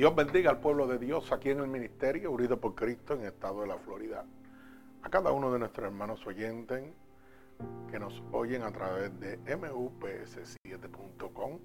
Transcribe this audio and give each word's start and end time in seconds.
Dios 0.00 0.16
bendiga 0.16 0.48
al 0.48 0.60
pueblo 0.60 0.86
de 0.86 0.98
Dios 0.98 1.30
aquí 1.30 1.50
en 1.50 1.60
el 1.60 1.68
ministerio, 1.68 2.30
unido 2.30 2.58
por 2.58 2.74
Cristo 2.74 3.12
en 3.12 3.20
el 3.20 3.26
estado 3.26 3.60
de 3.60 3.66
la 3.66 3.76
Florida. 3.76 4.24
A 5.02 5.10
cada 5.10 5.30
uno 5.30 5.52
de 5.52 5.58
nuestros 5.58 5.88
hermanos 5.88 6.26
oyentes 6.26 6.90
que 7.90 7.98
nos 7.98 8.22
oyen 8.32 8.62
a 8.62 8.72
través 8.72 9.20
de 9.20 9.38
mups7.com, 9.44 11.58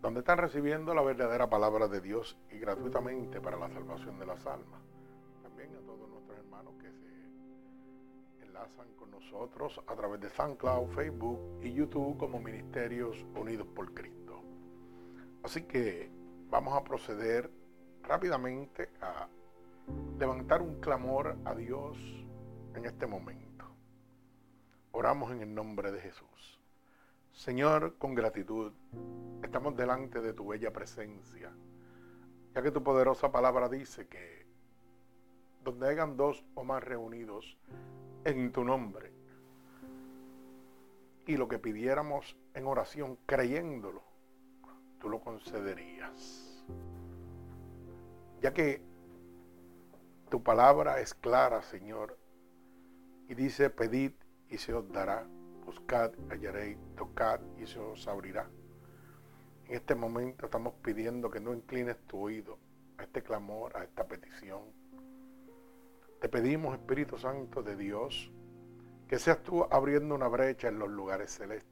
donde 0.00 0.20
están 0.20 0.38
recibiendo 0.38 0.94
la 0.94 1.02
verdadera 1.02 1.50
palabra 1.50 1.86
de 1.86 2.00
Dios 2.00 2.38
y 2.50 2.58
gratuitamente 2.58 3.42
para 3.42 3.58
la 3.58 3.68
salvación 3.68 4.18
de 4.18 4.24
las 4.24 4.46
almas. 4.46 4.80
También 5.42 5.76
a 5.76 5.80
todos 5.80 6.08
nuestros 6.08 6.38
hermanos 6.38 6.72
que 6.80 6.90
se 6.92 8.46
enlazan 8.46 8.86
con 8.98 9.10
nosotros 9.10 9.78
a 9.86 9.94
través 9.94 10.18
de 10.22 10.30
SoundCloud, 10.30 10.88
Facebook 10.94 11.60
y 11.62 11.74
YouTube 11.74 12.16
como 12.16 12.40
Ministerios 12.40 13.22
Unidos 13.38 13.66
por 13.66 13.92
Cristo. 13.92 14.40
Así 15.42 15.64
que 15.64 16.19
vamos 16.50 16.76
a 16.76 16.82
proceder 16.82 17.48
rápidamente 18.02 18.90
a 19.00 19.28
levantar 20.18 20.60
un 20.62 20.80
clamor 20.80 21.36
a 21.44 21.54
Dios 21.54 21.96
en 22.74 22.84
este 22.84 23.06
momento. 23.06 23.66
Oramos 24.92 25.30
en 25.30 25.42
el 25.42 25.54
nombre 25.54 25.92
de 25.92 26.00
Jesús. 26.00 26.60
Señor, 27.32 27.96
con 27.98 28.14
gratitud, 28.14 28.72
estamos 29.42 29.76
delante 29.76 30.20
de 30.20 30.32
tu 30.32 30.48
bella 30.48 30.72
presencia, 30.72 31.52
ya 32.54 32.62
que 32.62 32.72
tu 32.72 32.82
poderosa 32.82 33.30
palabra 33.30 33.68
dice 33.68 34.08
que 34.08 34.44
donde 35.62 35.88
hayan 35.88 36.16
dos 36.16 36.44
o 36.54 36.64
más 36.64 36.82
reunidos 36.82 37.56
en 38.24 38.50
tu 38.50 38.64
nombre, 38.64 39.12
y 41.26 41.36
lo 41.36 41.46
que 41.46 41.60
pidiéramos 41.60 42.36
en 42.54 42.66
oración 42.66 43.16
creyéndolo, 43.26 44.09
tú 45.00 45.08
lo 45.08 45.20
concederías. 45.20 46.62
Ya 48.40 48.52
que 48.52 48.82
tu 50.30 50.42
palabra 50.42 51.00
es 51.00 51.14
clara, 51.14 51.62
Señor, 51.62 52.16
y 53.28 53.34
dice, 53.34 53.70
pedid 53.70 54.12
y 54.48 54.58
se 54.58 54.72
os 54.72 54.90
dará, 54.92 55.26
buscad, 55.64 56.12
hallaréis, 56.30 56.78
tocad 56.96 57.40
y 57.58 57.66
se 57.66 57.78
os 57.78 58.06
abrirá. 58.06 58.48
En 59.66 59.74
este 59.76 59.94
momento 59.94 60.46
estamos 60.46 60.74
pidiendo 60.82 61.30
que 61.30 61.40
no 61.40 61.52
inclines 61.54 61.96
tu 62.06 62.18
oído 62.18 62.58
a 62.98 63.04
este 63.04 63.22
clamor, 63.22 63.76
a 63.76 63.84
esta 63.84 64.06
petición. 64.06 64.62
Te 66.20 66.28
pedimos, 66.28 66.74
Espíritu 66.74 67.18
Santo 67.18 67.62
de 67.62 67.76
Dios, 67.76 68.30
que 69.08 69.18
seas 69.18 69.42
tú 69.42 69.66
abriendo 69.70 70.14
una 70.14 70.28
brecha 70.28 70.68
en 70.68 70.78
los 70.78 70.88
lugares 70.88 71.34
celestes 71.34 71.69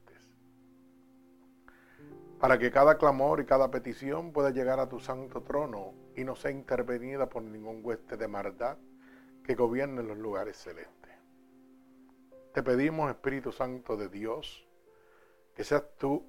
para 2.41 2.59
que 2.59 2.71
cada 2.71 2.99
clamor 2.99 3.41
y 3.41 3.47
cada 3.47 3.71
petición 3.71 4.33
pueda 4.33 4.51
llegar 4.51 4.79
a 4.79 4.89
tu 4.89 5.01
santo 5.01 5.43
trono 5.43 5.95
y 6.17 6.25
no 6.25 6.37
sea 6.37 6.51
intervenida 6.51 7.29
por 7.29 7.43
ningún 7.43 7.81
hueste 7.85 8.17
de 8.17 8.29
maldad 8.29 8.79
que 9.43 9.55
gobierne 9.55 10.03
los 10.03 10.17
lugares 10.17 10.57
celestes. 10.57 11.13
Te 12.53 12.63
pedimos, 12.63 13.11
Espíritu 13.11 13.51
Santo 13.51 13.97
de 13.97 14.09
Dios, 14.09 14.67
que 15.55 15.65
seas 15.65 15.85
tú 15.99 16.25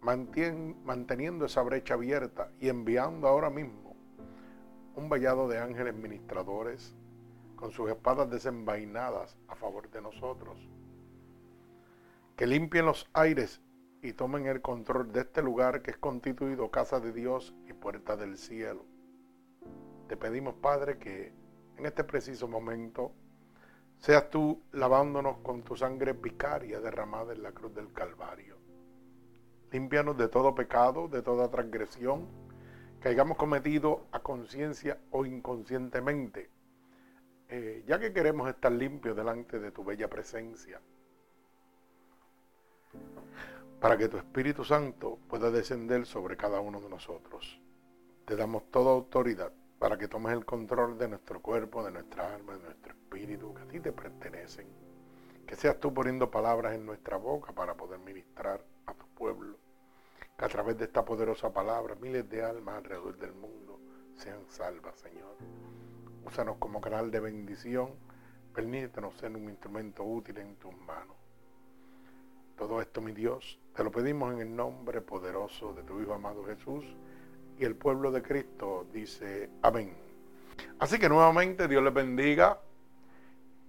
manteniendo 0.00 1.46
esa 1.46 1.62
brecha 1.62 1.94
abierta 1.94 2.50
y 2.60 2.68
enviando 2.68 3.28
ahora 3.28 3.50
mismo 3.50 3.96
un 4.94 5.08
vallado 5.08 5.48
de 5.48 5.58
ángeles 5.58 5.94
ministradores 5.94 6.94
con 7.54 7.70
sus 7.70 7.88
espadas 7.90 8.30
desenvainadas 8.30 9.36
a 9.48 9.54
favor 9.54 9.90
de 9.90 10.02
nosotros, 10.02 10.58
que 12.36 12.46
limpien 12.46 12.86
los 12.86 13.08
aires 13.12 13.60
y 14.02 14.12
tomen 14.12 14.46
el 14.46 14.60
control 14.60 15.12
de 15.12 15.20
este 15.20 15.42
lugar 15.42 15.82
que 15.82 15.90
es 15.90 15.96
constituido 15.96 16.70
casa 16.70 17.00
de 17.00 17.12
Dios 17.12 17.54
y 17.68 17.72
puerta 17.72 18.16
del 18.16 18.36
cielo. 18.36 18.84
Te 20.08 20.16
pedimos, 20.16 20.54
Padre, 20.54 20.98
que 20.98 21.32
en 21.76 21.86
este 21.86 22.04
preciso 22.04 22.46
momento 22.48 23.12
seas 23.98 24.30
tú 24.30 24.62
lavándonos 24.72 25.38
con 25.38 25.62
tu 25.62 25.76
sangre 25.76 26.12
vicaria 26.12 26.80
derramada 26.80 27.32
en 27.32 27.42
la 27.42 27.52
cruz 27.52 27.74
del 27.74 27.92
Calvario. 27.92 28.56
Límpianos 29.72 30.16
de 30.16 30.28
todo 30.28 30.54
pecado, 30.54 31.08
de 31.08 31.22
toda 31.22 31.50
transgresión 31.50 32.26
que 33.00 33.08
hayamos 33.08 33.36
cometido 33.36 34.06
a 34.12 34.20
conciencia 34.20 34.98
o 35.10 35.26
inconscientemente, 35.26 36.50
eh, 37.48 37.82
ya 37.86 37.98
que 37.98 38.12
queremos 38.12 38.48
estar 38.48 38.72
limpios 38.72 39.16
delante 39.16 39.58
de 39.58 39.70
tu 39.70 39.84
bella 39.84 40.08
presencia 40.08 40.80
para 43.80 43.98
que 43.98 44.08
tu 44.08 44.16
Espíritu 44.16 44.64
Santo 44.64 45.18
pueda 45.28 45.50
descender 45.50 46.06
sobre 46.06 46.36
cada 46.36 46.60
uno 46.60 46.80
de 46.80 46.88
nosotros. 46.88 47.60
Te 48.24 48.34
damos 48.34 48.70
toda 48.70 48.90
autoridad 48.90 49.52
para 49.78 49.98
que 49.98 50.08
tomes 50.08 50.32
el 50.32 50.44
control 50.44 50.96
de 50.96 51.08
nuestro 51.08 51.40
cuerpo, 51.40 51.84
de 51.84 51.90
nuestra 51.90 52.34
alma, 52.34 52.54
de 52.54 52.64
nuestro 52.64 52.92
espíritu, 52.92 53.54
que 53.54 53.62
a 53.62 53.68
ti 53.68 53.80
te 53.80 53.92
pertenecen. 53.92 54.66
Que 55.46 55.54
seas 55.54 55.78
tú 55.78 55.92
poniendo 55.92 56.30
palabras 56.30 56.74
en 56.74 56.86
nuestra 56.86 57.18
boca 57.18 57.52
para 57.52 57.74
poder 57.74 58.00
ministrar 58.00 58.64
a 58.86 58.94
tu 58.94 59.06
pueblo. 59.08 59.58
Que 60.36 60.44
a 60.44 60.48
través 60.48 60.78
de 60.78 60.86
esta 60.86 61.04
poderosa 61.04 61.52
palabra 61.52 61.94
miles 61.96 62.28
de 62.28 62.42
almas 62.42 62.78
alrededor 62.78 63.16
del 63.18 63.34
mundo 63.34 63.78
sean 64.14 64.40
salvas, 64.48 64.98
Señor. 64.98 65.36
Úsanos 66.24 66.56
como 66.56 66.80
canal 66.80 67.10
de 67.10 67.20
bendición. 67.20 67.90
Permítenos 68.54 69.14
ser 69.16 69.36
un 69.36 69.48
instrumento 69.50 70.02
útil 70.02 70.38
en 70.38 70.56
tus 70.56 70.74
manos. 70.78 71.16
Todo 72.56 72.80
esto, 72.80 73.02
mi 73.02 73.12
Dios, 73.12 73.60
te 73.76 73.84
lo 73.84 73.90
pedimos 73.90 74.32
en 74.32 74.40
el 74.40 74.56
nombre 74.56 75.02
poderoso 75.02 75.74
de 75.74 75.82
tu 75.82 76.00
Hijo 76.00 76.14
amado 76.14 76.44
Jesús. 76.44 76.84
Y 77.58 77.64
el 77.64 77.76
pueblo 77.76 78.10
de 78.10 78.22
Cristo 78.22 78.86
dice 78.90 79.50
amén. 79.60 79.94
Así 80.78 80.98
que 80.98 81.10
nuevamente 81.10 81.68
Dios 81.68 81.82
les 81.82 81.92
bendiga. 81.92 82.58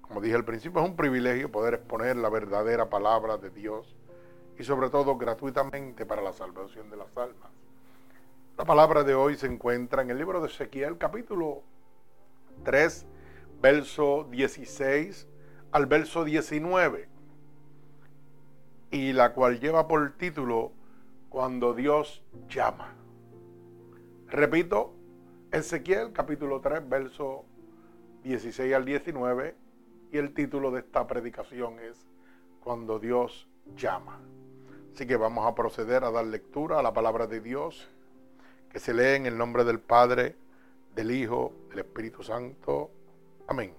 Como 0.02 0.22
dije 0.22 0.36
al 0.36 0.46
principio, 0.46 0.82
es 0.82 0.90
un 0.90 0.96
privilegio 0.96 1.52
poder 1.52 1.74
exponer 1.74 2.16
la 2.16 2.30
verdadera 2.30 2.90
palabra 2.90 3.38
de 3.38 3.50
Dios 3.50 3.98
y 4.58 4.64
sobre 4.64 4.90
todo 4.90 5.18
gratuitamente 5.18 6.06
para 6.06 6.22
la 6.22 6.32
salvación 6.32 6.90
de 6.90 6.96
las 6.96 7.18
almas. 7.18 7.52
La 8.58 8.64
palabra 8.64 9.04
de 9.04 9.14
hoy 9.14 9.36
se 9.36 9.48
encuentra 9.48 10.02
en 10.02 10.10
el 10.10 10.18
libro 10.18 10.40
de 10.40 10.48
Ezequiel 10.48 10.98
capítulo 10.98 11.64
3, 12.64 13.06
verso 13.62 14.26
16 14.32 15.28
al 15.74 15.86
verso 15.86 16.24
19 16.24 17.17
y 18.92 19.14
la 19.14 19.34
cual 19.34 19.60
lleva 19.60 19.88
por 19.88 20.18
título 20.18 20.72
Cuando 21.30 21.74
Dios 21.74 22.24
llama. 22.50 22.94
Repito, 24.28 24.94
Ezequiel 25.52 26.14
capítulo 26.14 26.62
3, 26.62 26.88
verso 26.88 27.46
16 28.24 28.74
al 28.74 28.86
19, 28.86 29.56
y 30.12 30.18
el 30.18 30.34
título 30.34 30.72
de 30.72 30.80
esta 30.80 31.06
predicación 31.08 31.80
es 31.80 32.08
Cuando 32.62 33.00
Dios 33.00 33.48
llama. 33.76 34.20
Así 34.94 35.06
que 35.06 35.18
vamos 35.18 35.46
a 35.46 35.54
proceder 35.54 36.04
a 36.04 36.12
dar 36.12 36.26
lectura 36.26 36.80
a 36.80 36.84
la 36.84 36.94
palabra 36.94 37.28
de 37.28 37.42
Dios, 37.42 37.90
que 38.72 38.80
se 38.80 38.94
lee 38.94 39.16
en 39.16 39.26
el 39.26 39.38
nombre 39.38 39.64
del 39.64 39.80
Padre, 39.80 40.36
del 40.96 41.12
Hijo, 41.12 41.54
del 41.70 41.80
Espíritu 41.80 42.24
Santo. 42.24 42.90
Amén. 43.48 43.74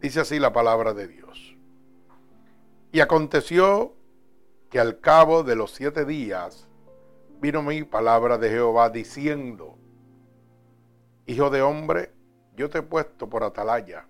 Dice 0.00 0.20
así 0.20 0.38
la 0.38 0.52
palabra 0.52 0.94
de 0.94 1.08
Dios. 1.08 1.55
Y 2.92 3.00
aconteció 3.00 3.94
que 4.70 4.80
al 4.80 5.00
cabo 5.00 5.42
de 5.42 5.56
los 5.56 5.72
siete 5.72 6.04
días 6.04 6.68
vino 7.40 7.62
mi 7.62 7.84
palabra 7.84 8.38
de 8.38 8.50
Jehová 8.50 8.90
diciendo, 8.90 9.76
Hijo 11.26 11.50
de 11.50 11.62
hombre, 11.62 12.12
yo 12.56 12.70
te 12.70 12.78
he 12.78 12.82
puesto 12.82 13.28
por 13.28 13.44
atalaya 13.44 14.08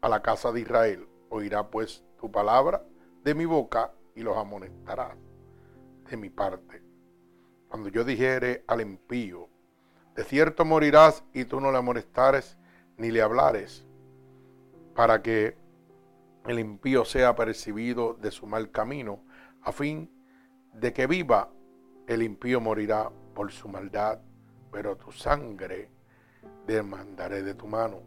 a 0.00 0.08
la 0.08 0.22
casa 0.22 0.52
de 0.52 0.60
Israel. 0.60 1.08
Oirá 1.30 1.70
pues 1.70 2.04
tu 2.20 2.30
palabra 2.30 2.84
de 3.22 3.34
mi 3.34 3.44
boca 3.44 3.92
y 4.14 4.22
los 4.22 4.36
amonestarás 4.36 5.16
de 6.10 6.16
mi 6.16 6.30
parte. 6.30 6.82
Cuando 7.68 7.88
yo 7.88 8.04
dijere 8.04 8.64
al 8.66 8.80
impío, 8.80 9.48
de 10.14 10.24
cierto 10.24 10.64
morirás 10.64 11.24
y 11.32 11.44
tú 11.44 11.60
no 11.60 11.72
le 11.72 11.78
amonestares 11.78 12.56
ni 12.96 13.10
le 13.10 13.22
hablares, 13.22 13.86
para 14.94 15.22
que 15.22 15.56
el 16.46 16.58
impío 16.58 17.04
sea 17.04 17.34
percibido 17.34 18.14
de 18.14 18.30
su 18.30 18.46
mal 18.46 18.70
camino, 18.70 19.24
a 19.62 19.72
fin 19.72 20.10
de 20.74 20.92
que 20.92 21.06
viva, 21.06 21.50
el 22.06 22.22
impío 22.22 22.60
morirá 22.60 23.10
por 23.34 23.50
su 23.50 23.68
maldad, 23.68 24.20
pero 24.70 24.96
tu 24.96 25.10
sangre 25.10 25.90
demandaré 26.66 27.42
de 27.42 27.54
tu 27.54 27.66
mano. 27.66 28.02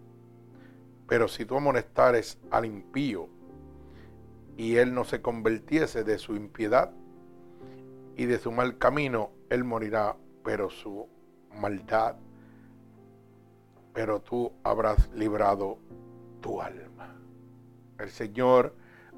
Pero 1.07 1.27
si 1.27 1.45
tú 1.45 1.57
amonestares 1.57 2.37
al 2.51 2.65
impío 2.65 3.27
y 4.55 4.75
él 4.75 4.93
no 4.93 5.03
se 5.03 5.21
convirtiese 5.21 6.03
de 6.03 6.19
su 6.19 6.35
impiedad 6.35 6.91
y 8.15 8.25
de 8.25 8.37
su 8.37 8.51
mal 8.51 8.77
camino, 8.77 9.31
él 9.49 9.63
morirá, 9.63 10.15
pero 10.43 10.69
su 10.69 11.07
maldad, 11.55 12.17
pero 13.93 14.21
tú 14.21 14.51
habrás 14.63 15.09
librado 15.13 15.79
tu 16.41 16.61
alma 16.61 17.16
el 17.99 18.09
Señor 18.09 18.75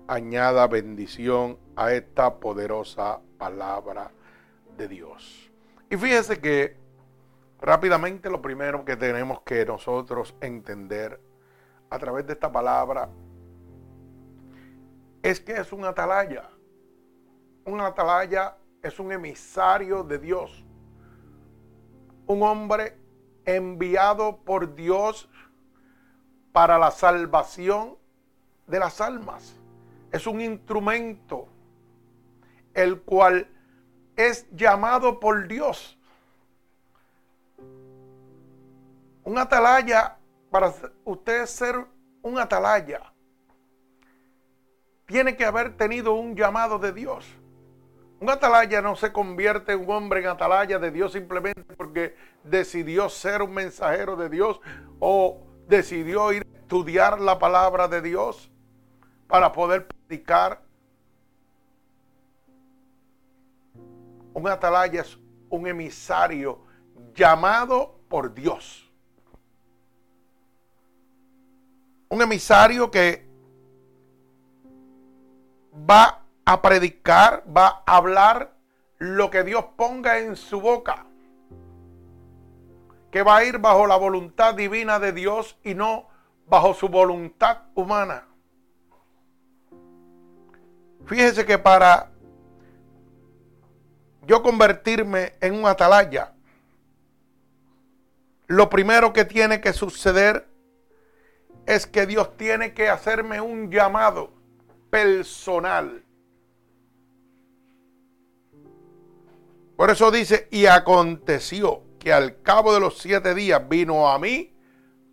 añada 0.07 0.67
bendición 0.67 1.57
a 1.75 1.93
esta 1.93 2.39
poderosa 2.39 3.19
palabra 3.37 4.11
de 4.77 4.87
Dios. 4.87 5.51
Y 5.89 5.97
fíjese 5.97 6.39
que 6.39 6.77
rápidamente 7.61 8.29
lo 8.29 8.41
primero 8.41 8.83
que 8.85 8.95
tenemos 8.95 9.41
que 9.41 9.65
nosotros 9.65 10.35
entender 10.41 11.19
a 11.89 11.99
través 11.99 12.25
de 12.25 12.33
esta 12.33 12.51
palabra 12.51 13.09
es 15.21 15.39
que 15.39 15.53
es 15.53 15.71
un 15.73 15.85
atalaya. 15.85 16.49
Un 17.65 17.81
atalaya 17.81 18.57
es 18.81 18.99
un 18.99 19.11
emisario 19.11 20.03
de 20.03 20.17
Dios. 20.17 20.63
Un 22.25 22.41
hombre 22.43 22.97
enviado 23.45 24.37
por 24.37 24.73
Dios 24.75 25.29
para 26.51 26.77
la 26.77 26.91
salvación 26.91 27.98
de 28.69 28.79
las 28.79 29.01
almas. 29.01 29.55
Es 30.11 30.27
un 30.27 30.41
instrumento 30.41 31.47
el 32.73 33.01
cual 33.01 33.47
es 34.15 34.47
llamado 34.51 35.19
por 35.19 35.47
Dios. 35.47 35.97
Un 39.23 39.37
atalaya, 39.37 40.17
para 40.49 40.73
usted 41.03 41.45
ser 41.45 41.85
un 42.21 42.39
atalaya, 42.39 43.13
tiene 45.05 45.35
que 45.35 45.45
haber 45.45 45.75
tenido 45.75 46.13
un 46.13 46.35
llamado 46.35 46.79
de 46.79 46.93
Dios. 46.93 47.25
Un 48.19 48.29
atalaya 48.29 48.81
no 48.81 48.95
se 48.95 49.13
convierte 49.13 49.73
en 49.73 49.81
un 49.81 49.91
hombre 49.91 50.19
en 50.19 50.27
atalaya 50.27 50.77
de 50.77 50.91
Dios 50.91 51.13
simplemente 51.13 51.75
porque 51.75 52.15
decidió 52.43 53.09
ser 53.09 53.41
un 53.41 53.53
mensajero 53.53 54.15
de 54.15 54.29
Dios 54.29 54.59
o 54.99 55.41
decidió 55.67 56.31
ir 56.33 56.45
a 56.45 56.57
estudiar 56.59 57.21
la 57.21 57.39
palabra 57.39 57.87
de 57.87 58.01
Dios 58.01 58.51
para 59.29 59.51
poder 59.51 59.85
predicar. 59.85 60.59
Un 64.33 64.47
atalaya 64.47 65.01
es 65.01 65.17
un 65.49 65.67
emisario 65.67 66.59
llamado 67.13 67.99
por 68.09 68.33
Dios. 68.33 68.89
Un 72.09 72.23
emisario 72.23 72.89
que 72.89 73.29
va 75.87 76.23
a 76.43 76.61
predicar, 76.63 77.43
va 77.55 77.83
a 77.85 77.97
hablar 77.97 78.55
lo 78.97 79.29
que 79.29 79.43
Dios 79.43 79.63
ponga 79.77 80.17
en 80.17 80.35
su 80.35 80.59
boca. 80.59 81.05
Que 83.11 83.21
va 83.21 83.37
a 83.37 83.43
ir 83.43 83.59
bajo 83.59 83.85
la 83.85 83.95
voluntad 83.95 84.55
divina 84.55 84.97
de 84.97 85.13
Dios 85.13 85.55
y 85.63 85.75
no 85.75 86.07
bajo 86.47 86.73
su 86.73 86.89
voluntad 86.89 87.59
humana. 87.75 88.28
Fíjese 91.09 91.43
que 91.43 91.57
para 91.57 92.11
yo 94.27 94.43
convertirme 94.43 95.33
en 95.41 95.55
un 95.55 95.65
atalaya, 95.65 96.35
lo 98.45 98.69
primero 98.69 99.11
que 99.11 99.25
tiene 99.25 99.59
que 99.59 99.73
suceder 99.73 100.47
es 101.65 101.87
que 101.87 102.05
Dios 102.05 102.37
tiene 102.37 102.75
que 102.75 102.89
hacerme 102.89 103.41
un 103.41 103.71
llamado 103.71 104.31
personal. 104.91 106.03
Por 109.75 109.89
eso 109.89 110.11
dice, 110.11 110.47
y 110.51 110.67
aconteció 110.67 111.81
que 111.97 112.13
al 112.13 112.39
cabo 112.43 112.71
de 112.71 112.81
los 112.81 112.99
siete 112.99 113.33
días 113.33 113.67
vino 113.67 114.07
a 114.11 114.19
mí 114.19 114.53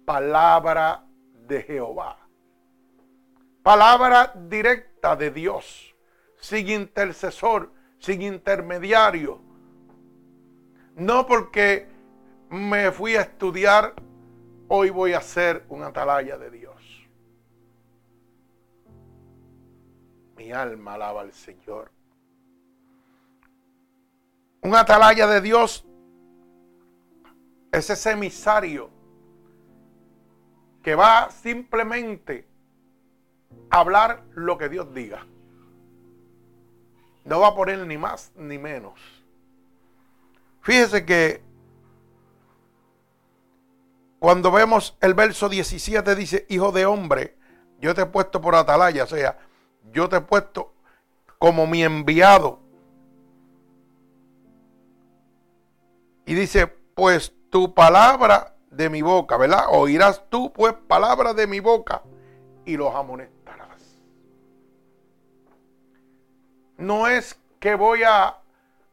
palabra 0.04 1.06
de 1.46 1.62
Jehová. 1.62 2.18
Palabra 3.62 4.34
directa 4.34 4.95
de 5.14 5.30
Dios, 5.30 5.94
sin 6.40 6.68
intercesor, 6.68 7.70
sin 7.98 8.22
intermediario. 8.22 9.40
No 10.96 11.26
porque 11.26 11.86
me 12.50 12.90
fui 12.90 13.14
a 13.14 13.20
estudiar, 13.20 13.94
hoy 14.68 14.90
voy 14.90 15.12
a 15.12 15.20
ser 15.20 15.64
un 15.68 15.82
atalaya 15.82 16.38
de 16.38 16.50
Dios. 16.50 17.08
Mi 20.36 20.50
alma 20.50 20.94
alaba 20.94 21.20
al 21.20 21.32
Señor. 21.32 21.92
Un 24.62 24.74
atalaya 24.74 25.26
de 25.26 25.40
Dios 25.40 25.86
es 27.70 27.90
ese 27.90 28.10
emisario 28.10 28.90
que 30.82 30.94
va 30.94 31.30
simplemente 31.30 32.48
hablar 33.70 34.24
lo 34.34 34.58
que 34.58 34.68
Dios 34.68 34.92
diga. 34.94 35.26
No 37.24 37.40
va 37.40 37.48
a 37.48 37.54
poner 37.54 37.78
ni 37.86 37.98
más 37.98 38.32
ni 38.36 38.58
menos. 38.58 38.94
Fíjese 40.60 41.04
que 41.04 41.42
cuando 44.18 44.50
vemos 44.50 44.96
el 45.00 45.14
verso 45.14 45.48
17 45.48 46.14
dice, 46.16 46.46
hijo 46.48 46.72
de 46.72 46.86
hombre, 46.86 47.36
yo 47.80 47.94
te 47.94 48.02
he 48.02 48.06
puesto 48.06 48.40
por 48.40 48.54
atalaya, 48.54 49.04
o 49.04 49.06
sea, 49.06 49.38
yo 49.92 50.08
te 50.08 50.16
he 50.16 50.20
puesto 50.20 50.72
como 51.38 51.66
mi 51.66 51.82
enviado. 51.82 52.60
Y 56.24 56.34
dice, 56.34 56.66
pues 56.66 57.32
tu 57.50 57.74
palabra 57.74 58.56
de 58.70 58.90
mi 58.90 59.02
boca, 59.02 59.36
¿verdad? 59.36 59.66
Oirás 59.70 60.22
tú 60.28 60.52
pues 60.52 60.74
palabra 60.86 61.32
de 61.34 61.46
mi 61.46 61.60
boca 61.60 62.02
y 62.64 62.76
los 62.76 62.94
amonestarás. 62.94 63.35
No 66.78 67.08
es 67.08 67.40
que 67.58 67.74
voy 67.74 68.02
a 68.02 68.38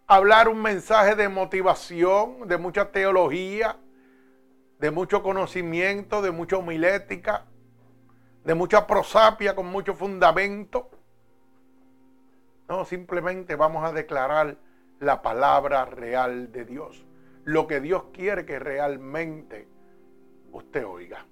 hablar 0.07 0.47
un 0.47 0.61
mensaje 0.61 1.15
de 1.15 1.27
motivación, 1.27 2.47
de 2.47 2.57
mucha 2.57 2.91
teología, 2.91 3.77
de 4.79 4.91
mucho 4.91 5.21
conocimiento, 5.21 6.21
de 6.21 6.31
mucha 6.31 6.57
homilética, 6.57 7.45
de 8.45 8.53
mucha 8.53 8.87
prosapia 8.87 9.55
con 9.55 9.67
mucho 9.67 9.93
fundamento. 9.93 10.89
No, 12.69 12.85
simplemente 12.85 13.55
vamos 13.55 13.83
a 13.83 13.91
declarar 13.91 14.57
la 14.99 15.21
palabra 15.21 15.85
real 15.85 16.51
de 16.51 16.65
Dios. 16.65 17.05
Lo 17.43 17.67
que 17.67 17.81
Dios 17.81 18.05
quiere 18.13 18.45
que 18.45 18.59
realmente 18.59 19.67
usted 20.51 20.85
oiga. 20.85 21.25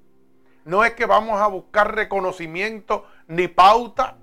No 0.66 0.84
es 0.84 0.94
que 0.94 1.06
vamos 1.06 1.42
a 1.42 1.48
buscar 1.48 1.96
reconocimiento 1.96 3.06
ni 3.28 3.48
pauta, 3.48 4.18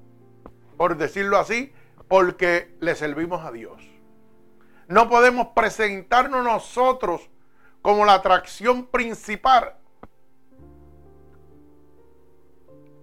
por 0.76 0.96
decirlo 0.96 1.38
así, 1.38 1.72
porque 2.08 2.74
le 2.80 2.94
servimos 2.94 3.44
a 3.44 3.52
Dios. 3.52 3.82
No 4.88 5.08
podemos 5.08 5.48
presentarnos 5.48 6.42
nosotros 6.42 7.28
como 7.82 8.04
la 8.04 8.14
atracción 8.14 8.86
principal 8.86 9.74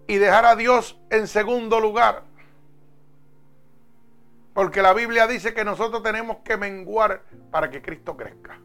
y 0.08 0.18
dejar 0.18 0.46
a 0.46 0.56
Dios 0.56 1.00
en 1.10 1.28
segundo 1.28 1.80
lugar. 1.80 2.24
Porque 4.54 4.82
la 4.82 4.94
Biblia 4.94 5.28
dice 5.28 5.54
que 5.54 5.66
nosotros 5.66 6.02
tenemos 6.02 6.38
que 6.38 6.58
menguar 6.58 7.24
para 7.52 7.70
que 7.70 7.82
Cristo 7.82 8.16
crezca. 8.16 8.60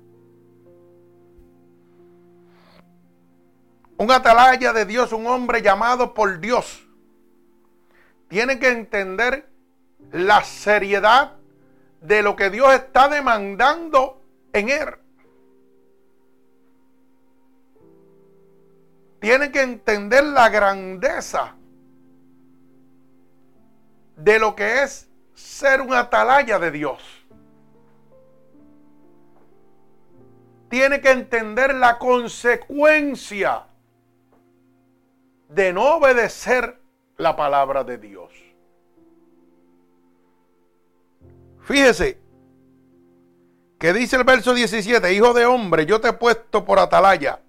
Un 3.97 4.11
atalaya 4.11 4.73
de 4.73 4.87
Dios, 4.87 5.13
un 5.13 5.27
hombre 5.27 5.61
llamado 5.61 6.15
por 6.15 6.41
Dios, 6.41 6.87
tiene 8.29 8.59
que 8.59 8.71
entender 8.71 9.50
la 10.13 10.43
seriedad 10.45 11.33
de 12.01 12.23
lo 12.23 12.37
que 12.37 12.51
Dios 12.51 12.73
está 12.73 13.09
demandando 13.09 14.21
en 14.53 14.69
él. 14.69 14.89
Tiene 19.21 19.53
que 19.53 19.61
entender 19.61 20.25
la 20.25 20.49
grandeza 20.49 21.55
de 24.17 24.39
lo 24.39 24.55
que 24.57 24.83
es 24.83 25.09
ser 25.35 25.81
un 25.81 25.95
atalaya 25.95 26.59
de 26.59 26.71
Dios. 26.71 27.03
Tiene 30.69 31.01
que 31.01 31.11
entender 31.11 31.75
la 31.75 31.99
consecuencia 31.99 33.67
de 35.49 35.73
no 35.73 35.97
obedecer 35.97 36.81
la 37.17 37.35
palabra 37.37 37.83
de 37.85 37.99
Dios. 37.99 38.50
Fíjese 41.71 42.19
que 43.79 43.93
dice 43.93 44.17
el 44.17 44.25
verso 44.25 44.53
17, 44.53 45.13
hijo 45.13 45.33
de 45.33 45.47
hombre, 45.47 45.87
yo 45.87 46.01
te 46.01 46.09
he 46.09 46.13
puesto 46.13 46.65
por 46.65 46.79
atalaya 46.79 47.41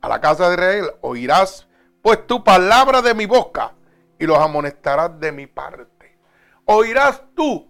a 0.00 0.08
la 0.08 0.20
casa 0.20 0.48
de 0.48 0.54
Israel, 0.54 0.90
oirás 1.00 1.66
pues 2.00 2.26
tu 2.26 2.44
palabra 2.44 3.02
de 3.02 3.14
mi 3.14 3.26
boca 3.26 3.72
y 4.18 4.26
los 4.26 4.38
amonestarás 4.38 5.18
de 5.18 5.32
mi 5.32 5.46
parte. 5.46 6.18
Oirás 6.66 7.22
tú. 7.34 7.66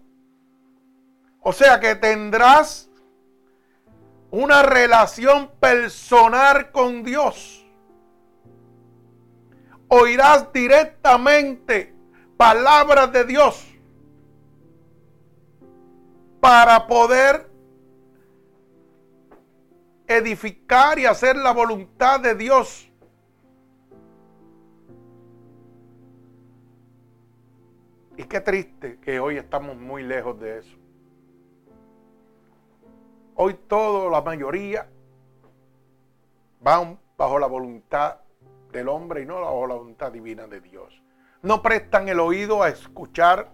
O 1.39 1.51
sea 1.51 1.79
que 1.79 1.95
tendrás 1.95 2.89
una 4.31 4.63
relación 4.63 5.49
personal 5.59 6.71
con 6.71 7.03
Dios 7.03 7.65
oirás 9.87 10.51
directamente 10.51 11.93
palabras 12.37 13.11
de 13.11 13.23
Dios 13.23 13.74
para 16.45 16.85
poder 16.85 17.49
edificar 20.05 20.99
y 20.99 21.07
hacer 21.07 21.35
la 21.35 21.51
voluntad 21.51 22.19
de 22.19 22.35
Dios. 22.35 22.87
Y 28.15 28.25
qué 28.25 28.41
triste 28.41 28.99
que 28.99 29.19
hoy 29.19 29.37
estamos 29.37 29.75
muy 29.75 30.03
lejos 30.03 30.39
de 30.39 30.59
eso. 30.59 30.77
Hoy 33.33 33.55
todo, 33.67 34.11
la 34.11 34.21
mayoría, 34.21 34.87
van 36.61 36.99
bajo 37.17 37.39
la 37.39 37.47
voluntad 37.47 38.17
del 38.71 38.87
hombre 38.89 39.23
y 39.23 39.25
no 39.25 39.41
bajo 39.41 39.65
la 39.65 39.73
voluntad 39.73 40.11
divina 40.11 40.45
de 40.45 40.61
Dios. 40.61 41.01
No 41.41 41.63
prestan 41.63 42.07
el 42.07 42.19
oído 42.19 42.61
a 42.61 42.69
escuchar 42.69 43.51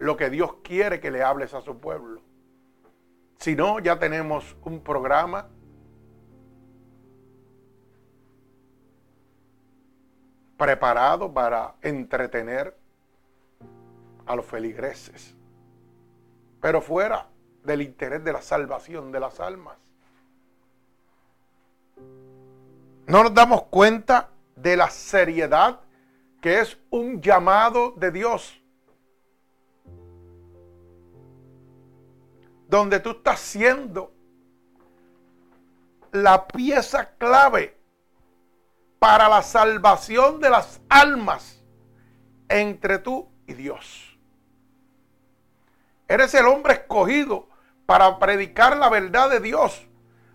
lo 0.00 0.16
que 0.16 0.28
Dios 0.28 0.54
quiere 0.64 0.98
que 0.98 1.12
le 1.12 1.22
hables 1.22 1.54
a 1.54 1.60
su 1.60 1.78
pueblo. 1.78 2.31
Si 3.42 3.56
no, 3.56 3.80
ya 3.80 3.98
tenemos 3.98 4.56
un 4.62 4.78
programa 4.78 5.48
preparado 10.56 11.34
para 11.34 11.74
entretener 11.82 12.78
a 14.26 14.36
los 14.36 14.46
feligreses, 14.46 15.34
pero 16.60 16.80
fuera 16.80 17.26
del 17.64 17.82
interés 17.82 18.22
de 18.22 18.32
la 18.32 18.42
salvación 18.42 19.10
de 19.10 19.18
las 19.18 19.40
almas. 19.40 19.76
No 23.08 23.24
nos 23.24 23.34
damos 23.34 23.64
cuenta 23.64 24.30
de 24.54 24.76
la 24.76 24.88
seriedad 24.88 25.80
que 26.40 26.60
es 26.60 26.78
un 26.90 27.20
llamado 27.20 27.90
de 27.96 28.12
Dios. 28.12 28.61
Donde 32.72 33.00
tú 33.00 33.10
estás 33.10 33.38
siendo 33.38 34.14
la 36.10 36.46
pieza 36.46 37.10
clave 37.18 37.78
para 38.98 39.28
la 39.28 39.42
salvación 39.42 40.40
de 40.40 40.48
las 40.48 40.80
almas 40.88 41.62
entre 42.48 42.98
tú 42.98 43.30
y 43.46 43.52
Dios. 43.52 44.18
Eres 46.08 46.32
el 46.32 46.46
hombre 46.46 46.72
escogido 46.72 47.46
para 47.84 48.18
predicar 48.18 48.78
la 48.78 48.88
verdad 48.88 49.28
de 49.28 49.40
Dios, 49.40 49.86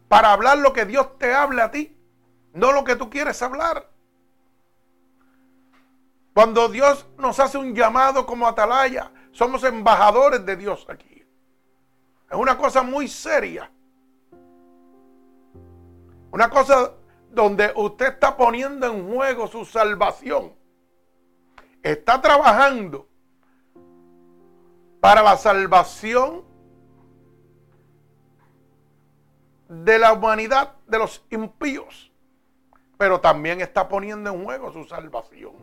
para 0.08 0.32
hablar 0.32 0.60
lo 0.60 0.74
que 0.74 0.86
Dios 0.86 1.18
te 1.18 1.34
hable 1.34 1.64
a 1.64 1.72
ti, 1.72 1.98
no 2.54 2.72
lo 2.72 2.84
que 2.84 2.96
tú 2.96 3.10
quieres 3.10 3.42
hablar. 3.42 3.90
Cuando 6.36 6.70
Dios 6.70 7.08
nos 7.18 7.40
hace 7.40 7.58
un 7.58 7.74
llamado 7.74 8.28
como 8.28 8.48
atalaya, 8.48 9.12
somos 9.32 9.64
embajadores 9.64 10.46
de 10.46 10.56
Dios 10.56 10.86
aquí. 10.88 11.17
Es 12.30 12.38
una 12.38 12.58
cosa 12.58 12.84
muy 12.84 13.08
seria. 13.08 13.72
Una 16.32 16.50
cosa 16.50 16.92
donde 17.32 17.72
usted 17.76 18.14
está 18.14 18.36
poniendo 18.36 18.88
en 18.88 19.14
juego 19.14 19.48
su 19.48 19.66
salvación, 19.66 20.54
está 21.82 22.22
trabajando 22.22 23.08
para 25.00 25.22
la 25.22 25.38
salvación 25.38 26.44
de 29.70 30.00
la 30.00 30.14
humanidad, 30.14 30.76
de 30.88 30.98
los 30.98 31.24
impíos, 31.30 32.12
pero 32.98 33.22
también 33.22 33.62
está 33.62 33.88
poniendo 33.88 34.32
en 34.32 34.44
juego 34.44 34.72
su 34.74 34.84
salvación. 34.86 35.54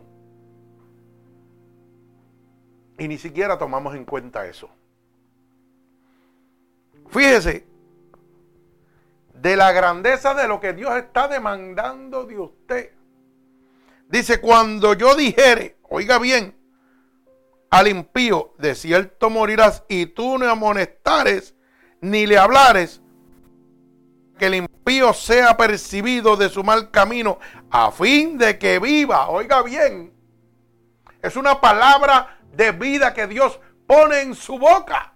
Y 2.98 3.08
ni 3.08 3.18
siquiera 3.18 3.58
tomamos 3.58 3.94
en 3.94 4.04
cuenta 4.04 4.46
eso. 4.46 4.70
Fíjese 7.14 7.64
de 9.34 9.54
la 9.54 9.70
grandeza 9.70 10.34
de 10.34 10.48
lo 10.48 10.58
que 10.58 10.72
Dios 10.72 10.96
está 10.96 11.28
demandando 11.28 12.24
de 12.24 12.40
usted. 12.40 12.90
Dice, 14.08 14.40
cuando 14.40 14.94
yo 14.94 15.14
dijere, 15.14 15.76
oiga 15.82 16.18
bien, 16.18 16.58
al 17.70 17.86
impío, 17.86 18.54
de 18.58 18.74
cierto 18.74 19.30
morirás, 19.30 19.84
y 19.88 20.06
tú 20.06 20.38
no 20.38 20.50
amonestares 20.50 21.54
ni 22.00 22.26
le 22.26 22.36
hablares, 22.36 23.00
que 24.36 24.46
el 24.46 24.56
impío 24.56 25.12
sea 25.14 25.56
percibido 25.56 26.36
de 26.36 26.48
su 26.48 26.64
mal 26.64 26.90
camino, 26.90 27.38
a 27.70 27.92
fin 27.92 28.38
de 28.38 28.58
que 28.58 28.80
viva, 28.80 29.28
oiga 29.28 29.62
bien, 29.62 30.12
es 31.22 31.36
una 31.36 31.60
palabra 31.60 32.40
de 32.52 32.72
vida 32.72 33.14
que 33.14 33.28
Dios 33.28 33.60
pone 33.86 34.20
en 34.22 34.34
su 34.34 34.58
boca. 34.58 35.13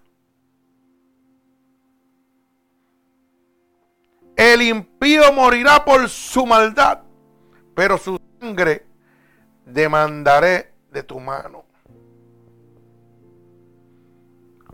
El 4.38 4.62
impío 4.62 5.32
morirá 5.32 5.84
por 5.84 6.08
su 6.08 6.46
maldad, 6.46 7.00
pero 7.74 7.98
su 7.98 8.20
sangre 8.38 8.86
demandaré 9.64 10.72
de 10.92 11.02
tu 11.02 11.18
mano. 11.18 11.64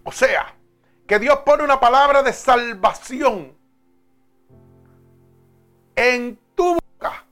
O 0.05 0.13
sea, 0.13 0.55
que 1.07 1.19
Dios 1.19 1.39
pone 1.47 1.65
una 1.65 1.81
palabra 1.81 2.23
de 2.23 2.35
salvación 2.35 3.57
en 5.97 6.39
tu 6.55 6.75
boca 6.75 7.25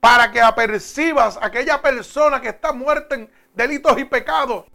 para 0.00 0.30
que 0.30 0.42
apercibas 0.42 1.38
a 1.38 1.46
aquella 1.46 1.80
persona 1.80 2.42
que 2.42 2.48
está 2.48 2.74
muerta 2.74 3.14
en 3.14 3.30
delitos 3.54 3.98
y 3.98 4.04
pecados, 4.04 4.66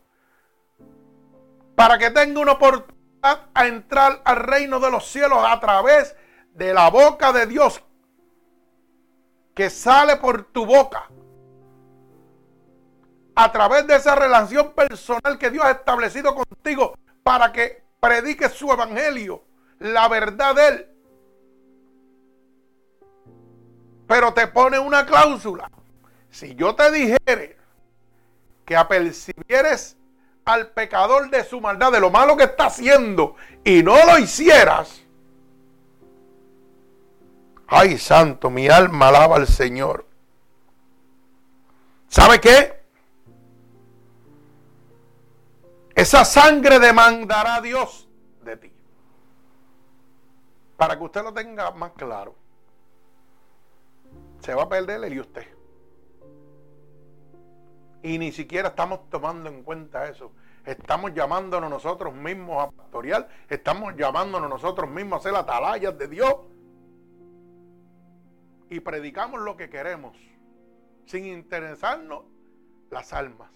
para 1.75 1.99
que 1.99 2.09
tenga 2.09 2.39
una 2.39 2.53
oportunidad 2.53 2.92
a 3.23 3.67
entrar 3.67 4.21
al 4.25 4.35
reino 4.37 4.79
de 4.79 4.91
los 4.91 5.07
cielos 5.07 5.39
a 5.41 5.59
través 5.59 6.15
de 6.53 6.73
la 6.73 6.89
boca 6.89 7.31
de 7.31 7.47
Dios 7.47 7.81
que 9.53 9.69
sale 9.69 10.17
por 10.17 10.45
tu 10.45 10.65
boca. 10.65 11.09
A 13.35 13.51
través 13.51 13.87
de 13.87 13.95
esa 13.95 14.15
relación 14.15 14.73
personal 14.73 15.37
que 15.39 15.49
Dios 15.49 15.65
ha 15.65 15.71
establecido 15.71 16.35
contigo 16.35 16.93
para 17.23 17.51
que 17.51 17.83
prediques 17.99 18.51
su 18.53 18.71
evangelio, 18.71 19.43
la 19.79 20.07
verdad 20.07 20.55
de 20.55 20.67
Él. 20.67 20.89
Pero 24.07 24.33
te 24.33 24.47
pone 24.47 24.77
una 24.77 25.05
cláusula. 25.05 25.69
Si 26.29 26.53
yo 26.55 26.75
te 26.75 26.91
dijere 26.91 27.57
que 28.65 28.75
apercibieres 28.75 29.97
al 30.45 30.67
pecador 30.71 31.29
de 31.29 31.43
su 31.43 31.61
maldad, 31.61 31.91
de 31.91 31.99
lo 31.99 32.09
malo 32.09 32.35
que 32.35 32.43
está 32.43 32.65
haciendo, 32.65 33.35
y 33.63 33.81
no 33.83 33.95
lo 34.05 34.19
hicieras, 34.19 35.01
ay 37.67 37.97
santo, 37.97 38.49
mi 38.49 38.67
alma 38.67 39.07
alaba 39.07 39.37
al 39.37 39.47
Señor. 39.47 40.05
¿Sabe 42.07 42.39
qué? 42.39 42.83
Esa 45.95 46.25
sangre 46.25 46.79
demandará 46.79 47.55
a 47.55 47.61
Dios 47.61 48.07
de 48.43 48.57
ti. 48.57 48.73
Para 50.77 50.97
que 50.97 51.03
usted 51.03 51.23
lo 51.23 51.33
tenga 51.33 51.71
más 51.71 51.91
claro. 51.93 52.35
Se 54.41 54.53
va 54.53 54.63
a 54.63 54.69
perder 54.69 55.11
y 55.11 55.19
usted. 55.19 55.47
Y 58.03 58.17
ni 58.17 58.33
siquiera 58.33 58.67
estamos 58.67 59.09
tomando 59.09 59.49
en 59.49 59.63
cuenta 59.63 60.09
eso. 60.09 60.33
Estamos 60.65 61.13
llamándonos 61.13 61.69
nosotros 61.69 62.13
mismos 62.13 62.61
a 62.61 62.69
pastorear. 62.69 63.29
Estamos 63.49 63.95
llamándonos 63.95 64.49
nosotros 64.49 64.89
mismos 64.89 65.21
a 65.21 65.29
ser 65.29 65.35
atalayas 65.35 65.97
de 65.97 66.07
Dios. 66.09 66.35
Y 68.69 68.81
predicamos 68.81 69.39
lo 69.41 69.55
que 69.55 69.69
queremos. 69.69 70.17
Sin 71.05 71.25
interesarnos 71.25 72.25
las 72.91 73.13
almas. 73.13 73.49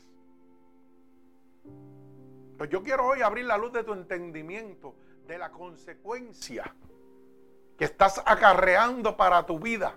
Pues 2.57 2.69
yo 2.69 2.81
quiero 2.81 3.05
hoy 3.05 3.21
abrir 3.21 3.45
la 3.45 3.57
luz 3.57 3.73
de 3.73 3.83
tu 3.83 3.91
entendimiento 3.91 4.95
de 5.27 5.37
la 5.37 5.51
consecuencia 5.51 6.73
que 7.77 7.83
estás 7.83 8.23
acarreando 8.25 9.17
para 9.17 9.45
tu 9.45 9.59
vida 9.59 9.93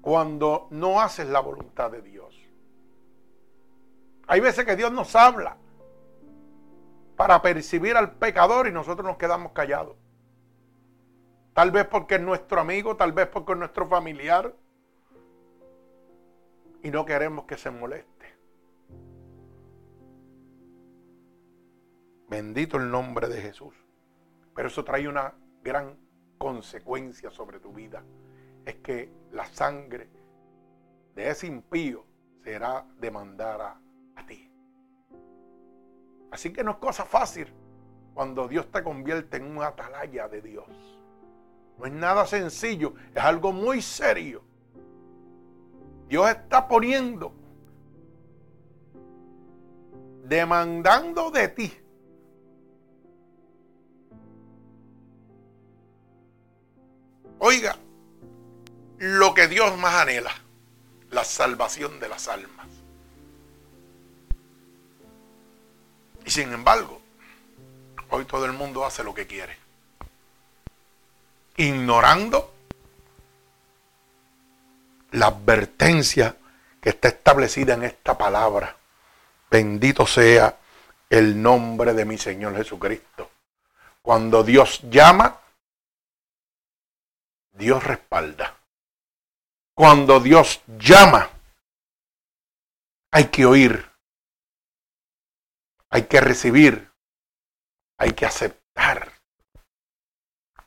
cuando 0.00 0.68
no 0.70 1.00
haces 1.00 1.28
la 1.28 1.40
voluntad 1.40 1.90
de 1.90 2.02
Dios. 2.02 2.36
Hay 4.26 4.40
veces 4.40 4.64
que 4.64 4.76
Dios 4.76 4.92
nos 4.92 5.14
habla 5.16 5.56
para 7.16 7.42
percibir 7.42 7.96
al 7.96 8.12
pecador 8.12 8.66
y 8.66 8.72
nosotros 8.72 9.06
nos 9.06 9.18
quedamos 9.18 9.52
callados. 9.52 9.96
Tal 11.52 11.70
vez 11.70 11.86
porque 11.86 12.14
es 12.14 12.20
nuestro 12.20 12.60
amigo, 12.60 12.96
tal 12.96 13.12
vez 13.12 13.26
porque 13.26 13.52
es 13.52 13.58
nuestro 13.58 13.88
familiar. 13.88 14.54
Y 16.82 16.90
no 16.90 17.04
queremos 17.04 17.44
que 17.44 17.58
se 17.58 17.70
moleste. 17.70 18.26
Bendito 22.28 22.78
el 22.78 22.90
nombre 22.90 23.28
de 23.28 23.42
Jesús. 23.42 23.74
Pero 24.54 24.68
eso 24.68 24.84
trae 24.84 25.08
una 25.08 25.34
gran 25.62 25.98
consecuencia 26.38 27.30
sobre 27.30 27.60
tu 27.60 27.72
vida 27.72 28.02
es 28.64 28.74
que 28.76 29.12
la 29.32 29.46
sangre 29.46 30.08
de 31.14 31.30
ese 31.30 31.46
impío 31.46 32.04
será 32.42 32.86
demandada 32.98 33.80
a 34.16 34.26
ti. 34.26 34.50
Así 36.30 36.52
que 36.52 36.64
no 36.64 36.72
es 36.72 36.76
cosa 36.78 37.04
fácil 37.04 37.48
cuando 38.14 38.48
Dios 38.48 38.70
te 38.70 38.82
convierte 38.82 39.36
en 39.38 39.44
un 39.44 39.62
atalaya 39.62 40.28
de 40.28 40.42
Dios. 40.42 40.66
No 41.78 41.86
es 41.86 41.92
nada 41.92 42.26
sencillo, 42.26 42.94
es 43.14 43.22
algo 43.22 43.52
muy 43.52 43.80
serio. 43.80 44.42
Dios 46.08 46.28
está 46.28 46.66
poniendo, 46.66 47.32
demandando 50.24 51.30
de 51.30 51.48
ti. 51.48 51.72
Oiga, 57.38 57.76
lo 59.00 59.34
que 59.34 59.48
Dios 59.48 59.76
más 59.76 59.94
anhela, 59.96 60.32
la 61.10 61.24
salvación 61.24 61.98
de 61.98 62.08
las 62.08 62.28
almas. 62.28 62.68
Y 66.24 66.30
sin 66.30 66.52
embargo, 66.52 67.02
hoy 68.10 68.24
todo 68.24 68.44
el 68.44 68.52
mundo 68.52 68.84
hace 68.84 69.02
lo 69.02 69.12
que 69.12 69.26
quiere 69.26 69.60
ignorando 71.60 72.54
la 75.12 75.26
advertencia 75.26 76.36
que 76.80 76.90
está 76.90 77.08
establecida 77.08 77.74
en 77.74 77.82
esta 77.82 78.16
palabra. 78.16 78.76
Bendito 79.50 80.06
sea 80.06 80.56
el 81.10 81.40
nombre 81.42 81.92
de 81.92 82.04
mi 82.04 82.16
Señor 82.16 82.56
Jesucristo. 82.56 83.30
Cuando 84.00 84.42
Dios 84.42 84.80
llama, 84.88 85.38
Dios 87.52 87.84
respalda. 87.84 88.56
Cuando 89.80 90.20
Dios 90.20 90.60
llama, 90.78 91.30
hay 93.10 93.28
que 93.28 93.46
oír, 93.46 93.90
hay 95.88 96.02
que 96.02 96.20
recibir, 96.20 96.92
hay 97.96 98.10
que 98.10 98.26
aceptar. 98.26 99.10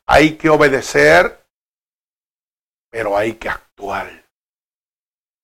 Hay 0.07 0.35
que 0.35 0.49
obedecer, 0.49 1.45
pero 2.89 3.15
hay 3.15 3.35
que 3.35 3.49
actuar. 3.49 4.25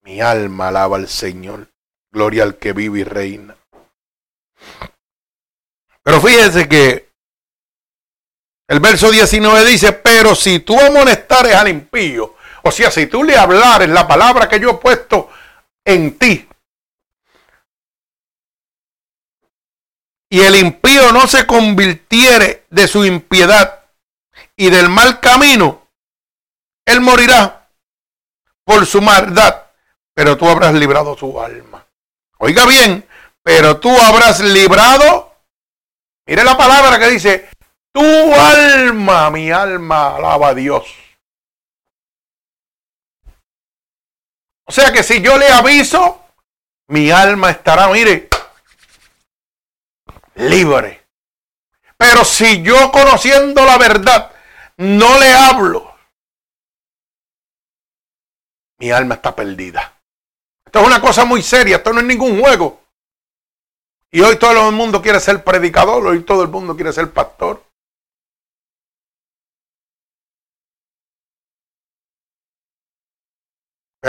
Mi 0.01 0.19
alma 0.19 0.69
alaba 0.69 0.97
al 0.97 1.07
Señor. 1.07 1.71
Gloria 2.11 2.41
al 2.41 2.57
que 2.57 2.73
vive 2.73 3.01
y 3.01 3.03
reina. 3.03 3.55
Pero 6.01 6.19
fíjense 6.19 6.67
que 6.67 7.11
el 8.67 8.79
verso 8.79 9.11
19 9.11 9.63
dice, 9.63 9.93
pero 9.93 10.33
si 10.33 10.59
tú 10.59 10.75
amonestares 10.79 11.53
al 11.53 11.67
impío, 11.67 12.38
o 12.63 12.71
sea, 12.71 12.91
si 12.91 13.07
tú 13.07 13.23
le 13.23 13.37
hablares 13.37 13.89
la 13.89 14.07
palabra 14.07 14.47
que 14.47 14.59
yo 14.59 14.71
he 14.71 14.73
puesto 14.75 15.29
en 15.85 16.17
ti, 16.17 16.47
y 20.31 20.41
el 20.41 20.55
impío 20.55 21.11
no 21.11 21.27
se 21.27 21.47
convirtiere 21.47 22.65
de 22.69 22.87
su 22.87 23.05
impiedad, 23.05 23.79
y 24.55 24.69
del 24.69 24.89
mal 24.89 25.19
camino, 25.21 25.87
él 26.85 27.01
morirá 27.01 27.69
por 28.65 28.85
su 28.85 29.01
maldad, 29.01 29.63
pero 30.13 30.37
tú 30.37 30.49
habrás 30.49 30.73
librado 30.73 31.17
su 31.17 31.41
alma. 31.41 31.87
Oiga 32.39 32.65
bien, 32.65 33.07
pero 33.41 33.79
tú 33.79 33.89
habrás 33.89 34.41
librado, 34.41 35.33
mire 36.27 36.43
la 36.43 36.57
palabra 36.57 36.99
que 36.99 37.09
dice, 37.09 37.49
tu 37.91 38.03
alma, 38.03 39.29
mi 39.29 39.49
alma 39.49 40.15
alaba 40.17 40.49
a 40.49 40.53
Dios. 40.53 40.83
O 44.69 44.71
sea 44.71 44.93
que 44.93 45.01
si 45.01 45.19
yo 45.19 45.35
le 45.35 45.47
aviso, 45.47 46.23
mi 46.89 47.09
alma 47.09 47.49
estará, 47.49 47.87
mire, 47.87 48.29
libre. 50.35 51.07
Pero 51.97 52.23
si 52.23 52.61
yo 52.61 52.91
conociendo 52.91 53.65
la 53.65 53.79
verdad, 53.79 54.31
no 54.77 55.19
le 55.19 55.33
hablo, 55.33 55.91
mi 58.77 58.91
alma 58.91 59.15
está 59.15 59.35
perdida. 59.35 59.99
Esto 60.63 60.81
es 60.81 60.85
una 60.85 61.01
cosa 61.01 61.25
muy 61.25 61.41
seria, 61.41 61.77
esto 61.77 61.91
no 61.91 62.01
es 62.01 62.05
ningún 62.05 62.39
juego. 62.39 62.79
Y 64.11 64.21
hoy 64.21 64.37
todo 64.37 64.69
el 64.69 64.75
mundo 64.75 65.01
quiere 65.01 65.19
ser 65.19 65.43
predicador, 65.43 66.05
hoy 66.05 66.21
todo 66.21 66.43
el 66.43 66.49
mundo 66.49 66.75
quiere 66.75 66.93
ser 66.93 67.11
pastor. 67.11 67.63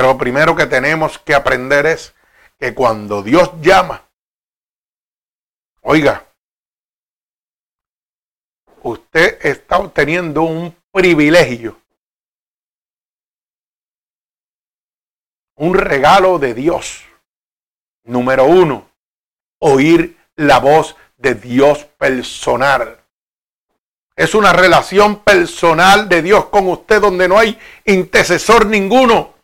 Pero 0.01 0.15
lo 0.15 0.19
primero 0.19 0.57
que 0.57 0.65
tenemos 0.65 1.19
que 1.19 1.35
aprender 1.35 1.85
es 1.85 2.15
que 2.59 2.75
cuando 2.75 3.23
Dios 3.23 3.51
llama, 3.61 4.09
oiga, 5.83 6.27
usted 8.83 9.39
está 9.45 9.77
obteniendo 9.77 10.41
un 10.45 10.75
privilegio, 10.91 11.79
un 15.57 15.75
regalo 15.75 16.39
de 16.39 16.55
Dios. 16.55 17.05
Número 18.05 18.47
uno, 18.47 18.91
oír 19.59 20.19
la 20.35 20.61
voz 20.61 20.97
de 21.19 21.35
Dios 21.35 21.85
personal. 21.99 23.05
Es 24.17 24.35
una 24.35 24.55
relación 24.55 25.23
personal 25.23 26.09
de 26.09 26.23
Dios 26.23 26.47
con 26.47 26.69
usted 26.69 27.03
donde 27.03 27.29
no 27.29 27.39
hay 27.39 27.59
intercesor 27.85 28.65
ninguno. 28.65 29.40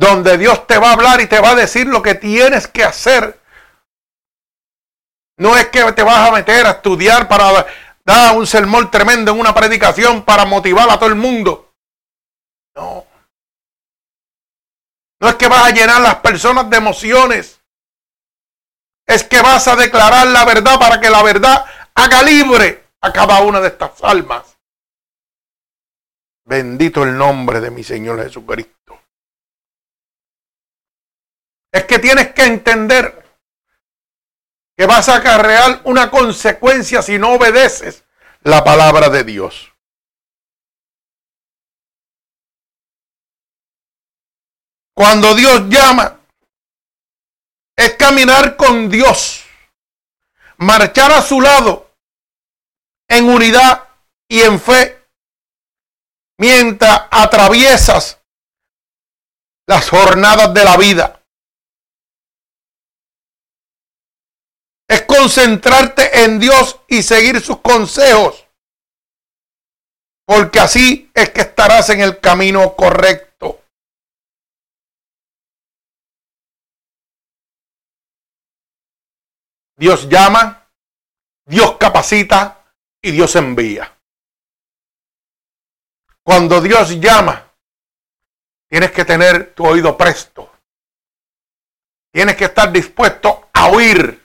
Donde 0.00 0.38
Dios 0.38 0.66
te 0.66 0.78
va 0.78 0.88
a 0.88 0.92
hablar 0.94 1.20
y 1.20 1.26
te 1.26 1.40
va 1.40 1.50
a 1.50 1.54
decir 1.54 1.86
lo 1.86 2.00
que 2.00 2.14
tienes 2.14 2.66
que 2.66 2.84
hacer 2.84 3.38
no 5.36 5.54
es 5.58 5.68
que 5.68 5.92
te 5.92 6.02
vas 6.02 6.26
a 6.26 6.32
meter 6.32 6.66
a 6.66 6.70
estudiar 6.70 7.28
para 7.28 7.66
dar 8.02 8.34
un 8.34 8.46
sermón 8.46 8.90
tremendo 8.90 9.32
en 9.32 9.40
una 9.40 9.54
predicación 9.54 10.22
para 10.22 10.46
motivar 10.46 10.88
a 10.88 10.98
todo 10.98 11.10
el 11.10 11.16
mundo. 11.16 11.74
No. 12.74 13.04
No 15.20 15.28
es 15.28 15.34
que 15.34 15.48
vas 15.48 15.66
a 15.66 15.70
llenar 15.70 16.00
las 16.00 16.16
personas 16.16 16.70
de 16.70 16.78
emociones. 16.78 17.60
Es 19.06 19.22
que 19.24 19.42
vas 19.42 19.68
a 19.68 19.76
declarar 19.76 20.28
la 20.28 20.46
verdad 20.46 20.78
para 20.78 20.98
que 20.98 21.10
la 21.10 21.22
verdad 21.22 21.64
haga 21.94 22.22
libre 22.22 22.84
a 23.02 23.12
cada 23.12 23.42
una 23.42 23.60
de 23.60 23.68
estas 23.68 24.02
almas. 24.02 24.58
Bendito 26.46 27.02
el 27.02 27.18
nombre 27.18 27.60
de 27.60 27.70
mi 27.70 27.84
Señor 27.84 28.22
Jesucristo. 28.22 28.99
Es 31.72 31.84
que 31.84 31.98
tienes 31.98 32.32
que 32.32 32.44
entender 32.44 33.20
que 34.76 34.86
vas 34.86 35.08
a 35.08 35.16
acarrear 35.16 35.82
una 35.84 36.10
consecuencia 36.10 37.02
si 37.02 37.18
no 37.18 37.34
obedeces 37.34 38.04
la 38.40 38.64
palabra 38.64 39.08
de 39.08 39.24
Dios. 39.24 39.70
Cuando 44.94 45.34
Dios 45.34 45.68
llama, 45.68 46.20
es 47.76 47.94
caminar 47.94 48.56
con 48.56 48.90
Dios, 48.90 49.44
marchar 50.58 51.12
a 51.12 51.22
su 51.22 51.40
lado 51.40 51.94
en 53.08 53.28
unidad 53.28 53.88
y 54.28 54.40
en 54.40 54.60
fe, 54.60 55.06
mientras 56.38 57.02
atraviesas 57.10 58.20
las 59.66 59.88
jornadas 59.88 60.52
de 60.52 60.64
la 60.64 60.76
vida. 60.76 61.19
Es 64.90 65.02
concentrarte 65.02 66.24
en 66.24 66.40
Dios 66.40 66.80
y 66.88 67.04
seguir 67.04 67.40
sus 67.40 67.60
consejos. 67.60 68.44
Porque 70.26 70.58
así 70.58 71.08
es 71.14 71.30
que 71.30 71.42
estarás 71.42 71.90
en 71.90 72.00
el 72.00 72.18
camino 72.18 72.74
correcto. 72.74 73.62
Dios 79.76 80.08
llama, 80.08 80.68
Dios 81.46 81.76
capacita 81.78 82.64
y 83.00 83.12
Dios 83.12 83.36
envía. 83.36 83.96
Cuando 86.24 86.60
Dios 86.60 86.98
llama, 86.98 87.48
tienes 88.68 88.90
que 88.90 89.04
tener 89.04 89.54
tu 89.54 89.64
oído 89.64 89.96
presto. 89.96 90.52
Tienes 92.12 92.34
que 92.34 92.46
estar 92.46 92.72
dispuesto 92.72 93.50
a 93.52 93.68
oír 93.68 94.19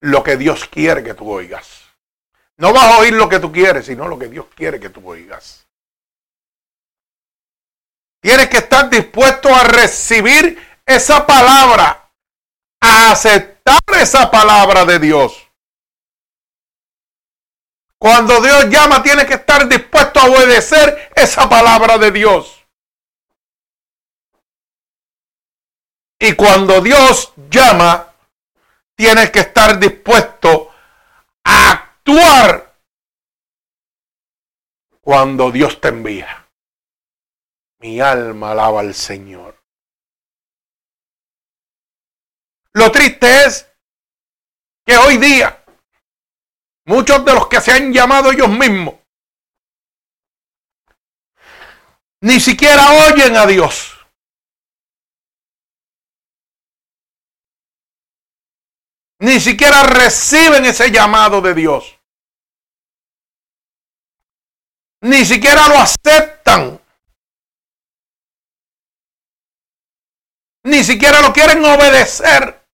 lo 0.00 0.22
que 0.22 0.36
Dios 0.36 0.66
quiere 0.66 1.04
que 1.04 1.14
tú 1.14 1.30
oigas. 1.30 1.80
No 2.56 2.72
vas 2.72 2.84
a 2.84 2.98
oír 2.98 3.14
lo 3.14 3.28
que 3.28 3.38
tú 3.38 3.52
quieres, 3.52 3.86
sino 3.86 4.06
lo 4.06 4.18
que 4.18 4.28
Dios 4.28 4.46
quiere 4.54 4.78
que 4.80 4.90
tú 4.90 5.08
oigas. 5.08 5.66
Tienes 8.20 8.48
que 8.50 8.58
estar 8.58 8.90
dispuesto 8.90 9.54
a 9.54 9.64
recibir 9.64 10.60
esa 10.84 11.26
palabra, 11.26 12.10
a 12.80 13.12
aceptar 13.12 13.80
esa 13.98 14.30
palabra 14.30 14.84
de 14.84 14.98
Dios. 14.98 15.48
Cuando 17.98 18.40
Dios 18.40 18.68
llama, 18.68 19.02
tienes 19.02 19.26
que 19.26 19.34
estar 19.34 19.68
dispuesto 19.68 20.20
a 20.20 20.24
obedecer 20.24 21.10
esa 21.14 21.48
palabra 21.48 21.98
de 21.98 22.10
Dios. 22.10 22.64
Y 26.18 26.34
cuando 26.34 26.82
Dios 26.82 27.32
llama, 27.50 28.09
tienes 29.00 29.30
que 29.30 29.40
estar 29.40 29.78
dispuesto 29.78 30.74
a 31.42 31.70
actuar 31.70 32.78
cuando 35.00 35.50
Dios 35.50 35.80
te 35.80 35.88
envía. 35.88 36.46
Mi 37.78 37.98
alma 37.98 38.50
alaba 38.50 38.80
al 38.80 38.92
Señor. 38.92 39.58
Lo 42.74 42.92
triste 42.92 43.46
es 43.46 43.72
que 44.84 44.98
hoy 44.98 45.16
día 45.16 45.64
muchos 46.84 47.24
de 47.24 47.32
los 47.32 47.48
que 47.48 47.62
se 47.62 47.72
han 47.72 47.94
llamado 47.94 48.30
ellos 48.30 48.50
mismos 48.50 48.96
ni 52.20 52.38
siquiera 52.38 53.08
oyen 53.08 53.34
a 53.34 53.46
Dios. 53.46 53.89
Ni 59.20 59.38
siquiera 59.38 59.82
reciben 59.82 60.64
ese 60.64 60.90
llamado 60.90 61.42
de 61.42 61.54
Dios. 61.54 61.98
Ni 65.02 65.24
siquiera 65.26 65.68
lo 65.68 65.78
aceptan. 65.78 66.80
Ni 70.64 70.82
siquiera 70.84 71.20
lo 71.20 71.32
quieren 71.32 71.62
obedecer. 71.64 72.66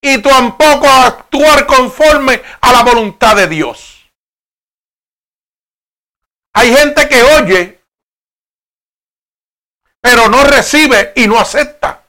Y 0.00 0.22
tampoco 0.22 0.88
actuar 0.88 1.66
conforme 1.66 2.40
a 2.60 2.72
la 2.72 2.82
voluntad 2.84 3.34
de 3.34 3.48
Dios. 3.48 4.08
Hay 6.54 6.72
gente 6.74 7.08
que 7.08 7.22
oye, 7.22 7.84
pero 10.00 10.28
no 10.28 10.44
recibe 10.44 11.12
y 11.16 11.26
no 11.26 11.38
acepta. 11.38 12.07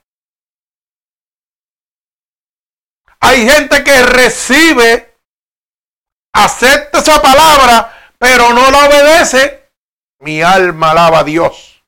Hay 3.22 3.48
gente 3.48 3.84
que 3.84 4.04
recibe, 4.04 5.20
acepta 6.34 7.00
esa 7.00 7.22
palabra, 7.22 8.14
pero 8.18 8.54
no 8.54 8.72
la 8.72 8.88
obedece. 8.88 9.72
Mi 10.20 10.42
alma 10.42 10.92
alaba 10.92 11.20
a 11.20 11.24
Dios. 11.24 11.84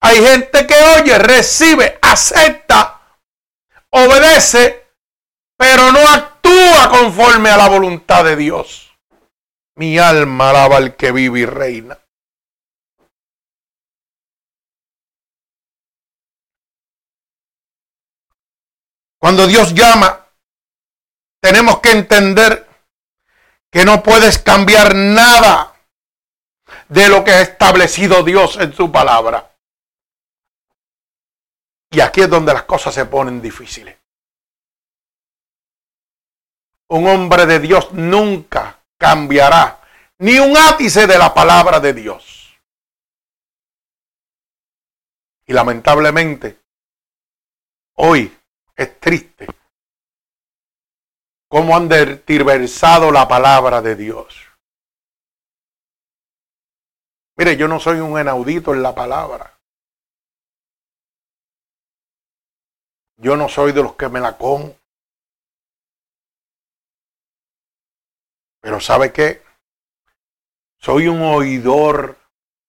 Hay 0.00 0.18
gente 0.18 0.66
que 0.66 0.74
oye, 1.00 1.18
recibe, 1.18 1.98
acepta, 2.02 3.00
obedece, 3.90 4.86
pero 5.56 5.92
no 5.92 6.00
actúa 6.00 6.90
conforme 6.90 7.48
a 7.48 7.56
la 7.56 7.68
voluntad 7.68 8.22
de 8.22 8.36
Dios. 8.36 8.94
Mi 9.76 9.98
alma 9.98 10.50
alaba 10.50 10.76
al 10.76 10.96
que 10.96 11.10
vive 11.10 11.40
y 11.40 11.46
reina. 11.46 11.98
Cuando 19.24 19.46
Dios 19.46 19.72
llama, 19.72 20.28
tenemos 21.40 21.80
que 21.80 21.92
entender 21.92 22.68
que 23.72 23.82
no 23.82 24.02
puedes 24.02 24.36
cambiar 24.36 24.94
nada 24.94 25.74
de 26.90 27.08
lo 27.08 27.24
que 27.24 27.30
ha 27.30 27.40
establecido 27.40 28.22
Dios 28.22 28.58
en 28.58 28.74
su 28.74 28.92
palabra. 28.92 29.56
Y 31.90 32.02
aquí 32.02 32.20
es 32.20 32.28
donde 32.28 32.52
las 32.52 32.64
cosas 32.64 32.92
se 32.92 33.06
ponen 33.06 33.40
difíciles. 33.40 33.96
Un 36.88 37.06
hombre 37.06 37.46
de 37.46 37.60
Dios 37.60 37.94
nunca 37.94 38.78
cambiará 38.98 39.80
ni 40.18 40.38
un 40.38 40.54
ápice 40.54 41.06
de 41.06 41.16
la 41.16 41.32
palabra 41.32 41.80
de 41.80 41.94
Dios. 41.94 42.54
Y 45.46 45.54
lamentablemente, 45.54 46.60
hoy 47.94 48.30
es 48.76 49.00
triste 49.00 49.46
cómo 51.48 51.76
han 51.76 51.88
tergiversado 51.88 53.12
la 53.12 53.28
palabra 53.28 53.80
de 53.80 53.94
Dios. 53.94 54.44
Mire, 57.36 57.56
yo 57.56 57.68
no 57.68 57.78
soy 57.78 58.00
un 58.00 58.18
enaudito 58.18 58.74
en 58.74 58.82
la 58.82 58.94
palabra. 58.94 59.56
Yo 63.16 63.36
no 63.36 63.48
soy 63.48 63.72
de 63.72 63.82
los 63.82 63.94
que 63.94 64.08
me 64.08 64.20
la 64.20 64.36
con. 64.36 64.76
Pero 68.60 68.80
¿sabe 68.80 69.12
qué? 69.12 69.44
Soy 70.78 71.06
un 71.06 71.22
oidor 71.22 72.18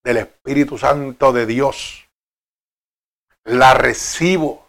del 0.03 0.17
Espíritu 0.17 0.77
Santo 0.77 1.33
de 1.33 1.45
Dios. 1.45 2.07
La 3.43 3.73
recibo 3.73 4.64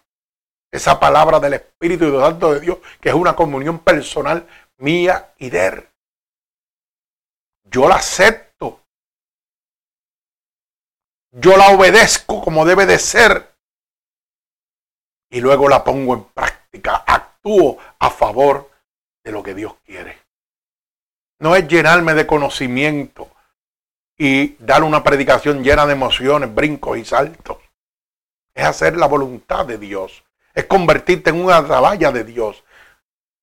esa 0.76 1.00
palabra 1.00 1.40
del 1.40 1.54
Espíritu 1.54 2.04
y 2.04 2.10
del 2.10 2.20
Santo 2.20 2.54
de 2.54 2.60
Dios, 2.60 2.78
que 3.00 3.08
es 3.08 3.14
una 3.14 3.34
comunión 3.34 3.78
personal 3.78 4.46
mía 4.78 5.32
y 5.38 5.50
de 5.50 5.66
él. 5.66 5.88
Yo 7.64 7.88
la 7.88 7.96
acepto. 7.96 8.80
Yo 11.32 11.56
la 11.56 11.70
obedezco 11.70 12.42
como 12.42 12.64
debe 12.64 12.86
de 12.86 12.98
ser. 12.98 13.54
Y 15.30 15.40
luego 15.40 15.68
la 15.68 15.82
pongo 15.82 16.14
en 16.14 16.24
práctica. 16.24 17.04
Actúo 17.06 17.78
a 17.98 18.10
favor 18.10 18.70
de 19.24 19.32
lo 19.32 19.42
que 19.42 19.54
Dios 19.54 19.74
quiere. 19.84 20.18
No 21.40 21.56
es 21.56 21.66
llenarme 21.66 22.14
de 22.14 22.26
conocimiento 22.26 23.30
y 24.16 24.54
dar 24.64 24.82
una 24.82 25.02
predicación 25.02 25.62
llena 25.62 25.84
de 25.84 25.92
emociones, 25.92 26.54
brincos 26.54 26.96
y 26.96 27.04
saltos. 27.04 27.58
Es 28.54 28.64
hacer 28.64 28.96
la 28.96 29.06
voluntad 29.06 29.66
de 29.66 29.76
Dios 29.76 30.25
es 30.56 30.64
convertirte 30.64 31.30
en 31.30 31.44
una 31.44 31.58
atalaya 31.58 32.10
de 32.10 32.24
Dios, 32.24 32.64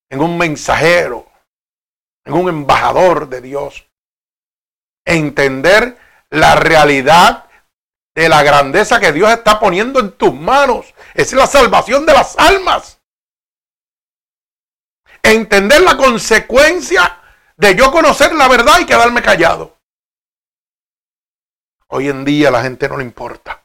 en 0.10 0.20
un 0.20 0.36
mensajero, 0.36 1.32
en 2.26 2.34
un 2.34 2.50
embajador 2.50 3.30
de 3.30 3.40
Dios. 3.40 3.88
Entender 5.06 5.98
la 6.32 6.56
realidad 6.56 7.48
de 8.16 8.30
la 8.30 8.42
grandeza 8.42 9.00
que 9.00 9.12
Dios 9.12 9.30
está 9.32 9.60
poniendo 9.60 10.00
en 10.00 10.14
tus 10.14 10.34
manos. 10.34 10.94
Es 11.14 11.32
la 11.34 11.46
salvación 11.46 12.06
de 12.08 12.14
las 12.14 12.36
almas. 12.38 13.00
Entender 15.22 15.82
la 15.82 15.96
consecuencia 15.96 17.22
de 17.58 17.76
yo 17.76 17.92
conocer 17.92 18.34
la 18.34 18.48
verdad 18.48 18.80
y 18.80 18.88
quedarme 18.88 19.22
callado. 19.22 19.78
Hoy 21.90 22.10
en 22.10 22.26
día 22.26 22.50
la 22.50 22.64
gente 22.64 22.90
no 22.90 22.98
le 22.98 23.04
importa 23.04 23.63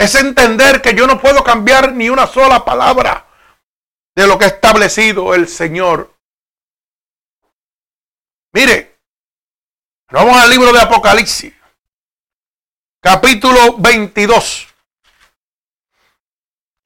es 0.00 0.14
entender 0.14 0.80
que 0.80 0.94
yo 0.94 1.06
no 1.06 1.20
puedo 1.20 1.44
cambiar 1.44 1.92
ni 1.92 2.08
una 2.08 2.26
sola 2.26 2.64
palabra 2.64 3.28
de 4.16 4.26
lo 4.26 4.38
que 4.38 4.46
ha 4.46 4.48
establecido 4.48 5.34
el 5.34 5.46
Señor. 5.46 6.16
Mire, 8.54 8.98
vamos 10.10 10.38
al 10.38 10.48
libro 10.48 10.72
de 10.72 10.80
Apocalipsis, 10.80 11.52
capítulo 13.02 13.76
22 13.76 14.68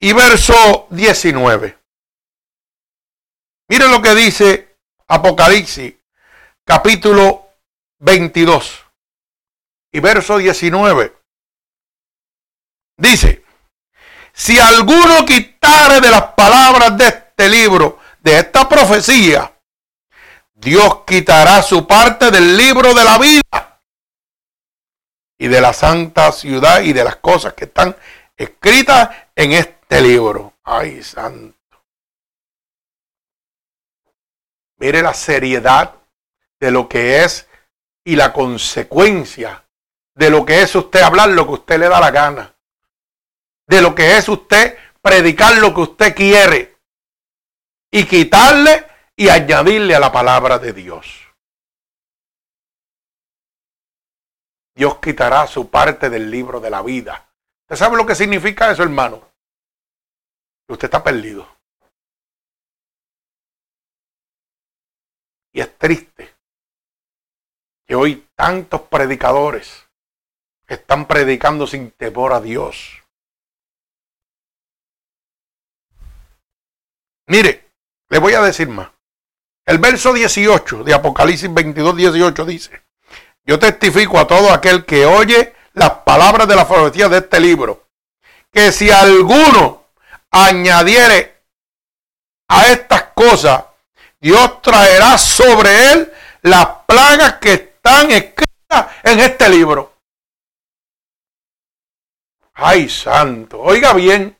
y 0.01 0.11
verso 0.11 0.87
19. 0.89 1.79
Mire 3.69 3.87
lo 3.87 4.01
que 4.01 4.13
dice 4.13 4.77
Apocalipsis, 5.07 5.95
capítulo 6.65 7.47
22 7.99 8.83
y 9.93 10.01
verso 10.01 10.37
19. 10.37 11.24
Dice, 12.97 13.43
si 14.33 14.59
alguno 14.59 15.25
quitare 15.25 15.99
de 15.99 16.11
las 16.11 16.33
palabras 16.33 16.97
de 16.97 17.07
este 17.07 17.49
libro, 17.49 17.99
de 18.21 18.39
esta 18.39 18.67
profecía, 18.67 19.53
Dios 20.53 21.03
quitará 21.05 21.61
su 21.61 21.85
parte 21.85 22.31
del 22.31 22.55
libro 22.55 22.93
de 22.93 23.03
la 23.03 23.17
vida 23.17 23.81
y 25.37 25.47
de 25.47 25.61
la 25.61 25.73
santa 25.73 26.31
ciudad 26.31 26.81
y 26.81 26.93
de 26.93 27.03
las 27.03 27.17
cosas 27.17 27.53
que 27.53 27.65
están 27.65 27.95
escritas 28.37 29.09
en 29.35 29.51
este 29.51 30.01
libro. 30.01 30.53
Ay, 30.63 31.03
santo. 31.03 31.55
Mire 34.77 35.01
la 35.01 35.13
seriedad 35.13 35.95
de 36.59 36.71
lo 36.71 36.87
que 36.87 37.23
es 37.23 37.47
y 38.03 38.15
la 38.15 38.31
consecuencia 38.31 39.65
de 40.15 40.29
lo 40.29 40.45
que 40.45 40.61
es 40.61 40.73
usted 40.75 41.01
hablar 41.01 41.29
lo 41.29 41.45
que 41.45 41.53
usted 41.53 41.79
le 41.79 41.89
da 41.89 41.99
la 41.99 42.11
gana 42.11 42.54
de 43.67 43.81
lo 43.81 43.95
que 43.95 44.17
es 44.17 44.29
usted 44.29 44.77
predicar 45.01 45.57
lo 45.57 45.73
que 45.73 45.81
usted 45.81 46.15
quiere 46.15 46.77
y 47.91 48.05
quitarle 48.05 48.87
y 49.15 49.29
añadirle 49.29 49.95
a 49.95 49.99
la 49.99 50.11
palabra 50.11 50.59
de 50.59 50.73
Dios. 50.73 51.21
Dios 54.75 54.97
quitará 54.99 55.47
su 55.47 55.69
parte 55.69 56.09
del 56.09 56.29
libro 56.29 56.59
de 56.59 56.69
la 56.69 56.81
vida. 56.81 57.29
¿Usted 57.63 57.77
sabe 57.77 57.95
lo 57.95 58.05
que 58.05 58.15
significa 58.15 58.71
eso, 58.71 58.83
hermano? 58.83 59.23
usted 60.67 60.85
está 60.85 61.03
perdido. 61.03 61.47
Y 65.53 65.61
es 65.61 65.77
triste 65.77 66.35
que 67.85 67.95
hoy 67.95 68.27
tantos 68.35 68.81
predicadores 68.81 69.87
están 70.67 71.07
predicando 71.07 71.67
sin 71.67 71.91
temor 71.91 72.33
a 72.33 72.41
Dios 72.41 73.04
Mire, 77.27 77.71
le 78.09 78.19
voy 78.19 78.33
a 78.33 78.41
decir 78.41 78.67
más. 78.69 78.89
El 79.65 79.79
verso 79.79 80.13
18 80.13 80.83
de 80.83 80.93
Apocalipsis 80.93 81.51
22, 81.51 81.95
18 81.95 82.45
dice, 82.45 82.83
yo 83.43 83.57
testifico 83.57 84.19
a 84.19 84.27
todo 84.27 84.51
aquel 84.51 84.85
que 84.85 85.05
oye 85.05 85.55
las 85.73 85.89
palabras 85.89 86.47
de 86.47 86.55
la 86.55 86.67
profecía 86.67 87.09
de 87.09 87.17
este 87.17 87.39
libro, 87.39 87.87
que 88.51 88.71
si 88.71 88.91
alguno 88.91 89.85
añadiere 90.29 91.41
a 92.47 92.67
estas 92.67 93.03
cosas, 93.15 93.65
Dios 94.19 94.61
traerá 94.61 95.17
sobre 95.17 95.91
él 95.91 96.13
las 96.43 96.67
plagas 96.85 97.33
que 97.35 97.53
están 97.53 98.11
escritas 98.11 98.87
en 99.03 99.19
este 99.19 99.49
libro. 99.49 99.93
Ay, 102.53 102.87
santo, 102.87 103.59
oiga 103.59 103.93
bien. 103.93 104.37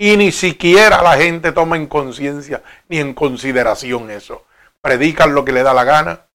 Y 0.00 0.16
ni 0.16 0.30
siquiera 0.30 1.02
la 1.02 1.16
gente 1.16 1.50
toma 1.50 1.76
en 1.76 1.88
conciencia 1.88 2.62
ni 2.88 3.00
en 3.00 3.14
consideración 3.14 4.10
eso. 4.12 4.46
Predican 4.80 5.34
lo 5.34 5.44
que 5.44 5.50
le 5.50 5.64
da 5.64 5.74
la 5.74 5.82
gana. 5.82 6.28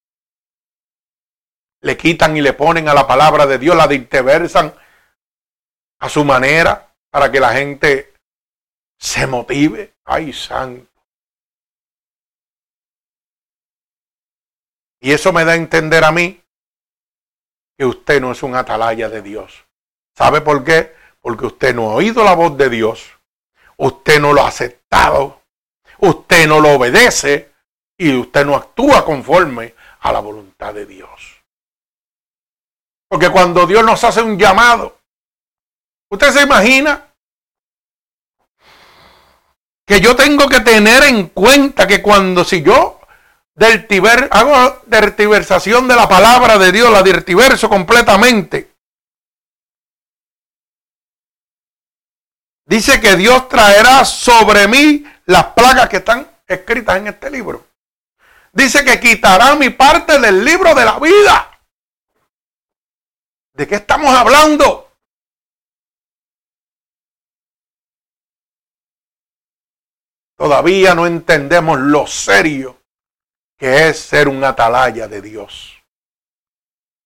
Le 1.79 1.95
quitan 1.95 2.35
y 2.35 2.41
le 2.41 2.51
ponen 2.51 2.89
a 2.89 2.93
la 2.93 3.07
palabra 3.07 3.45
de 3.45 3.57
Dios, 3.57 3.75
la 3.75 3.87
dicteversan 3.87 4.73
a 5.99 6.09
su 6.09 6.25
manera 6.25 6.93
para 7.09 7.31
que 7.31 7.39
la 7.39 7.53
gente 7.53 8.13
se 8.97 9.25
motive. 9.27 9.95
Ay, 10.03 10.33
santo. 10.33 10.91
Y 14.99 15.11
eso 15.11 15.31
me 15.31 15.45
da 15.45 15.53
a 15.53 15.55
entender 15.55 16.03
a 16.03 16.11
mí 16.11 16.41
que 17.77 17.85
usted 17.85 18.19
no 18.19 18.33
es 18.33 18.43
un 18.43 18.55
atalaya 18.55 19.07
de 19.09 19.21
Dios. 19.21 19.65
¿Sabe 20.15 20.41
por 20.41 20.63
qué? 20.65 20.95
Porque 21.21 21.45
usted 21.45 21.73
no 21.73 21.91
ha 21.91 21.95
oído 21.95 22.23
la 22.25 22.35
voz 22.35 22.57
de 22.57 22.69
Dios 22.69 23.12
usted 23.83 24.19
no 24.19 24.33
lo 24.33 24.43
ha 24.43 24.47
aceptado, 24.47 25.41
usted 25.99 26.47
no 26.47 26.59
lo 26.59 26.71
obedece 26.71 27.51
y 27.97 28.15
usted 28.15 28.45
no 28.45 28.55
actúa 28.55 29.03
conforme 29.03 29.75
a 29.99 30.11
la 30.11 30.19
voluntad 30.19 30.73
de 30.73 30.85
Dios. 30.85 31.43
Porque 33.09 33.29
cuando 33.29 33.67
Dios 33.67 33.83
nos 33.83 34.03
hace 34.03 34.21
un 34.21 34.39
llamado, 34.39 34.97
usted 36.09 36.31
se 36.31 36.41
imagina 36.41 37.13
que 39.85 39.99
yo 39.99 40.15
tengo 40.15 40.47
que 40.47 40.61
tener 40.61 41.03
en 41.03 41.27
cuenta 41.27 41.85
que 41.85 42.01
cuando 42.01 42.45
si 42.45 42.63
yo 42.63 43.01
deltiver, 43.53 44.29
hago 44.31 44.81
dertiversación 44.85 45.89
de 45.89 45.95
la 45.95 46.07
palabra 46.07 46.57
de 46.57 46.71
Dios, 46.71 46.89
la 46.89 47.03
dertiverso 47.03 47.67
completamente, 47.69 48.72
Dice 52.65 53.01
que 53.01 53.15
Dios 53.15 53.49
traerá 53.49 54.05
sobre 54.05 54.67
mí 54.67 55.05
las 55.25 55.45
plagas 55.47 55.89
que 55.89 55.97
están 55.97 56.29
escritas 56.47 56.97
en 56.97 57.07
este 57.07 57.29
libro. 57.29 57.65
Dice 58.51 58.85
que 58.85 58.99
quitará 58.99 59.55
mi 59.55 59.69
parte 59.69 60.19
del 60.19 60.43
libro 60.45 60.73
de 60.75 60.85
la 60.85 60.99
vida. 60.99 61.59
¿De 63.53 63.67
qué 63.67 63.75
estamos 63.75 64.15
hablando? 64.15 64.91
Todavía 70.35 70.93
no 70.95 71.05
entendemos 71.05 71.79
lo 71.79 72.05
serio 72.05 72.81
que 73.57 73.87
es 73.87 73.99
ser 73.99 74.27
un 74.27 74.43
atalaya 74.43 75.07
de 75.07 75.21
Dios, 75.21 75.81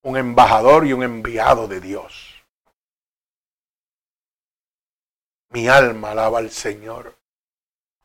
un 0.02 0.18
embajador 0.18 0.88
y 0.88 0.94
un 0.94 1.04
enviado 1.04 1.68
de 1.68 1.80
Dios. 1.80 2.27
Mi 5.50 5.68
alma 5.68 6.12
alaba 6.12 6.40
al 6.40 6.52
Señor. 6.52 7.18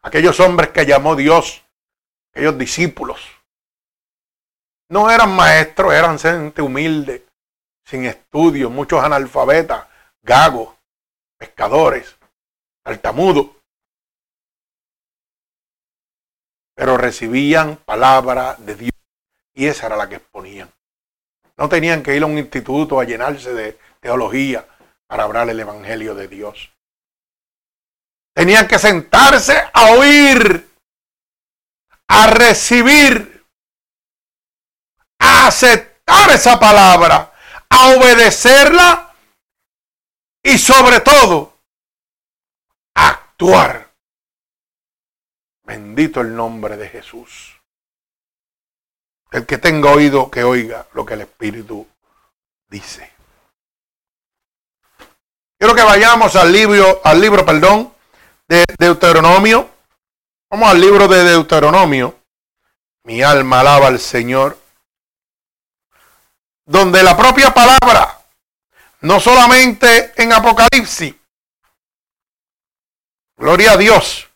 Aquellos 0.02 0.40
hombres 0.40 0.70
que 0.70 0.86
llamó 0.86 1.16
Dios, 1.16 1.62
aquellos 2.32 2.58
discípulos, 2.58 3.20
no 4.88 5.10
eran 5.10 5.34
maestros, 5.34 5.94
eran 5.94 6.18
gente 6.18 6.60
humilde, 6.60 7.26
sin 7.84 8.04
estudio, 8.04 8.68
muchos 8.68 9.02
analfabetas, 9.02 9.86
gagos, 10.22 10.74
pescadores, 11.38 12.16
altamudos. 12.84 13.46
Pero 16.74 16.96
recibían 16.96 17.76
palabra 17.76 18.56
de 18.58 18.74
Dios 18.74 18.92
y 19.54 19.66
esa 19.66 19.86
era 19.86 19.96
la 19.96 20.08
que 20.08 20.16
exponían. 20.16 20.70
No 21.56 21.68
tenían 21.68 22.02
que 22.02 22.16
ir 22.16 22.22
a 22.22 22.26
un 22.26 22.38
instituto 22.38 22.98
a 22.98 23.04
llenarse 23.04 23.52
de 23.52 23.78
teología 24.00 24.66
para 25.06 25.24
hablar 25.24 25.48
el 25.48 25.60
Evangelio 25.60 26.14
de 26.14 26.28
Dios. 26.28 26.71
Tenían 28.34 28.66
que 28.66 28.78
sentarse 28.78 29.62
a 29.72 29.92
oír, 29.92 30.70
a 32.08 32.26
recibir, 32.28 33.46
a 35.18 35.46
aceptar 35.46 36.30
esa 36.30 36.58
palabra, 36.58 37.32
a 37.68 37.88
obedecerla 37.90 39.14
y 40.42 40.58
sobre 40.58 41.00
todo 41.00 41.58
a 42.94 43.08
actuar. 43.08 43.92
Bendito 45.64 46.20
el 46.20 46.34
nombre 46.34 46.76
de 46.76 46.88
Jesús. 46.88 47.60
El 49.30 49.46
que 49.46 49.58
tenga 49.58 49.90
oído, 49.90 50.30
que 50.30 50.44
oiga 50.44 50.86
lo 50.92 51.06
que 51.06 51.14
el 51.14 51.22
Espíritu 51.22 51.86
dice. 52.68 53.10
Quiero 55.58 55.74
que 55.74 55.82
vayamos 55.82 56.34
al 56.36 56.52
libro, 56.52 57.00
al 57.04 57.20
libro, 57.20 57.46
perdón, 57.46 57.91
de 58.52 58.66
Deuteronomio. 58.78 59.66
Vamos 60.50 60.70
al 60.70 60.78
libro 60.78 61.08
de 61.08 61.24
Deuteronomio. 61.24 62.18
Mi 63.04 63.22
alma 63.22 63.60
alaba 63.60 63.86
al 63.86 63.98
Señor. 63.98 64.58
Donde 66.66 67.02
la 67.02 67.16
propia 67.16 67.54
palabra, 67.54 68.20
no 69.00 69.20
solamente 69.20 70.12
en 70.16 70.34
Apocalipsis, 70.34 71.14
gloria 73.38 73.72
a 73.72 73.76
Dios, 73.78 74.28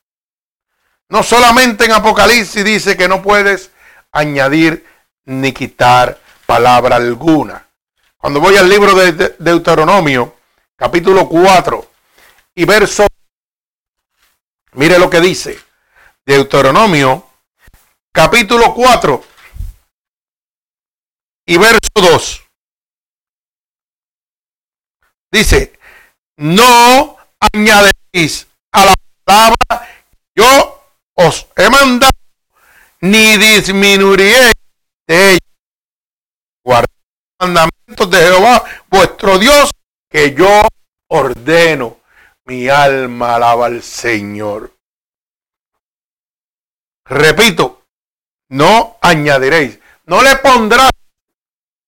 no 1.11 1.22
solamente 1.22 1.85
en 1.85 1.92
Apocalipsis 1.92 2.64
dice 2.64 2.96
que 2.96 3.09
no 3.09 3.22
puedes 3.22 3.70
añadir 4.12 4.87
ni 5.26 5.52
quitar 5.52 6.18
palabra 6.46 6.96
alguna. 6.96 7.68
Cuando 8.16 8.40
voy 8.40 8.57
al 8.57 8.68
libro 8.68 8.94
de 8.94 9.37
Deuteronomio, 9.38 10.37
capítulo 10.74 11.29
4 11.29 11.90
y 12.55 12.64
verso 12.64 13.07
Mire 14.76 14.98
lo 14.98 15.08
que 15.08 15.20
dice 15.20 15.58
Deuteronomio 16.26 17.30
capítulo 18.12 18.74
4 18.74 19.24
y 21.46 21.56
verso 21.56 21.78
2. 21.94 22.42
Dice, 25.32 25.78
no 26.36 27.16
añadiréis 27.40 28.46
a 28.72 28.84
la 28.84 28.94
palabra 29.24 29.88
yo 30.34 30.82
os 31.14 31.46
he 31.56 31.70
mandado, 31.70 32.12
ni 33.00 33.38
disminuiréis 33.38 34.52
de 35.06 35.30
ella. 35.32 35.38
Guardad 36.62 36.90
los 37.40 37.48
mandamientos 37.48 38.10
de 38.10 38.18
Jehová, 38.18 38.64
vuestro 38.90 39.38
Dios, 39.38 39.70
que 40.10 40.34
yo 40.34 40.68
ordeno 41.08 41.95
mi 42.46 42.68
alma 42.68 43.35
alaba 43.37 43.66
al 43.66 43.82
Señor. 43.82 44.72
Repito, 47.04 47.82
no 48.48 48.96
añadiréis, 49.00 49.78
no 50.06 50.22
le 50.22 50.37
pondrás 50.37 50.90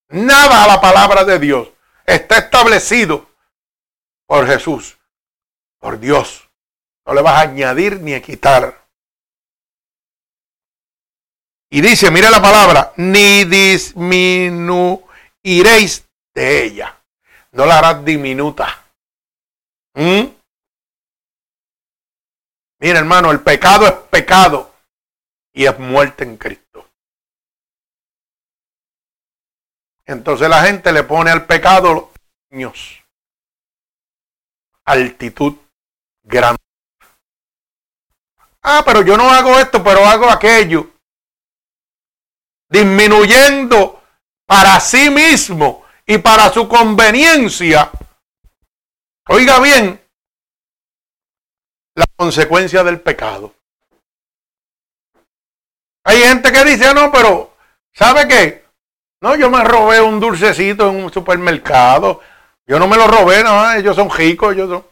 nada 0.09 0.65
a 0.65 0.67
la 0.69 0.81
palabra 0.81 1.25
de 1.25 1.39
Dios. 1.39 1.69
Está 2.05 2.39
establecido 2.39 3.29
por 4.27 4.47
Jesús, 4.47 4.99
por 5.79 5.99
Dios. 5.99 6.49
No 7.07 7.15
le 7.15 7.23
vas 7.23 7.39
a 7.39 7.43
añadir 7.43 8.01
ni 8.01 8.15
a 8.15 8.23
quitar. 8.23 8.85
Y 11.71 11.81
dice, 11.81 12.11
mire 12.11 12.31
la 12.31 12.43
palabra, 12.43 12.93
ni 12.97 13.45
disminuiréis 13.45 15.05
de 16.35 16.65
ella. 16.65 16.97
No 17.53 17.67
la 17.67 17.79
harás 17.79 18.05
diminuta. 18.05 18.85
¿Mm? 19.95 20.38
Mira, 22.81 22.99
hermano, 23.01 23.31
el 23.31 23.41
pecado 23.41 23.87
es 23.87 23.93
pecado 23.93 24.73
y 25.53 25.67
es 25.67 25.79
muerte 25.79 26.25
en 26.25 26.37
Cristo. 26.37 26.89
Entonces 30.07 30.49
la 30.49 30.63
gente 30.63 30.93
le 30.93 31.03
pone 31.03 31.31
al 31.31 31.45
pecado 31.45 32.13
años, 32.51 33.05
altitud 34.85 35.55
grande. 36.23 36.63
Ah, 38.63 38.83
pero 38.85 39.03
yo 39.03 39.17
no 39.17 39.31
hago 39.31 39.59
esto, 39.59 39.83
pero 39.83 40.07
hago 40.07 40.31
aquello. 40.31 40.91
Disminuyendo 42.71 44.03
para 44.47 44.79
sí 44.81 45.11
mismo 45.11 45.85
y 46.07 46.19
para 46.19 46.51
su 46.51 46.69
conveniencia. 46.69 47.91
Oiga 49.27 49.61
bien, 49.61 50.03
la 51.99 52.07
consecuencia 52.15 52.85
del 52.85 53.01
pecado. 53.01 53.53
Hay 56.05 56.19
gente 56.23 56.53
que 56.53 56.65
dice, 56.65 56.87
ah, 56.87 56.95
no, 56.95 57.11
pero 57.11 57.57
¿sabe 57.93 58.29
qué? 58.29 58.65
No, 59.21 59.35
yo 59.35 59.51
me 59.51 59.65
robé 59.65 60.01
un 60.01 60.21
dulcecito 60.21 60.89
en 60.89 61.05
un 61.05 61.13
supermercado. 61.13 62.21
Yo 62.67 62.79
no 62.79 62.87
me 62.87 62.97
lo 62.97 63.09
robé, 63.09 63.43
no, 63.43 63.73
ellos 63.73 63.97
son 63.97 64.11
ricos, 64.11 64.55
ellos 64.55 64.69
son... 64.69 64.87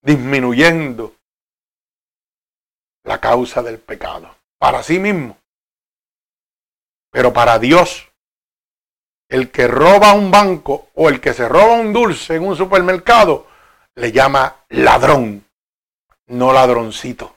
Disminuyendo 0.00 1.14
la 3.04 3.20
causa 3.20 3.62
del 3.62 3.78
pecado. 3.78 4.34
Para 4.58 4.82
sí 4.82 4.98
mismo. 4.98 5.36
Pero 7.10 7.34
para 7.34 7.58
Dios, 7.58 8.08
el 9.28 9.50
que 9.50 9.66
roba 9.66 10.14
un 10.14 10.30
banco 10.30 10.88
o 10.94 11.08
el 11.08 11.20
que 11.20 11.34
se 11.34 11.48
roba 11.48 11.74
un 11.74 11.92
dulce 11.92 12.36
en 12.36 12.46
un 12.46 12.56
supermercado, 12.56 13.46
le 13.94 14.12
llama 14.12 14.64
ladrón 14.70 15.48
no 16.28 16.52
ladroncito. 16.52 17.36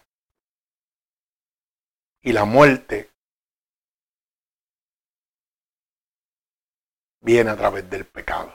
Y 2.21 2.34
la 2.34 2.45
muerte 2.45 3.10
viene 7.21 7.51
a 7.51 7.58
través 7.58 7.89
del 7.89 8.06
pecado. 8.06 8.54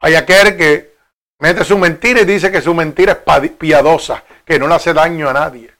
Hay 0.00 0.14
aquel 0.16 0.56
que 0.56 0.96
mete 1.38 1.64
su 1.64 1.78
mentira 1.78 2.20
y 2.20 2.24
dice 2.26 2.52
que 2.52 2.60
su 2.60 2.74
mentira 2.74 3.24
es 3.42 3.50
piadosa, 3.52 4.22
que 4.44 4.58
no 4.58 4.68
le 4.68 4.74
hace 4.74 4.92
daño 4.92 5.30
a 5.30 5.32
nadie. 5.32 5.74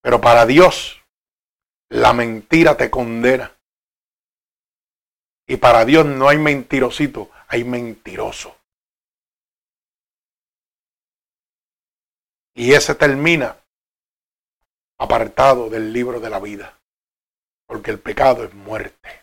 Pero 0.00 0.20
para 0.20 0.46
Dios, 0.46 0.97
la 1.90 2.12
mentira 2.12 2.76
te 2.76 2.90
condena. 2.90 3.54
Y 5.46 5.56
para 5.56 5.84
Dios 5.84 6.04
no 6.04 6.28
hay 6.28 6.38
mentirosito, 6.38 7.30
hay 7.48 7.64
mentiroso. 7.64 8.56
Y 12.54 12.72
ese 12.72 12.94
termina 12.94 13.56
apartado 14.98 15.70
del 15.70 15.92
libro 15.92 16.20
de 16.20 16.28
la 16.28 16.40
vida, 16.40 16.78
porque 17.66 17.92
el 17.92 18.00
pecado 18.00 18.44
es 18.44 18.52
muerte. 18.52 19.22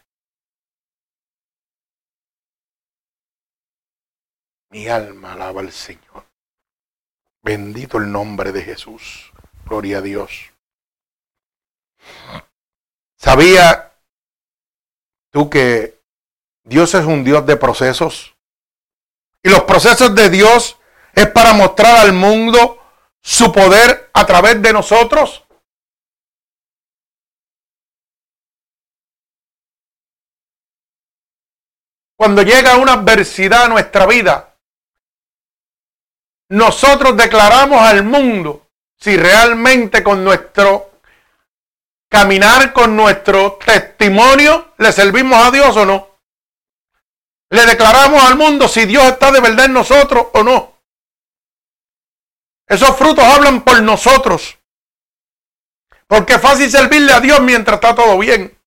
Mi 4.71 4.87
alma 4.87 5.33
alaba 5.33 5.61
al 5.61 5.71
Señor. 5.71 6.25
Bendito 7.43 7.97
el 7.97 8.11
nombre 8.11 8.51
de 8.51 8.63
Jesús. 8.63 9.31
Gloria 9.65 9.99
a 9.99 10.01
Dios. 10.01 10.51
¿Sabía 13.25 13.91
tú 15.31 15.49
que 15.49 15.99
Dios 16.63 16.93
es 16.93 17.05
un 17.05 17.23
Dios 17.23 17.43
de 17.47 17.57
procesos? 17.57 18.35
Y 19.41 19.49
los 19.49 19.63
procesos 19.63 20.13
de 20.13 20.29
Dios 20.29 20.77
es 21.11 21.27
para 21.31 21.53
mostrar 21.53 21.97
al 21.97 22.13
mundo 22.13 22.79
su 23.19 23.51
poder 23.51 24.11
a 24.13 24.27
través 24.27 24.61
de 24.61 24.71
nosotros? 24.71 25.43
Cuando 32.15 32.43
llega 32.43 32.77
una 32.77 32.93
adversidad 32.93 33.63
a 33.63 33.69
nuestra 33.69 34.05
vida, 34.05 34.55
nosotros 36.49 37.17
declaramos 37.17 37.81
al 37.81 38.03
mundo 38.03 38.67
si 38.95 39.17
realmente 39.17 40.03
con 40.03 40.23
nuestro 40.23 40.94
caminar, 42.15 42.71
con 42.71 42.95
nuestro 42.95 43.59
testimonio, 43.65 44.73
le 44.77 44.93
servimos 44.93 45.37
a 45.45 45.51
Dios 45.51 45.75
o 45.75 45.85
no. 45.85 46.17
Le 47.49 47.65
declaramos 47.65 48.23
al 48.23 48.37
mundo 48.37 48.69
si 48.69 48.85
Dios 48.85 49.03
está 49.03 49.31
de 49.33 49.41
verdad 49.41 49.65
en 49.65 49.73
nosotros 49.73 50.27
o 50.31 50.41
no. 50.41 50.77
Esos 52.69 52.95
frutos 52.95 53.21
hablan 53.21 53.65
por 53.65 53.81
nosotros. 53.81 54.57
Porque 56.07 56.35
es 56.35 56.41
fácil 56.41 56.71
servirle 56.71 57.11
a 57.11 57.19
Dios 57.19 57.41
mientras 57.41 57.75
está 57.75 57.93
todo 57.93 58.17
bien. 58.17 58.57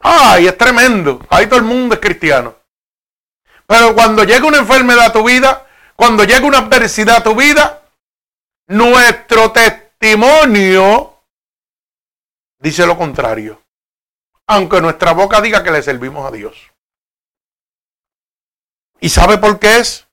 Ay, 0.00 0.48
es 0.48 0.58
tremendo. 0.58 1.24
Ahí 1.30 1.46
todo 1.46 1.60
el 1.60 1.64
mundo 1.64 1.94
es 1.94 2.00
cristiano. 2.00 2.56
Pero 3.68 3.94
cuando 3.94 4.24
llega 4.24 4.48
una 4.48 4.58
enfermedad 4.58 5.06
a 5.06 5.12
tu 5.12 5.22
vida, 5.22 5.64
cuando 5.94 6.24
llega 6.24 6.44
una 6.44 6.58
adversidad 6.58 7.18
a 7.18 7.22
tu 7.22 7.36
vida, 7.36 7.82
nuestro 8.66 9.52
testimonio 9.52 11.09
dice 12.60 12.86
lo 12.86 12.96
contrario. 12.96 13.60
Aunque 14.46 14.80
nuestra 14.80 15.12
boca 15.12 15.40
diga 15.40 15.64
que 15.64 15.72
le 15.72 15.82
servimos 15.82 16.26
a 16.26 16.30
Dios. 16.30 16.56
¿Y 19.00 19.08
sabe 19.08 19.38
por 19.38 19.58
qué 19.58 19.78
es? 19.78 20.06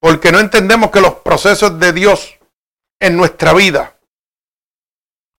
porque 0.00 0.32
no 0.32 0.40
entendemos 0.40 0.90
que 0.90 1.02
los 1.02 1.16
procesos 1.16 1.78
de 1.78 1.92
Dios 1.92 2.38
en 2.98 3.16
nuestra 3.16 3.52
vida 3.52 3.98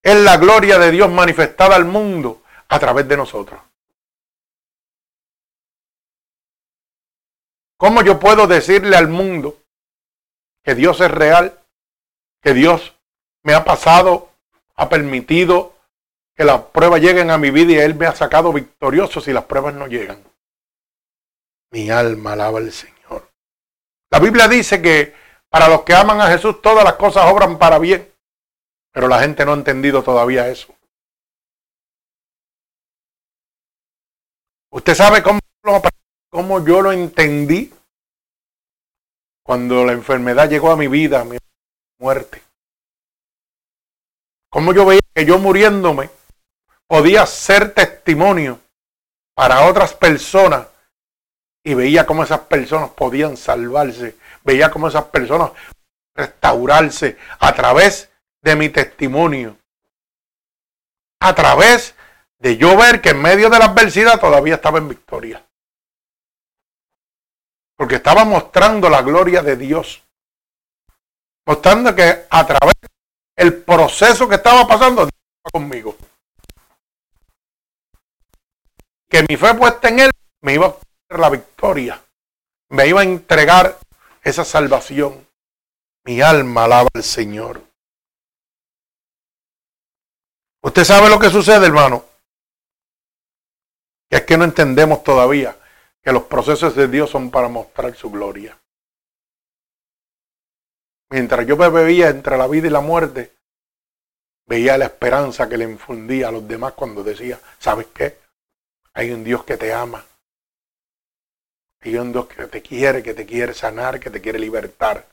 es 0.02 0.16
la 0.16 0.36
gloria 0.36 0.78
de 0.78 0.90
Dios 0.92 1.10
manifestada 1.10 1.76
al 1.76 1.84
mundo 1.84 2.42
a 2.68 2.78
través 2.78 3.06
de 3.06 3.16
nosotros. 3.16 3.60
¿Cómo 7.76 8.02
yo 8.02 8.20
puedo 8.20 8.46
decirle 8.46 8.96
al 8.96 9.08
mundo 9.08 9.58
que 10.62 10.76
Dios 10.76 11.00
es 11.00 11.10
real, 11.10 11.58
que 12.40 12.54
Dios 12.54 12.94
me 13.42 13.54
ha 13.54 13.64
pasado, 13.64 14.30
ha 14.76 14.88
permitido 14.88 15.71
que 16.34 16.44
las 16.44 16.62
pruebas 16.62 17.00
lleguen 17.00 17.30
a 17.30 17.38
mi 17.38 17.50
vida 17.50 17.72
y 17.72 17.78
Él 17.78 17.94
me 17.94 18.06
ha 18.06 18.14
sacado 18.14 18.52
victorioso 18.52 19.20
si 19.20 19.32
las 19.32 19.44
pruebas 19.44 19.74
no 19.74 19.86
llegan? 19.86 20.22
Mi 21.70 21.90
alma 21.90 22.32
alaba 22.32 22.58
al 22.58 22.72
Señor. 22.72 23.30
La 24.10 24.18
Biblia 24.18 24.48
dice 24.48 24.80
que 24.80 25.14
para 25.48 25.68
los 25.68 25.82
que 25.82 25.94
aman 25.94 26.20
a 26.20 26.28
Jesús 26.28 26.60
todas 26.62 26.84
las 26.84 26.94
cosas 26.94 27.30
obran 27.30 27.58
para 27.58 27.78
bien, 27.78 28.10
pero 28.92 29.08
la 29.08 29.20
gente 29.20 29.44
no 29.44 29.52
ha 29.52 29.56
entendido 29.56 30.02
todavía 30.02 30.48
eso. 30.48 30.74
¿Usted 34.70 34.94
sabe 34.94 35.22
cómo, 35.22 35.40
cómo 36.30 36.64
yo 36.64 36.80
lo 36.80 36.92
entendí? 36.92 37.72
Cuando 39.44 39.84
la 39.84 39.92
enfermedad 39.92 40.48
llegó 40.48 40.70
a 40.70 40.76
mi 40.76 40.88
vida, 40.88 41.20
a 41.20 41.24
mi 41.24 41.36
muerte. 41.98 42.42
Cómo 44.48 44.72
yo 44.72 44.86
veía 44.86 45.00
que 45.14 45.26
yo 45.26 45.38
muriéndome 45.38 46.10
podía 46.92 47.24
ser 47.24 47.72
testimonio 47.72 48.60
para 49.34 49.64
otras 49.66 49.94
personas 49.94 50.66
y 51.64 51.72
veía 51.72 52.04
cómo 52.04 52.22
esas 52.22 52.40
personas 52.40 52.90
podían 52.90 53.38
salvarse, 53.38 54.18
veía 54.44 54.70
cómo 54.70 54.88
esas 54.88 55.04
personas 55.04 55.52
restaurarse 56.14 57.16
a 57.38 57.54
través 57.54 58.10
de 58.42 58.56
mi 58.56 58.68
testimonio, 58.68 59.56
a 61.18 61.34
través 61.34 61.94
de 62.38 62.58
yo 62.58 62.76
ver 62.76 63.00
que 63.00 63.08
en 63.08 63.22
medio 63.22 63.48
de 63.48 63.58
la 63.58 63.64
adversidad 63.64 64.20
todavía 64.20 64.56
estaba 64.56 64.76
en 64.76 64.90
victoria. 64.90 65.46
Porque 67.74 67.94
estaba 67.94 68.26
mostrando 68.26 68.90
la 68.90 69.00
gloria 69.00 69.40
de 69.42 69.56
Dios. 69.56 70.02
Mostrando 71.46 71.94
que 71.94 72.26
a 72.28 72.46
través 72.46 72.74
del 73.34 73.62
proceso 73.62 74.28
que 74.28 74.34
estaba 74.34 74.68
pasando, 74.68 75.08
conmigo. 75.50 75.96
Que 79.12 79.26
mi 79.28 79.36
fe 79.36 79.52
puesta 79.52 79.90
en 79.90 79.98
Él 79.98 80.10
me 80.40 80.54
iba 80.54 80.74
a 81.10 81.18
la 81.18 81.28
victoria. 81.28 82.02
Me 82.70 82.86
iba 82.86 83.02
a 83.02 83.04
entregar 83.04 83.78
esa 84.22 84.42
salvación. 84.42 85.28
Mi 86.06 86.22
alma 86.22 86.64
alaba 86.64 86.88
al 86.94 87.02
Señor. 87.02 87.62
Usted 90.62 90.84
sabe 90.84 91.10
lo 91.10 91.18
que 91.18 91.28
sucede, 91.28 91.66
hermano. 91.66 92.06
Es 94.08 94.22
que 94.22 94.38
no 94.38 94.44
entendemos 94.44 95.04
todavía 95.04 95.58
que 96.02 96.10
los 96.10 96.22
procesos 96.22 96.74
de 96.74 96.88
Dios 96.88 97.10
son 97.10 97.30
para 97.30 97.48
mostrar 97.48 97.94
su 97.94 98.10
gloria. 98.10 98.58
Mientras 101.10 101.46
yo 101.46 101.58
me 101.58 101.68
bebía 101.68 102.08
entre 102.08 102.38
la 102.38 102.46
vida 102.46 102.68
y 102.68 102.70
la 102.70 102.80
muerte, 102.80 103.34
veía 104.46 104.78
la 104.78 104.86
esperanza 104.86 105.50
que 105.50 105.58
le 105.58 105.64
infundía 105.64 106.28
a 106.28 106.32
los 106.32 106.48
demás 106.48 106.72
cuando 106.72 107.04
decía, 107.04 107.38
¿sabes 107.58 107.88
qué? 107.92 108.21
Hay 108.94 109.10
un 109.10 109.24
Dios 109.24 109.44
que 109.44 109.56
te 109.56 109.72
ama, 109.72 110.04
hay 111.80 111.96
un 111.96 112.12
Dios 112.12 112.26
que 112.28 112.46
te 112.46 112.62
quiere, 112.62 113.02
que 113.02 113.14
te 113.14 113.26
quiere 113.26 113.54
sanar, 113.54 113.98
que 113.98 114.10
te 114.10 114.20
quiere 114.20 114.38
libertar. 114.38 115.08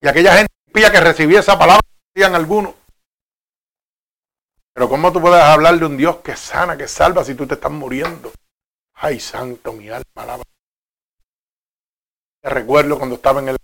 Y 0.00 0.08
aquella 0.08 0.36
gente 0.36 0.50
que 0.72 1.00
recibía 1.00 1.40
esa 1.40 1.58
palabra, 1.58 1.80
decían 2.14 2.34
algunos. 2.34 2.74
Pero 4.74 4.88
¿cómo 4.88 5.12
tú 5.12 5.20
puedes 5.20 5.42
hablar 5.42 5.78
de 5.78 5.86
un 5.86 5.96
Dios 5.96 6.16
que 6.16 6.36
sana, 6.36 6.76
que 6.76 6.88
salva 6.88 7.24
si 7.24 7.34
tú 7.34 7.46
te 7.46 7.54
estás 7.54 7.70
muriendo? 7.70 8.32
Ay, 8.94 9.20
santo, 9.20 9.72
mi 9.72 9.88
alma, 9.88 10.04
alaba. 10.16 10.42
Te 12.42 12.50
recuerdo 12.50 12.98
cuando 12.98 13.16
estaba 13.16 13.40
en 13.40 13.48
el 13.50 13.56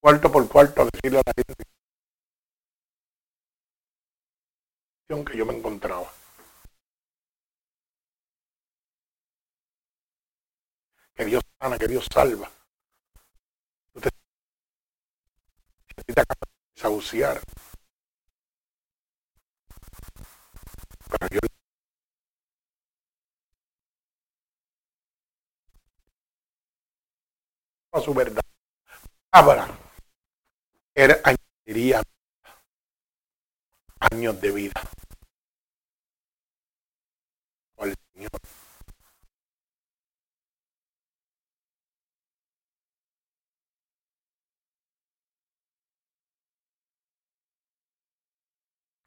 cuarto 0.00 0.30
por 0.32 0.48
cuarto 0.48 0.82
a 0.82 0.84
decirle 0.86 1.18
a 1.18 1.22
la 1.26 1.32
gente 1.34 1.54
que 5.24 5.36
yo 5.36 5.46
me 5.46 5.54
encontraba. 5.56 6.12
Que 11.14 11.24
Dios 11.24 11.42
sana, 11.60 11.78
que 11.78 11.88
Dios 11.88 12.06
salva. 12.12 12.50
Usted 13.94 14.10
te. 16.14 16.24
Pero 21.10 21.28
yo 21.30 21.40
su 28.00 28.14
verdad. 28.14 28.42
Abra. 29.32 29.87
Era 30.98 31.16
añadiría 31.22 32.02
años 34.00 34.40
de 34.40 34.50
vida. 34.50 34.82
Al 37.76 37.94
Señor. 38.12 38.30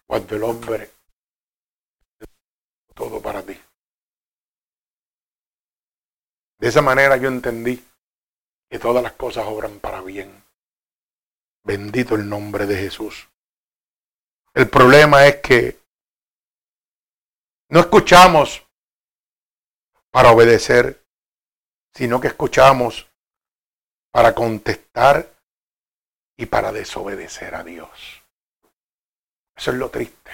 Cuando 0.07 0.35
el 0.37 0.43
hombre 0.43 0.91
todo 2.95 3.21
para 3.21 3.43
ti. 3.43 3.59
De 6.57 6.69
esa 6.69 6.81
manera 6.81 7.17
yo 7.17 7.27
entendí 7.27 7.85
que 8.69 8.79
todas 8.79 9.03
las 9.03 9.11
cosas 9.11 9.43
obran 9.45 9.77
para 9.81 9.99
bien. 9.99 10.50
Bendito 11.63 12.15
el 12.15 12.27
nombre 12.27 12.65
de 12.65 12.75
Jesús. 12.75 13.29
El 14.53 14.69
problema 14.69 15.25
es 15.27 15.37
que 15.37 15.79
no 17.69 17.79
escuchamos 17.79 18.65
para 20.09 20.31
obedecer, 20.31 21.01
sino 21.93 22.19
que 22.19 22.27
escuchamos 22.27 23.07
para 24.11 24.35
contestar 24.35 25.31
y 26.35 26.45
para 26.47 26.71
desobedecer 26.71 27.55
a 27.55 27.63
Dios. 27.63 28.23
Eso 29.55 29.71
es 29.71 29.77
lo 29.77 29.89
triste. 29.89 30.31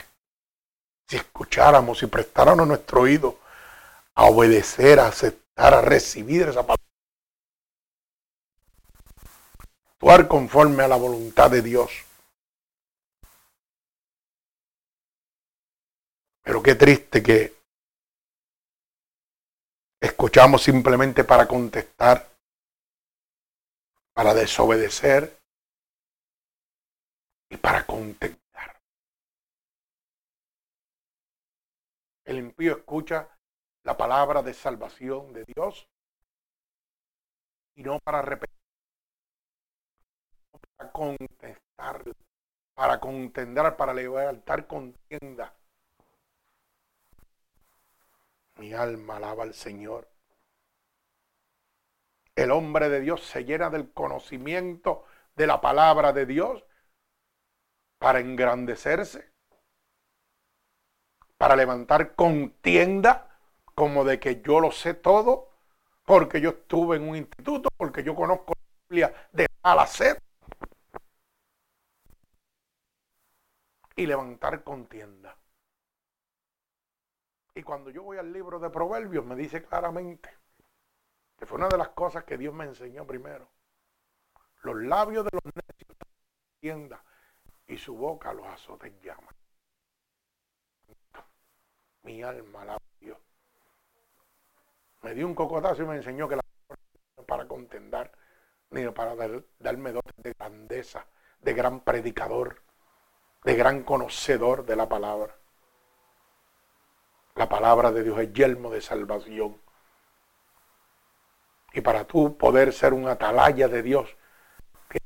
Si 1.07 1.17
escucháramos 1.17 2.01
y 2.01 2.07
prestáramos 2.07 2.67
nuestro 2.67 3.01
oído 3.01 3.39
a 4.15 4.25
obedecer, 4.25 4.99
a 4.99 5.07
aceptar, 5.07 5.73
a 5.73 5.81
recibir 5.81 6.47
esa 6.47 6.63
palabra, 6.63 6.86
conforme 10.07 10.83
a 10.83 10.87
la 10.87 10.95
voluntad 10.95 11.51
de 11.51 11.61
Dios, 11.61 11.91
Pero 16.47 16.63
qué 16.63 16.75
triste 16.75 17.21
que 17.21 17.53
escuchamos 19.99 20.63
simplemente 20.63 21.25
para 21.25 21.45
contestar, 21.45 22.25
para 24.13 24.33
desobedecer 24.33 25.37
y 27.49 27.57
para 27.57 27.85
contestar. 27.85 28.79
El 32.23 32.37
impío 32.37 32.77
escucha 32.77 33.27
la 33.83 33.97
palabra 33.97 34.41
de 34.41 34.53
salvación 34.53 35.33
de 35.33 35.43
Dios 35.53 35.85
y 37.75 37.83
no 37.83 37.99
para 37.99 38.21
repetir, 38.21 38.56
contestar, 40.91 42.03
para 42.73 42.99
contender, 42.99 43.75
para 43.75 43.93
levantar 43.93 44.67
contienda 44.67 45.53
mi 48.57 48.73
alma 48.73 49.17
alaba 49.17 49.43
al 49.43 49.53
Señor. 49.53 50.07
El 52.35 52.51
hombre 52.51 52.89
de 52.89 53.01
Dios 53.01 53.23
se 53.23 53.43
llena 53.45 53.69
del 53.69 53.91
conocimiento 53.91 55.05
de 55.35 55.47
la 55.47 55.59
palabra 55.61 56.13
de 56.13 56.25
Dios 56.25 56.63
para 57.99 58.19
engrandecerse, 58.19 59.31
para 61.37 61.55
levantar 61.55 62.15
contienda 62.15 63.39
como 63.73 64.03
de 64.03 64.19
que 64.19 64.41
yo 64.41 64.59
lo 64.59 64.71
sé 64.71 64.93
todo, 64.93 65.49
porque 66.05 66.41
yo 66.41 66.51
estuve 66.51 66.97
en 66.97 67.09
un 67.09 67.15
instituto, 67.15 67.69
porque 67.77 68.03
yo 68.03 68.15
conozco 68.15 68.53
la 68.55 68.87
Biblia 68.89 69.29
de 69.31 69.47
a. 69.63 70.26
Y 73.97 74.05
levantar 74.05 74.63
contienda. 74.63 75.35
Y 77.53 77.63
cuando 77.63 77.89
yo 77.89 78.03
voy 78.03 78.17
al 78.17 78.31
libro 78.31 78.59
de 78.59 78.69
Proverbios 78.69 79.25
me 79.25 79.35
dice 79.35 79.63
claramente 79.63 80.29
que 81.37 81.45
fue 81.45 81.57
una 81.57 81.67
de 81.67 81.77
las 81.77 81.89
cosas 81.89 82.23
que 82.23 82.37
Dios 82.37 82.53
me 82.53 82.65
enseñó 82.65 83.05
primero. 83.05 83.49
Los 84.61 84.75
labios 84.83 85.25
de 85.25 85.31
los 85.33 85.43
necios 85.43 85.97
tienda 86.59 87.03
y 87.67 87.77
su 87.77 87.95
boca 87.95 88.33
los 88.33 88.45
azotes 88.47 88.93
llama. 89.01 89.33
Mi 92.03 92.23
alma 92.23 92.65
la 92.65 92.77
Dios. 92.99 93.17
Me 95.01 95.13
dio 95.13 95.27
un 95.27 95.35
cocotazo 95.35 95.83
y 95.83 95.85
me 95.85 95.97
enseñó 95.97 96.29
que 96.29 96.37
la 96.37 96.43
para 97.25 97.47
contendar, 97.47 98.11
ni 98.69 98.87
para 98.89 99.15
darme 99.59 99.91
dotes 99.91 100.15
de 100.17 100.33
grandeza, 100.33 101.05
de 101.41 101.53
gran 101.53 101.81
predicador, 101.81 102.61
de 103.47 103.55
gran 103.55 103.83
conocedor 103.83 104.65
de 104.65 104.75
la 104.75 104.89
palabra. 104.89 105.33
La 107.35 107.47
palabra 107.47 107.93
de 107.93 108.03
Dios 108.03 108.19
es 108.19 108.33
yelmo 108.33 108.69
de 108.69 108.81
salvación. 108.81 109.61
Y 111.71 111.79
para 111.79 112.05
tú 112.05 112.37
poder 112.37 112.73
ser 112.73 112.91
un 112.93 113.07
atalaya 113.07 113.69
de 113.69 113.81
Dios, 113.81 114.17
que 114.89 114.99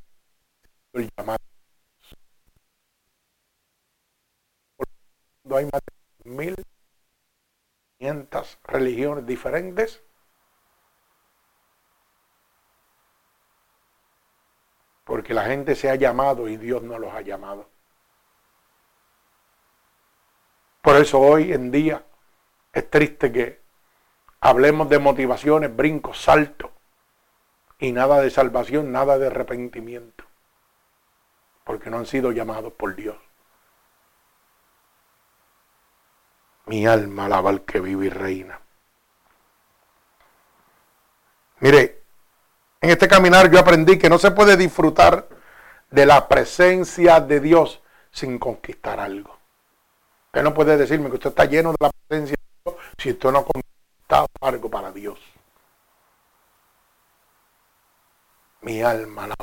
el 0.94 1.08
llamado. 1.16 1.38
Hay 5.52 5.66
más 5.66 5.82
de 6.24 6.32
mil 6.32 6.56
religiones 8.64 9.28
diferentes. 9.28 10.02
Porque 15.04 15.36
la 15.36 15.44
gente 15.44 15.76
se 15.76 15.92
ha 15.92 15.96
llamado 15.96 16.48
y 16.48 16.58
Dios 16.58 16.82
no 16.82 16.98
los 16.98 17.14
ha 17.14 17.22
llamado. 17.22 17.70
Por 20.82 20.96
eso 20.96 21.20
hoy 21.20 21.54
en 21.54 21.72
día 21.72 22.04
es 22.74 22.90
triste 22.90 23.32
que 23.32 23.62
hablemos 24.40 24.90
de 24.90 25.00
motivaciones, 25.00 25.76
brincos, 25.76 26.22
saltos 26.22 26.72
y 27.78 27.92
nada 27.92 28.20
de 28.22 28.30
salvación, 28.30 28.92
nada 28.92 29.18
de 29.18 29.28
arrepentimiento, 29.28 30.24
porque 31.64 31.90
no 31.90 31.98
han 31.98 32.06
sido 32.06 32.32
llamados 32.32 32.74
por 32.74 32.96
Dios. 32.96 33.18
Mi 36.66 36.86
alma 36.88 37.26
alaba 37.26 37.50
al 37.50 37.62
que 37.62 37.80
vive 37.80 38.08
y 38.08 38.10
reina. 38.10 38.60
Mire, 41.60 42.02
en 42.80 42.90
este 42.90 43.08
caminar 43.08 43.52
yo 43.52 43.60
aprendí 43.60 44.00
que 44.00 44.10
no 44.10 44.18
se 44.18 44.32
puede 44.32 44.58
disfrutar 44.58 45.28
de 45.92 46.06
la 46.08 46.28
presencia 46.28 47.20
de 47.20 47.40
Dios 47.40 47.82
sin 48.12 48.40
conquistar 48.40 49.00
algo. 49.00 49.41
Usted 50.34 50.44
no 50.44 50.54
puede 50.54 50.78
decirme 50.78 51.10
que 51.10 51.16
usted 51.16 51.32
está 51.32 51.44
lleno 51.44 51.72
de 51.72 51.78
la 51.82 51.92
presencia 52.08 52.38
si 52.98 53.10
esto 53.10 53.34
no 53.34 53.40
ha 53.40 53.46
contado 53.46 54.28
algo 54.40 54.70
para 54.70 54.90
Dios. 54.90 55.20
Mi 58.62 58.82
alma 58.82 59.28
la 59.28 59.36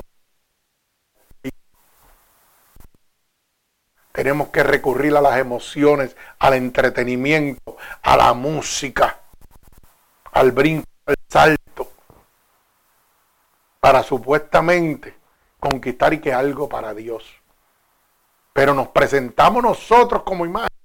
Tenemos 4.12 4.48
que 4.48 4.62
recurrir 4.62 5.14
a 5.14 5.20
las 5.20 5.36
emociones, 5.38 6.16
al 6.38 6.54
entretenimiento, 6.54 7.76
a 8.00 8.16
la 8.16 8.32
música, 8.32 9.20
al 10.32 10.52
brinco, 10.52 10.88
al 11.04 11.16
salto, 11.28 11.92
para 13.78 14.02
supuestamente 14.02 15.14
conquistar 15.60 16.14
y 16.14 16.20
que 16.20 16.32
algo 16.32 16.66
para 16.66 16.94
Dios. 16.94 17.26
Pero 18.54 18.72
nos 18.72 18.88
presentamos 18.88 19.62
nosotros 19.62 20.22
como 20.22 20.46
imagen 20.46 20.77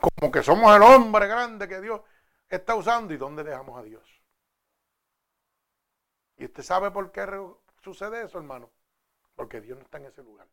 como 0.00 0.32
que 0.32 0.42
somos 0.42 0.74
el 0.74 0.82
hombre 0.82 1.26
grande 1.26 1.68
que 1.68 1.80
Dios 1.80 2.00
está 2.48 2.74
usando 2.74 3.12
y 3.12 3.16
dónde 3.16 3.44
dejamos 3.44 3.78
a 3.78 3.82
Dios. 3.82 4.04
¿Y 6.36 6.46
usted 6.46 6.62
sabe 6.62 6.90
por 6.90 7.12
qué 7.12 7.26
sucede 7.82 8.24
eso, 8.24 8.38
hermano? 8.38 8.70
Porque 9.34 9.60
Dios 9.60 9.78
no 9.78 9.84
está 9.84 9.98
en 9.98 10.06
ese 10.06 10.22
lugar. 10.22 10.48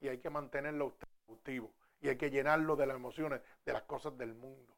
Y 0.00 0.08
hay 0.08 0.18
que 0.18 0.30
mantenerlo 0.30 0.86
usted 0.86 1.08
cautivo. 1.26 1.72
Y 2.00 2.08
hay 2.08 2.16
que 2.16 2.30
llenarlo 2.30 2.76
de 2.76 2.86
las 2.86 2.96
emociones, 2.96 3.40
de 3.64 3.72
las 3.72 3.82
cosas 3.82 4.16
del 4.16 4.34
mundo. 4.34 4.72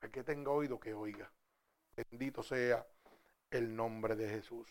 El 0.00 0.10
que 0.10 0.22
tenga 0.22 0.50
oído, 0.50 0.78
que 0.78 0.94
oiga. 0.94 1.30
Bendito 1.96 2.42
sea 2.42 2.86
el 3.50 3.74
nombre 3.74 4.14
de 4.14 4.28
Jesús. 4.28 4.68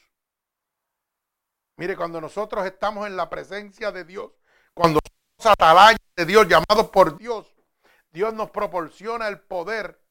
Mire, 1.77 1.95
cuando 1.95 2.21
nosotros 2.21 2.65
estamos 2.65 3.05
en 3.07 3.15
la 3.15 3.29
presencia 3.29 3.91
de 3.91 4.03
Dios, 4.03 4.31
cuando 4.73 4.99
atalayas 5.43 5.99
de 6.17 6.25
Dios, 6.25 6.47
llamados 6.47 6.89
por 6.89 7.17
Dios. 7.17 7.55
Dios 8.09 8.33
nos 8.33 8.49
proporciona 8.49 9.27
el 9.27 9.39
poder, 9.39 10.01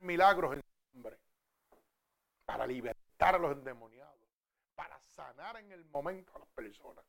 milagros 0.00 0.54
en 0.54 0.62
nombre, 0.94 1.18
para 2.46 2.66
libertar 2.66 3.34
a 3.34 3.38
los 3.38 3.52
endemoniados, 3.52 4.18
para 4.74 4.98
sanar 4.98 5.58
en 5.58 5.70
el 5.70 5.84
momento 5.84 6.34
a 6.34 6.38
las 6.38 6.48
personas, 6.48 7.04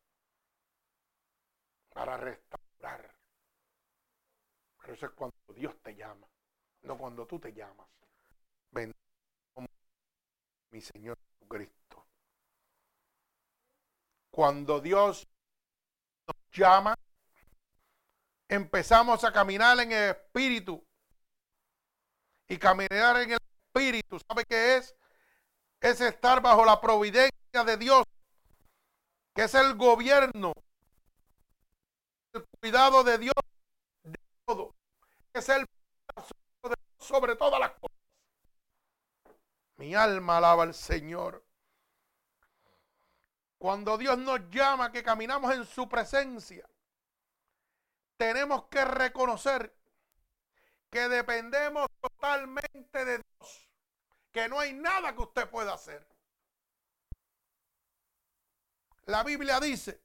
para 1.93 2.18
restaurar. 2.18 3.16
Pero 4.82 4.93
eso 4.93 5.06
es 5.06 5.12
cuando 5.14 5.38
Dios 5.56 5.82
te 5.82 5.95
llama, 5.95 6.28
no 6.82 6.97
cuando 6.97 7.26
tú 7.26 7.39
te 7.39 7.53
llamas. 7.53 7.88
Bendito 8.70 8.99
mi 10.72 10.82
Señor 10.82 11.18
Jesucristo. 11.32 12.06
Cuando 14.30 14.82
Dios 14.82 15.26
nos 16.28 16.36
llama, 16.51 16.95
empezamos 18.48 19.24
a 19.24 19.32
caminar 19.32 19.80
en 19.80 19.91
el 19.91 20.10
Espíritu. 20.12 20.84
Y 22.48 22.58
caminar 22.58 23.22
en 23.22 23.32
el 23.32 23.39
Espíritu, 23.74 24.20
¿sabe 24.28 24.46
qué 24.46 24.78
es? 24.78 24.96
Es 25.82 26.02
estar 26.02 26.41
bajo 26.41 26.64
la 26.66 26.80
providencia 26.80 27.64
de 27.66 27.78
Dios, 27.78 28.04
que 29.34 29.43
es 29.43 29.54
el 29.56 29.76
gobierno, 29.76 30.54
el 32.34 32.46
cuidado 32.60 33.04
de 33.04 33.18
Dios 33.18 33.34
de 34.04 34.20
todo, 34.46 34.76
que 35.34 35.39
es 35.39 35.50
el 35.50 35.66
sobre 37.00 37.36
todas 37.36 37.60
las 37.60 37.72
cosas. 37.72 37.98
Mi 39.78 39.93
alma 39.93 40.38
alaba 40.38 40.64
al 40.64 40.74
Señor. 40.74 41.46
Cuando 43.58 43.98
Dios 43.98 44.18
nos 44.18 44.50
llama 44.50 44.91
que 44.91 45.04
caminamos 45.04 45.54
en 45.54 45.66
su 45.66 45.88
presencia, 45.88 46.68
tenemos 48.18 48.66
que 48.66 48.84
reconocer 48.86 49.76
que 50.89 51.09
dependemos 51.09 51.88
totalmente 52.01 53.05
de 53.05 53.18
Dios, 53.18 53.70
que 54.32 54.47
no 54.47 54.59
hay 54.59 54.74
nada 54.74 55.13
que 55.13 55.22
usted 55.22 55.49
pueda 55.49 55.74
hacer. 55.74 56.07
La 59.05 59.24
Biblia 59.24 59.59
dice, 59.59 60.01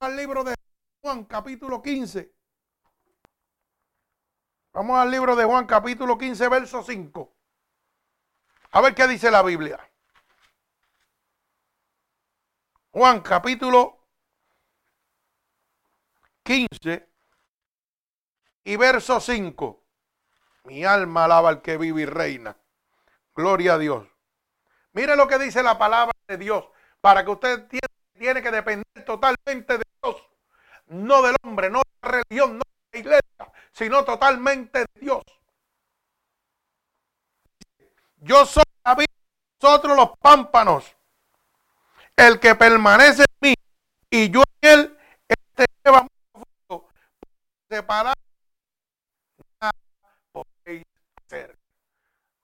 al 0.00 0.16
libro 0.16 0.42
de 0.42 0.54
Juan 1.02 1.24
capítulo 1.24 1.82
15, 1.82 2.34
vamos 4.72 4.98
al 4.98 5.10
libro 5.10 5.36
de 5.36 5.44
Juan 5.44 5.66
capítulo 5.66 6.18
15, 6.18 6.48
verso 6.48 6.82
5. 6.82 7.32
A 8.72 8.80
ver 8.80 8.94
qué 8.94 9.06
dice 9.06 9.30
la 9.30 9.42
Biblia. 9.42 9.78
Juan 12.90 13.20
capítulo 13.20 14.03
15 16.44 17.08
y 18.64 18.76
verso 18.76 19.20
5. 19.20 19.82
Mi 20.64 20.84
alma 20.84 21.24
alaba 21.24 21.48
al 21.48 21.62
que 21.62 21.76
vive 21.76 22.02
y 22.02 22.06
reina. 22.06 22.56
Gloria 23.34 23.74
a 23.74 23.78
Dios. 23.78 24.06
Mire 24.92 25.16
lo 25.16 25.26
que 25.26 25.38
dice 25.38 25.62
la 25.62 25.76
palabra 25.76 26.14
de 26.28 26.38
Dios 26.38 26.64
para 27.00 27.24
que 27.24 27.30
usted 27.30 27.66
tiene, 27.66 28.42
que 28.42 28.50
depender 28.50 29.04
totalmente 29.04 29.78
de 29.78 29.84
Dios, 30.02 30.16
no 30.86 31.20
del 31.20 31.34
hombre, 31.42 31.68
no 31.68 31.80
de 31.80 31.84
la 32.02 32.08
religión, 32.08 32.58
no 32.58 32.62
de 32.64 32.92
la 32.92 32.98
iglesia, 32.98 33.52
sino 33.72 34.04
totalmente 34.04 34.80
de 34.80 35.00
Dios. 35.00 35.22
Yo 38.18 38.46
soy 38.46 38.62
David, 38.84 39.06
nosotros 39.60 39.96
los 39.96 40.16
pámpanos. 40.18 40.96
El 42.16 42.38
que 42.38 42.54
permanece 42.54 43.22
en 43.22 43.48
mí 43.50 43.54
y 44.08 44.30
yo 44.30 44.42
en 44.62 44.70
él, 44.70 44.98
este 45.28 45.66
lleva. 45.84 46.06
Separar 47.74 48.14
nada 49.60 49.72
podéis 50.30 50.84
hacer. 51.16 51.58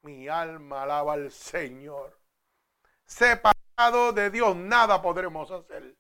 Mi 0.02 0.26
alma 0.26 0.82
alaba 0.82 1.12
al 1.12 1.30
Señor. 1.30 2.18
Separado 3.06 4.12
de 4.12 4.30
Dios, 4.30 4.56
nada 4.56 5.00
podremos 5.00 5.48
hacer. 5.52 5.94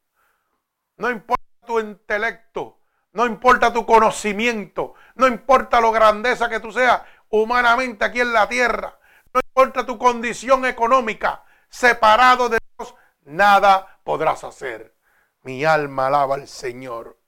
No 0.96 1.10
importa 1.10 1.44
tu 1.64 1.78
intelecto, 1.78 2.80
no 3.12 3.24
importa 3.24 3.72
tu 3.72 3.86
conocimiento, 3.86 4.94
no 5.14 5.28
importa 5.28 5.80
lo 5.80 5.92
grandeza 5.92 6.48
que 6.48 6.58
tú 6.58 6.72
seas 6.72 7.00
humanamente 7.28 8.04
aquí 8.04 8.18
en 8.18 8.32
la 8.32 8.48
tierra, 8.48 8.98
no 9.32 9.40
importa 9.44 9.86
tu 9.86 9.96
condición 9.96 10.66
económica, 10.66 11.44
separado 11.68 12.48
de 12.48 12.58
Dios, 12.76 12.96
nada 13.22 14.00
podrás 14.02 14.42
hacer. 14.42 14.96
Mi 15.42 15.64
alma 15.64 16.08
alaba 16.08 16.34
al 16.34 16.48
Señor. 16.48 17.19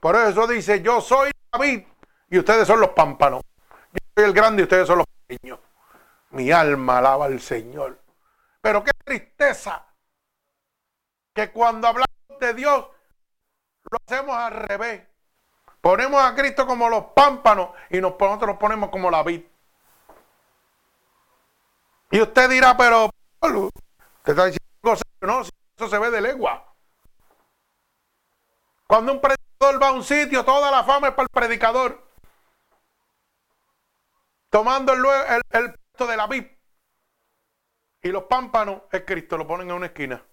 Por 0.00 0.16
eso 0.16 0.46
dice, 0.46 0.82
yo 0.82 1.00
soy 1.00 1.30
David 1.52 1.84
y 2.30 2.38
ustedes 2.38 2.66
son 2.66 2.80
los 2.80 2.90
pámpanos. 2.90 3.42
Yo 3.92 3.98
soy 4.16 4.24
el 4.24 4.32
grande 4.32 4.62
y 4.62 4.64
ustedes 4.64 4.86
son 4.86 4.98
los 4.98 5.06
pequeños. 5.26 5.58
Mi 6.30 6.50
alma 6.50 6.98
alaba 6.98 7.26
al 7.26 7.40
Señor. 7.40 8.00
Pero 8.60 8.82
qué 8.82 8.92
tristeza 9.04 9.84
que 11.34 11.50
cuando 11.50 11.88
hablamos 11.88 12.40
de 12.40 12.54
Dios 12.54 12.86
lo 13.90 13.98
hacemos 14.06 14.36
al 14.36 14.52
revés. 14.52 15.02
Ponemos 15.80 16.22
a 16.22 16.34
Cristo 16.34 16.66
como 16.66 16.88
los 16.88 17.06
pámpanos 17.14 17.70
y 17.88 18.00
nosotros 18.00 18.46
nos 18.46 18.58
ponemos 18.58 18.90
como 18.90 19.10
la 19.10 19.22
vid. 19.22 19.42
Y 22.10 22.20
usted 22.20 22.50
dirá, 22.50 22.76
pero 22.76 23.10
usted 23.40 23.70
está 24.24 24.44
diciendo 24.46 24.60
no, 25.22 25.40
eso 25.40 25.88
se 25.88 25.98
ve 25.98 26.10
de 26.10 26.20
lengua. 26.20 26.64
Cuando 28.86 29.12
un 29.12 29.20
va 29.62 29.88
a 29.88 29.92
un 29.92 30.04
sitio, 30.04 30.44
toda 30.44 30.70
la 30.70 30.84
fama 30.84 31.08
es 31.08 31.14
para 31.14 31.24
el 31.24 31.28
predicador. 31.28 32.02
Tomando 34.48 34.92
el, 34.92 35.02
puesto 35.02 36.06
de 36.06 36.16
la 36.16 36.26
VIP. 36.26 36.58
Y 38.02 38.08
los 38.08 38.24
pámpanos 38.24 38.82
es 38.90 39.02
Cristo, 39.04 39.36
lo 39.36 39.46
ponen 39.46 39.68
en 39.68 39.76
una 39.76 39.86
esquina. 39.86 40.24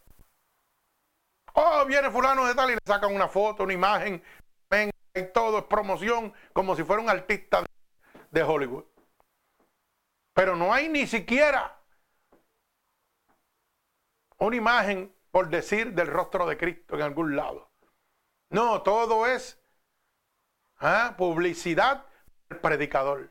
Oh, 1.53 1.85
viene 1.85 2.09
fulano 2.09 2.45
de 2.45 2.55
tal 2.55 2.71
y 2.71 2.73
le 2.73 2.79
sacan 2.85 3.13
una 3.13 3.27
foto, 3.27 3.63
una 3.63 3.73
imagen, 3.73 4.23
ven 4.69 4.91
y 5.13 5.23
todo 5.33 5.59
es 5.59 5.63
promoción, 5.65 6.33
como 6.53 6.75
si 6.75 6.83
fuera 6.83 7.01
un 7.01 7.09
artista 7.09 7.65
de 8.31 8.43
Hollywood. 8.43 8.85
Pero 10.33 10.55
no 10.55 10.73
hay 10.73 10.87
ni 10.87 11.07
siquiera 11.07 11.75
una 14.37 14.55
imagen, 14.55 15.13
por 15.31 15.49
decir, 15.49 15.93
del 15.93 16.07
rostro 16.07 16.45
de 16.45 16.57
Cristo 16.57 16.95
en 16.95 17.01
algún 17.01 17.35
lado. 17.35 17.66
No, 18.49 18.81
todo 18.81 19.27
es 19.27 19.59
¿ah? 20.79 21.15
publicidad 21.17 22.05
del 22.49 22.59
predicador. 22.59 23.29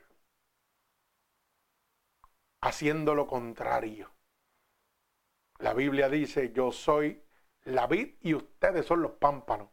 Haciendo 2.61 3.15
lo 3.15 3.27
contrario. 3.27 4.11
La 5.59 5.73
Biblia 5.73 6.09
dice, 6.09 6.53
yo 6.53 6.73
soy 6.73 7.23
la 7.65 7.87
vid 7.87 8.17
y 8.21 8.35
ustedes 8.35 8.85
son 8.87 9.03
los 9.03 9.13
pámpanos. 9.13 9.71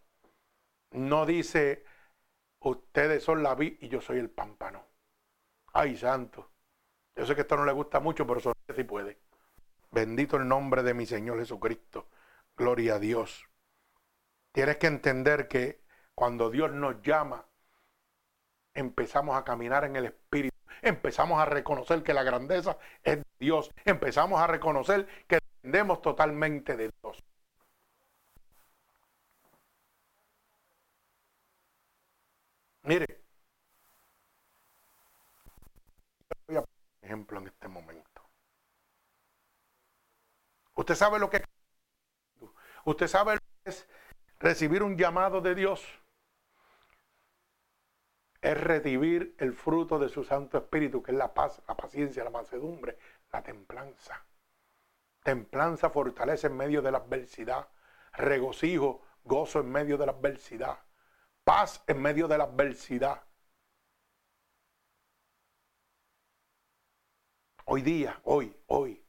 No 0.92 1.26
dice, 1.26 1.84
ustedes 2.60 3.24
son 3.24 3.44
la 3.44 3.56
vid 3.56 3.78
y 3.82 3.90
yo 3.90 4.00
soy 4.00 4.20
el 4.20 4.30
pámpano. 4.30 4.86
Ay, 5.74 5.98
santo. 5.98 6.52
Yo 7.16 7.26
sé 7.26 7.36
que 7.36 7.42
esto 7.42 7.58
no 7.58 7.66
le 7.66 7.74
gusta 7.74 8.00
mucho, 8.00 8.26
pero 8.26 8.40
eso 8.40 8.54
sí 8.76 8.84
puede. 8.84 9.20
Bendito 9.92 10.38
el 10.38 10.48
nombre 10.48 10.84
de 10.84 10.94
mi 10.94 11.06
Señor 11.06 11.40
Jesucristo. 11.40 12.08
Gloria 12.56 12.96
a 12.96 13.00
Dios. 13.00 13.48
Tienes 14.54 14.78
que 14.78 14.88
entender 14.88 15.48
que 15.48 15.82
cuando 16.16 16.50
Dios 16.52 16.72
nos 16.72 17.02
llama, 17.02 17.46
empezamos 18.76 19.36
a 19.36 19.44
caminar 19.44 19.84
en 19.84 19.96
el 19.96 20.06
Espíritu. 20.06 20.56
Empezamos 20.82 21.42
a 21.42 21.46
reconocer 21.46 22.04
que 22.04 22.14
la 22.14 22.24
grandeza 22.24 22.78
es 23.04 23.20
Dios. 23.40 23.72
Empezamos 23.86 24.40
a 24.40 24.48
reconocer 24.48 25.08
que 25.28 25.40
dependemos 25.64 26.02
totalmente 26.02 26.78
de 26.78 26.92
Dios. 27.02 27.24
Mire, 32.84 33.06
voy 36.48 36.58
a 36.58 36.62
poner 36.62 36.76
un 37.02 37.06
ejemplo 37.08 37.40
en 37.40 37.48
este 37.48 37.68
momento. 37.68 38.22
Usted 40.76 40.96
sabe 40.96 41.18
lo 41.20 41.30
que 41.30 41.38
es. 41.38 41.44
Usted 42.86 43.08
sabe 43.08 43.36
lo 43.36 43.40
que 43.64 43.70
es 43.70 43.88
recibir 44.40 44.84
un 44.84 44.98
llamado 44.98 45.42
de 45.42 45.56
Dios. 45.56 45.84
Es 48.42 48.60
recibir 48.60 49.36
el 49.40 49.54
fruto 49.54 49.98
de 49.98 50.10
su 50.10 50.24
Santo 50.24 50.58
Espíritu, 50.58 51.02
que 51.02 51.12
es 51.12 51.18
la 51.18 51.34
paz, 51.34 51.62
la 51.68 51.78
paciencia, 51.78 52.24
la 52.24 52.30
mansedumbre, 52.30 52.98
la 53.32 53.42
templanza. 53.42 54.26
Templanza 55.24 55.90
fortalece 55.90 56.48
en 56.48 56.58
medio 56.58 56.82
de 56.82 56.92
la 56.92 56.98
adversidad. 56.98 57.70
Regocijo, 58.12 59.02
gozo 59.24 59.62
en 59.62 59.72
medio 59.72 59.98
de 59.98 60.06
la 60.06 60.12
adversidad. 60.12 60.78
Paz 61.44 61.84
en 61.88 62.02
medio 62.02 62.28
de 62.28 62.38
la 62.38 62.44
adversidad. 62.44 63.24
Hoy 67.66 67.82
día, 67.82 68.20
hoy, 68.26 68.54
hoy, 68.68 69.04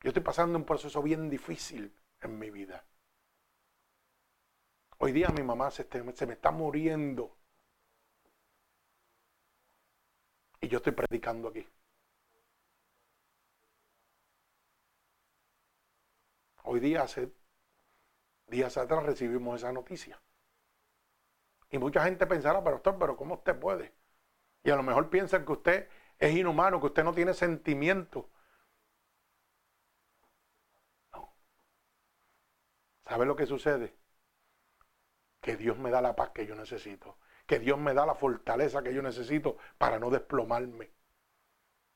yo 0.00 0.08
estoy 0.08 0.22
pasando 0.22 0.56
un 0.56 0.64
proceso 0.64 1.02
bien 1.02 1.28
difícil 1.28 1.94
en 2.20 2.38
mi 2.38 2.50
vida. 2.50 2.87
Hoy 4.98 5.12
día 5.12 5.28
mi 5.30 5.42
mamá 5.42 5.70
se, 5.70 5.86
se 6.14 6.26
me 6.26 6.32
está 6.32 6.50
muriendo. 6.50 7.36
Y 10.60 10.68
yo 10.68 10.78
estoy 10.78 10.92
predicando 10.92 11.48
aquí. 11.48 11.66
Hoy 16.64 16.80
día, 16.80 17.02
hace 17.02 17.32
días 18.48 18.76
atrás, 18.76 19.04
recibimos 19.04 19.56
esa 19.56 19.72
noticia. 19.72 20.20
Y 21.70 21.78
mucha 21.78 22.02
gente 22.04 22.26
pensará, 22.26 22.62
pero 22.62 22.76
doctor, 22.76 22.98
pero 22.98 23.16
¿cómo 23.16 23.34
usted 23.34 23.58
puede? 23.58 23.92
Y 24.64 24.70
a 24.70 24.76
lo 24.76 24.82
mejor 24.82 25.10
piensan 25.10 25.44
que 25.46 25.52
usted 25.52 25.88
es 26.18 26.36
inhumano, 26.36 26.80
que 26.80 26.86
usted 26.86 27.04
no 27.04 27.14
tiene 27.14 27.34
sentimiento. 27.34 28.30
No. 31.12 31.28
¿Sabe 33.08 33.26
lo 33.26 33.34
que 33.34 33.46
sucede? 33.46 33.92
Que 35.48 35.56
Dios 35.56 35.78
me 35.78 35.90
da 35.90 36.02
la 36.02 36.14
paz 36.14 36.28
que 36.34 36.44
yo 36.44 36.54
necesito. 36.54 37.16
Que 37.46 37.58
Dios 37.58 37.78
me 37.78 37.94
da 37.94 38.04
la 38.04 38.14
fortaleza 38.14 38.82
que 38.82 38.92
yo 38.92 39.00
necesito 39.00 39.56
para 39.78 39.98
no 39.98 40.10
desplomarme. 40.10 40.90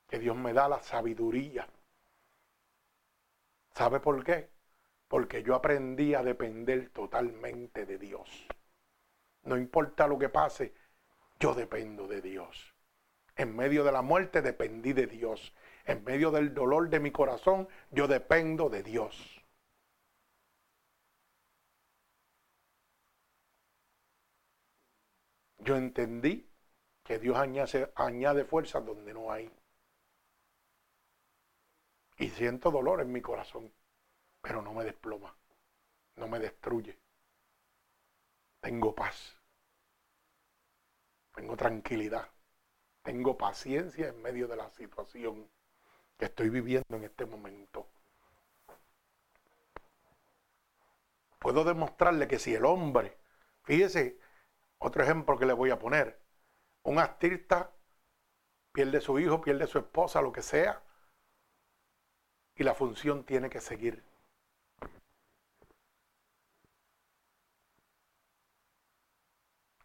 Que 0.09 0.17
Dios 0.17 0.35
me 0.35 0.53
da 0.53 0.67
la 0.67 0.81
sabiduría. 0.81 1.67
¿Sabe 3.75 3.99
por 3.99 4.23
qué? 4.23 4.49
Porque 5.07 5.43
yo 5.43 5.53
aprendí 5.53 6.15
a 6.15 6.23
depender 6.23 6.89
totalmente 6.89 7.85
de 7.85 7.99
Dios. 7.99 8.47
No 9.43 9.55
importa 9.55 10.07
lo 10.07 10.17
que 10.17 10.29
pase, 10.29 10.73
yo 11.39 11.53
dependo 11.53 12.07
de 12.07 12.23
Dios. 12.23 12.73
En 13.35 13.55
medio 13.55 13.83
de 13.83 13.91
la 13.91 14.01
muerte 14.01 14.41
dependí 14.41 14.93
de 14.93 15.05
Dios. 15.05 15.53
En 15.85 16.03
medio 16.03 16.31
del 16.31 16.55
dolor 16.55 16.89
de 16.89 16.99
mi 16.99 17.11
corazón, 17.11 17.67
yo 17.91 18.07
dependo 18.07 18.71
de 18.71 18.81
Dios. 18.81 19.32
Yo 25.63 25.77
entendí 25.77 26.49
que 27.03 27.19
Dios 27.19 27.37
añade, 27.37 27.91
añade 27.95 28.43
fuerza 28.43 28.81
donde 28.81 29.13
no 29.13 29.31
hay. 29.31 29.49
Y 32.17 32.29
siento 32.29 32.69
dolor 32.69 33.01
en 33.01 33.11
mi 33.11 33.21
corazón, 33.21 33.73
pero 34.41 34.61
no 34.61 34.73
me 34.73 34.83
desploma, 34.83 35.35
no 36.15 36.27
me 36.27 36.39
destruye. 36.39 36.99
Tengo 38.59 38.93
paz, 38.93 39.37
tengo 41.33 41.55
tranquilidad, 41.55 42.27
tengo 43.01 43.37
paciencia 43.37 44.09
en 44.09 44.21
medio 44.21 44.47
de 44.47 44.57
la 44.57 44.69
situación 44.69 45.49
que 46.17 46.25
estoy 46.25 46.49
viviendo 46.49 46.95
en 46.95 47.05
este 47.05 47.25
momento. 47.25 47.87
Puedo 51.39 51.63
demostrarle 51.63 52.27
que 52.27 52.39
si 52.39 52.53
el 52.53 52.65
hombre, 52.65 53.17
fíjese, 53.63 54.17
otro 54.83 55.01
ejemplo 55.03 55.37
que 55.37 55.45
le 55.45 55.53
voy 55.53 55.71
a 55.71 55.79
poner. 55.79 56.19
Un 56.83 56.99
artista 56.99 57.71
pierde 58.73 58.99
su 58.99 59.17
hijo, 59.19 59.41
pierde 59.41 59.65
su 59.67 59.79
esposa, 59.79 60.21
lo 60.21 60.31
que 60.31 60.41
sea, 60.41 60.83
y 62.55 62.63
la 62.63 62.75
función 62.75 63.23
tiene 63.25 63.49
que 63.49 63.61
seguir. 63.61 64.03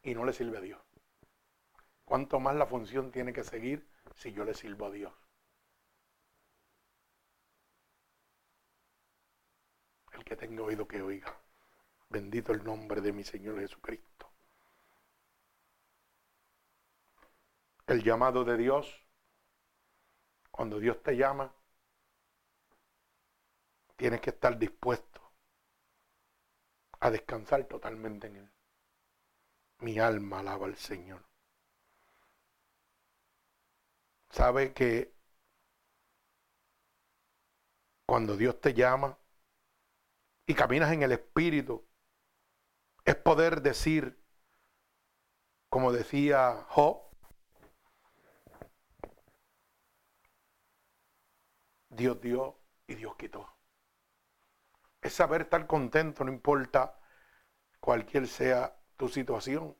Y 0.02 0.14
no 0.14 0.24
le 0.24 0.32
sirve 0.32 0.58
a 0.58 0.60
Dios. 0.60 0.80
¿Cuánto 2.04 2.40
más 2.40 2.56
la 2.56 2.66
función 2.66 3.12
tiene 3.12 3.32
que 3.32 3.44
seguir 3.44 3.86
si 4.16 4.32
yo 4.32 4.44
le 4.44 4.54
sirvo 4.54 4.86
a 4.86 4.90
Dios? 4.90 5.12
El 10.12 10.24
que 10.24 10.34
tenga 10.36 10.62
oído 10.62 10.88
que 10.88 11.02
oiga. 11.02 11.38
Bendito 12.08 12.52
el 12.52 12.64
nombre 12.64 13.00
de 13.00 13.12
mi 13.12 13.22
Señor 13.22 13.60
Jesucristo. 13.60 14.07
El 17.88 18.04
llamado 18.04 18.44
de 18.44 18.56
Dios, 18.58 19.02
cuando 20.50 20.78
Dios 20.78 21.02
te 21.02 21.16
llama, 21.16 21.52
tienes 23.96 24.20
que 24.20 24.30
estar 24.30 24.58
dispuesto 24.58 25.32
a 27.00 27.10
descansar 27.10 27.64
totalmente 27.64 28.26
en 28.26 28.36
Él. 28.36 28.52
Mi 29.78 29.98
alma 29.98 30.40
alaba 30.40 30.66
al 30.66 30.76
Señor. 30.76 31.24
Sabe 34.30 34.74
que 34.74 35.14
cuando 38.06 38.36
Dios 38.36 38.60
te 38.60 38.74
llama 38.74 39.16
y 40.46 40.54
caminas 40.54 40.92
en 40.92 41.02
el 41.04 41.12
Espíritu, 41.12 41.88
es 43.06 43.16
poder 43.16 43.62
decir, 43.62 44.22
como 45.70 45.90
decía 45.92 46.66
Job, 46.68 47.07
Dios 51.88 52.20
dio 52.20 52.58
y 52.86 52.94
Dios 52.94 53.16
quitó. 53.16 53.48
Es 55.00 55.12
saber 55.14 55.42
estar 55.42 55.66
contento, 55.66 56.24
no 56.24 56.32
importa 56.32 56.98
cualquier 57.80 58.26
sea 58.28 58.76
tu 58.96 59.08
situación. 59.08 59.76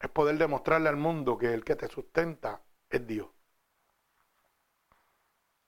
Es 0.00 0.10
poder 0.10 0.36
demostrarle 0.36 0.88
al 0.88 0.96
mundo 0.96 1.38
que 1.38 1.54
el 1.54 1.64
que 1.64 1.76
te 1.76 1.88
sustenta 1.88 2.62
es 2.90 3.06
Dios. 3.06 3.30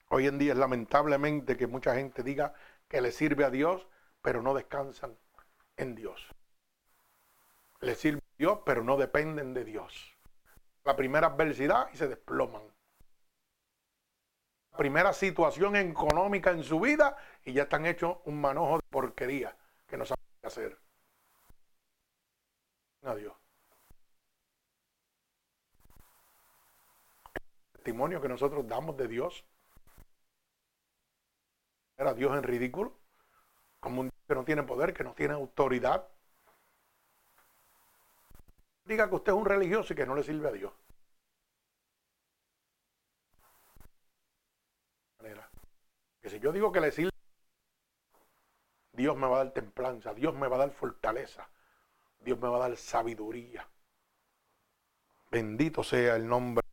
Hoy 0.09 0.27
en 0.27 0.37
día 0.37 0.53
es 0.53 0.57
lamentablemente 0.59 1.57
que 1.57 1.67
mucha 1.67 1.95
gente 1.95 2.21
diga 2.21 2.53
que 2.87 3.01
le 3.01 3.11
sirve 3.11 3.45
a 3.45 3.49
Dios, 3.49 3.87
pero 4.21 4.41
no 4.41 4.53
descansan 4.53 5.17
en 5.77 5.95
Dios. 5.95 6.34
Le 7.81 7.95
sirve 7.95 8.21
Dios, 8.37 8.59
pero 8.65 8.83
no 8.83 8.97
dependen 8.97 9.53
de 9.53 9.63
Dios. 9.63 10.15
La 10.83 10.95
primera 10.95 11.27
adversidad 11.27 11.89
y 11.93 11.97
se 11.97 12.07
desploman. 12.07 12.63
La 14.71 14.77
primera 14.77 15.13
situación 15.13 15.75
económica 15.75 16.51
en 16.51 16.63
su 16.63 16.79
vida 16.79 17.17
y 17.43 17.53
ya 17.53 17.63
están 17.63 17.85
hechos 17.85 18.17
un 18.25 18.41
manojo 18.41 18.77
de 18.77 18.83
porquería 18.89 19.55
que 19.87 19.97
no 19.97 20.05
saben 20.05 20.23
qué 20.41 20.47
hacer. 20.47 20.77
Adiós. 23.03 23.33
El 27.35 27.71
testimonio 27.73 28.19
que 28.19 28.27
nosotros 28.27 28.67
damos 28.67 28.97
de 28.97 29.07
Dios 29.07 29.45
era 31.97 32.13
Dios 32.13 32.35
en 32.35 32.43
ridículo, 32.43 32.97
como 33.79 34.01
un 34.01 34.09
Dios 34.09 34.27
que 34.27 34.35
no 34.35 34.43
tiene 34.43 34.63
poder, 34.63 34.93
que 34.93 35.03
no 35.03 35.13
tiene 35.13 35.33
autoridad, 35.35 36.07
diga 38.85 39.09
que 39.09 39.15
usted 39.15 39.31
es 39.31 39.37
un 39.37 39.45
religioso 39.45 39.93
y 39.93 39.95
que 39.95 40.05
no 40.05 40.15
le 40.15 40.23
sirve 40.23 40.47
a 40.47 40.51
Dios. 40.51 40.73
Que 46.21 46.31
si 46.31 46.39
yo 46.39 46.51
digo 46.51 46.71
que 46.71 46.81
le 46.81 46.91
sirve, 46.91 47.11
Dios 48.93 49.15
me 49.15 49.27
va 49.27 49.35
a 49.35 49.43
dar 49.43 49.53
templanza, 49.53 50.11
Dios 50.15 50.33
me 50.33 50.47
va 50.47 50.55
a 50.55 50.59
dar 50.59 50.71
fortaleza, 50.71 51.47
Dios 52.19 52.39
me 52.39 52.47
va 52.47 52.57
a 52.57 52.69
dar 52.69 52.77
sabiduría. 52.77 53.69
Bendito 55.29 55.83
sea 55.83 56.15
el 56.15 56.27
nombre 56.27 56.65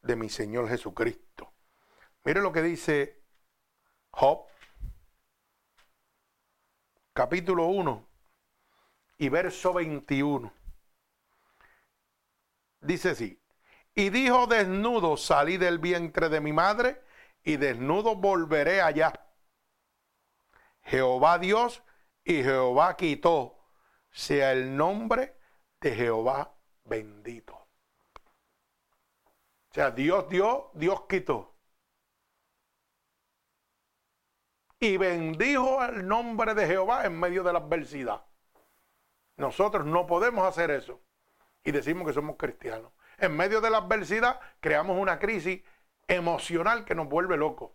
de 0.00 0.16
mi 0.16 0.30
Señor 0.30 0.70
Jesucristo. 0.70 1.52
Mire 2.24 2.40
lo 2.40 2.50
que 2.50 2.62
dice 2.62 3.22
Job, 4.10 4.46
capítulo 7.12 7.66
1 7.66 8.08
y 9.18 9.28
verso 9.28 9.74
21. 9.74 10.63
Dice 12.84 13.10
así, 13.10 13.40
y 13.94 14.10
dijo 14.10 14.46
desnudo 14.46 15.16
salí 15.16 15.56
del 15.56 15.78
vientre 15.78 16.28
de 16.28 16.40
mi 16.40 16.52
madre 16.52 17.02
y 17.42 17.56
desnudo 17.56 18.14
volveré 18.14 18.82
allá. 18.82 19.12
Jehová 20.82 21.38
Dios 21.38 21.82
y 22.24 22.42
Jehová 22.42 22.96
quitó, 22.96 23.58
sea 24.10 24.52
el 24.52 24.76
nombre 24.76 25.38
de 25.80 25.94
Jehová 25.94 26.54
bendito. 26.84 27.54
O 27.54 29.74
sea, 29.74 29.90
Dios 29.90 30.28
dio, 30.28 30.70
Dios 30.74 31.04
quitó. 31.08 31.56
Y 34.78 34.98
bendijo 34.98 35.82
el 35.82 36.06
nombre 36.06 36.54
de 36.54 36.66
Jehová 36.66 37.06
en 37.06 37.18
medio 37.18 37.42
de 37.42 37.54
la 37.54 37.60
adversidad. 37.60 38.26
Nosotros 39.38 39.86
no 39.86 40.06
podemos 40.06 40.46
hacer 40.46 40.70
eso 40.70 41.00
y 41.64 41.72
decimos 41.72 42.06
que 42.06 42.12
somos 42.12 42.36
cristianos. 42.36 42.92
En 43.18 43.36
medio 43.36 43.60
de 43.60 43.70
la 43.70 43.78
adversidad 43.78 44.40
creamos 44.60 44.98
una 45.00 45.18
crisis 45.18 45.62
emocional 46.06 46.84
que 46.84 46.94
nos 46.94 47.08
vuelve 47.08 47.36
locos. 47.36 47.72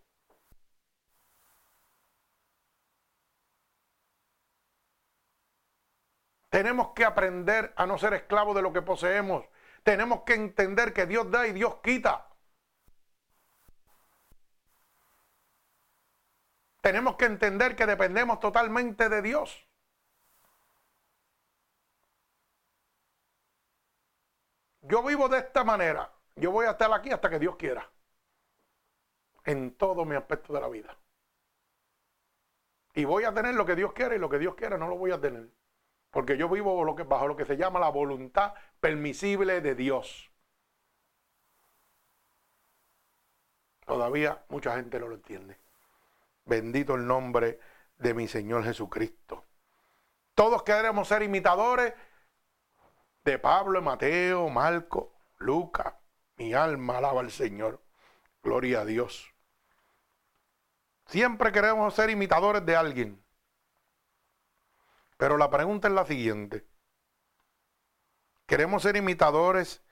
Tenemos 6.49 6.89
que 6.95 7.05
aprender 7.05 7.73
a 7.75 7.85
no 7.85 7.97
ser 7.97 8.13
esclavos 8.13 8.55
de 8.55 8.61
lo 8.61 8.73
que 8.73 8.81
poseemos. 8.81 9.45
Tenemos 9.83 10.21
que 10.23 10.33
entender 10.33 10.93
que 10.93 11.05
Dios 11.05 11.29
da 11.29 11.47
y 11.47 11.53
Dios 11.53 11.75
quita. 11.83 12.29
tenemos 16.81 17.17
que 17.17 17.25
entender 17.25 17.75
que 17.75 17.85
dependemos 17.85 18.39
totalmente 18.39 19.09
de 19.09 19.21
Dios. 19.21 19.68
Yo 24.89 25.03
vivo 25.03 25.29
de 25.29 25.37
esta 25.37 25.63
manera. 25.63 26.11
Yo 26.35 26.51
voy 26.51 26.65
a 26.65 26.71
estar 26.71 26.91
aquí 26.91 27.11
hasta 27.11 27.29
que 27.29 27.37
Dios 27.37 27.55
quiera. 27.57 27.87
En 29.45 29.75
todo 29.75 30.03
mi 30.03 30.15
aspecto 30.15 30.51
de 30.51 30.61
la 30.61 30.67
vida. 30.67 30.97
Y 32.95 33.05
voy 33.05 33.23
a 33.23 33.33
tener 33.33 33.53
lo 33.53 33.67
que 33.67 33.75
Dios 33.75 33.93
quiere 33.93 34.15
y 34.15 34.19
lo 34.19 34.29
que 34.29 34.39
Dios 34.39 34.55
quiera 34.55 34.79
no 34.79 34.87
lo 34.87 34.97
voy 34.97 35.11
a 35.11 35.21
tener. 35.21 35.47
Porque 36.09 36.37
yo 36.37 36.49
vivo 36.49 36.83
bajo 37.05 37.27
lo 37.27 37.35
que 37.35 37.45
se 37.45 37.55
llama 37.55 37.79
la 37.79 37.89
voluntad 37.89 38.55
permisible 38.79 39.61
de 39.61 39.75
Dios. 39.75 40.31
Todavía 43.85 44.43
mucha 44.49 44.75
gente 44.75 44.99
no 44.99 45.07
lo 45.07 45.15
entiende. 45.15 45.55
Bendito 46.45 46.95
el 46.95 47.05
nombre 47.05 47.59
de 47.99 48.15
mi 48.15 48.27
Señor 48.27 48.63
Jesucristo. 48.63 49.45
Todos 50.33 50.63
queremos 50.63 51.07
ser 51.07 51.21
imitadores 51.21 51.93
de 53.23 53.39
Pablo, 53.39 53.81
Mateo, 53.81 54.49
Marco, 54.49 55.13
Lucas. 55.37 55.93
Mi 56.37 56.53
alma 56.53 56.97
alaba 56.97 57.21
al 57.21 57.31
Señor. 57.31 57.81
Gloria 58.41 58.81
a 58.81 58.85
Dios. 58.85 59.33
Siempre 61.07 61.51
queremos 61.51 61.93
ser 61.93 62.09
imitadores 62.09 62.65
de 62.65 62.75
alguien. 62.75 63.25
Pero 65.17 65.37
la 65.37 65.49
pregunta 65.49 65.87
es 65.87 65.93
la 65.93 66.05
siguiente. 66.05 66.65
¿Queremos 68.45 68.83
ser 68.83 68.95
imitadores 68.95 69.83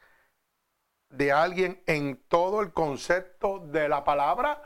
de 1.09 1.31
alguien 1.31 1.83
en 1.85 2.23
todo 2.27 2.61
el 2.61 2.71
concepto 2.71 3.59
de 3.59 3.89
la 3.89 4.03
palabra? 4.03 4.61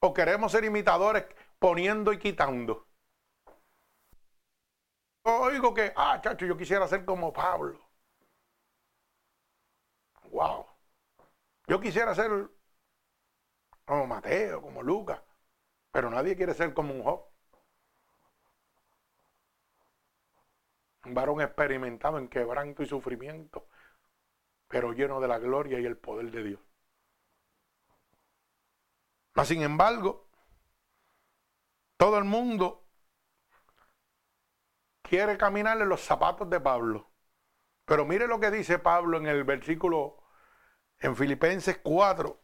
¿O 0.00 0.14
queremos 0.14 0.52
ser 0.52 0.64
imitadores 0.64 1.26
poniendo 1.58 2.12
y 2.12 2.18
quitando? 2.18 2.86
oigo 5.24 5.74
que, 5.74 5.92
ah, 5.94 6.20
chacho, 6.22 6.46
yo 6.46 6.56
quisiera 6.56 6.88
ser 6.88 7.04
como 7.04 7.32
Pablo. 7.32 7.87
Wow. 10.30 10.66
Yo 11.66 11.80
quisiera 11.80 12.14
ser 12.14 12.50
como 13.84 14.06
Mateo, 14.06 14.62
como 14.62 14.82
Lucas. 14.82 15.20
Pero 15.90 16.10
nadie 16.10 16.36
quiere 16.36 16.54
ser 16.54 16.74
como 16.74 16.94
un 16.94 17.02
Job. 17.02 17.24
Un 21.04 21.14
varón 21.14 21.40
experimentado 21.40 22.18
en 22.18 22.28
quebranto 22.28 22.82
y 22.82 22.86
sufrimiento, 22.86 23.66
pero 24.66 24.92
lleno 24.92 25.20
de 25.20 25.28
la 25.28 25.38
gloria 25.38 25.80
y 25.80 25.86
el 25.86 25.96
poder 25.96 26.30
de 26.30 26.42
Dios. 26.42 26.60
Mas 29.34 29.48
sin 29.48 29.62
embargo, 29.62 30.28
todo 31.96 32.18
el 32.18 32.24
mundo 32.24 32.84
quiere 35.02 35.38
caminar 35.38 35.80
en 35.80 35.88
los 35.88 36.02
zapatos 36.02 36.50
de 36.50 36.60
Pablo. 36.60 37.10
Pero 37.88 38.04
mire 38.04 38.26
lo 38.28 38.38
que 38.38 38.50
dice 38.50 38.78
Pablo 38.78 39.16
en 39.16 39.26
el 39.26 39.44
versículo 39.44 40.22
en 40.98 41.16
Filipenses 41.16 41.80
4. 41.82 42.38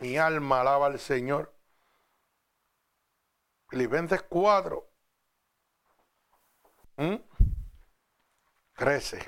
Mi 0.00 0.18
alma 0.18 0.60
alaba 0.60 0.86
al 0.86 0.98
Señor. 0.98 1.54
Filipenses 3.70 4.22
4. 4.28 4.86
13. 8.74 9.16
¿Mm? 9.16 9.20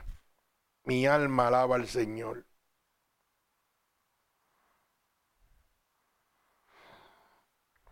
Mi 0.85 1.07
alma 1.07 1.47
alaba 1.47 1.77
al 1.77 1.89
Señor. 1.89 2.45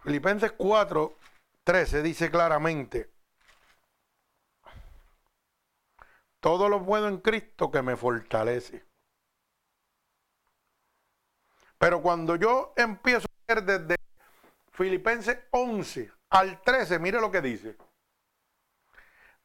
Filipenses 0.03 0.53
4, 0.59 1.17
13 1.65 2.03
dice 2.03 2.31
claramente, 2.31 3.15
todo 6.43 6.69
lo 6.69 6.85
puedo 6.85 7.07
en 7.07 7.19
Cristo 7.19 7.71
que 7.71 7.83
me 7.83 7.97
fortalece. 7.97 8.85
Pero 11.79 12.03
cuando 12.03 12.35
yo 12.35 12.75
empiezo 12.77 13.29
a 13.29 13.55
ver 13.55 13.63
desde 13.63 13.97
Filipenses 14.73 15.39
11 15.53 16.11
al 16.31 16.61
13, 16.61 16.99
mire 16.99 17.21
lo 17.21 17.31
que 17.31 17.41
dice. 17.41 17.77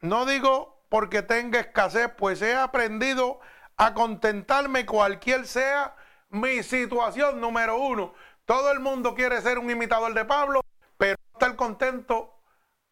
No 0.02 0.26
digo 0.26 0.86
porque 0.90 1.22
tenga 1.22 1.60
escasez, 1.60 2.12
pues 2.18 2.42
he 2.42 2.56
aprendido 2.56 3.42
a 3.76 3.94
contentarme 3.94 4.88
cualquier 4.88 5.46
sea 5.46 5.96
mi 6.30 6.64
situación. 6.64 7.40
Número 7.40 7.78
uno, 7.78 8.16
todo 8.46 8.72
el 8.72 8.80
mundo 8.80 9.14
quiere 9.14 9.40
ser 9.42 9.60
un 9.60 9.70
imitador 9.70 10.16
de 10.16 10.26
Pablo, 10.26 10.62
pero 10.98 11.16
estar 11.32 11.56
contento 11.56 12.42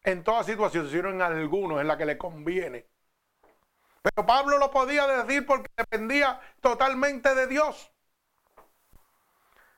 en 0.04 0.22
toda 0.22 0.44
situación, 0.44 0.88
sino 0.88 1.10
en 1.10 1.22
algunos, 1.22 1.80
en 1.80 1.88
la 1.88 1.98
que 1.98 2.06
le 2.06 2.16
conviene. 2.16 2.86
Pero 4.14 4.24
Pablo 4.24 4.58
lo 4.58 4.70
podía 4.70 5.04
decir 5.08 5.44
porque 5.44 5.68
dependía 5.76 6.40
totalmente 6.60 7.34
de 7.34 7.48
Dios. 7.48 7.90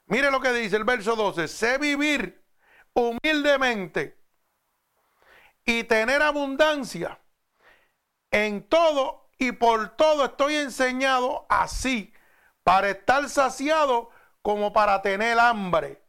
Mire 0.05 0.31
lo 0.31 0.39
que 0.39 0.53
dice 0.53 0.77
el 0.77 0.85
verso 0.85 1.17
12, 1.17 1.49
sé 1.49 1.79
vivir 1.79 2.45
humildemente 2.93 4.19
y 5.65 5.85
tener 5.85 6.21
abundancia 6.21 7.19
en 8.31 8.69
todo 8.69 9.31
y 9.39 9.53
por 9.53 9.97
todo 9.97 10.27
estoy 10.27 10.57
enseñado 10.57 11.47
así, 11.49 12.13
para 12.63 12.91
estar 12.91 13.31
saciado 13.31 14.11
como 14.43 14.75
para 14.75 15.01
tener 15.01 15.39
hambre, 15.39 16.03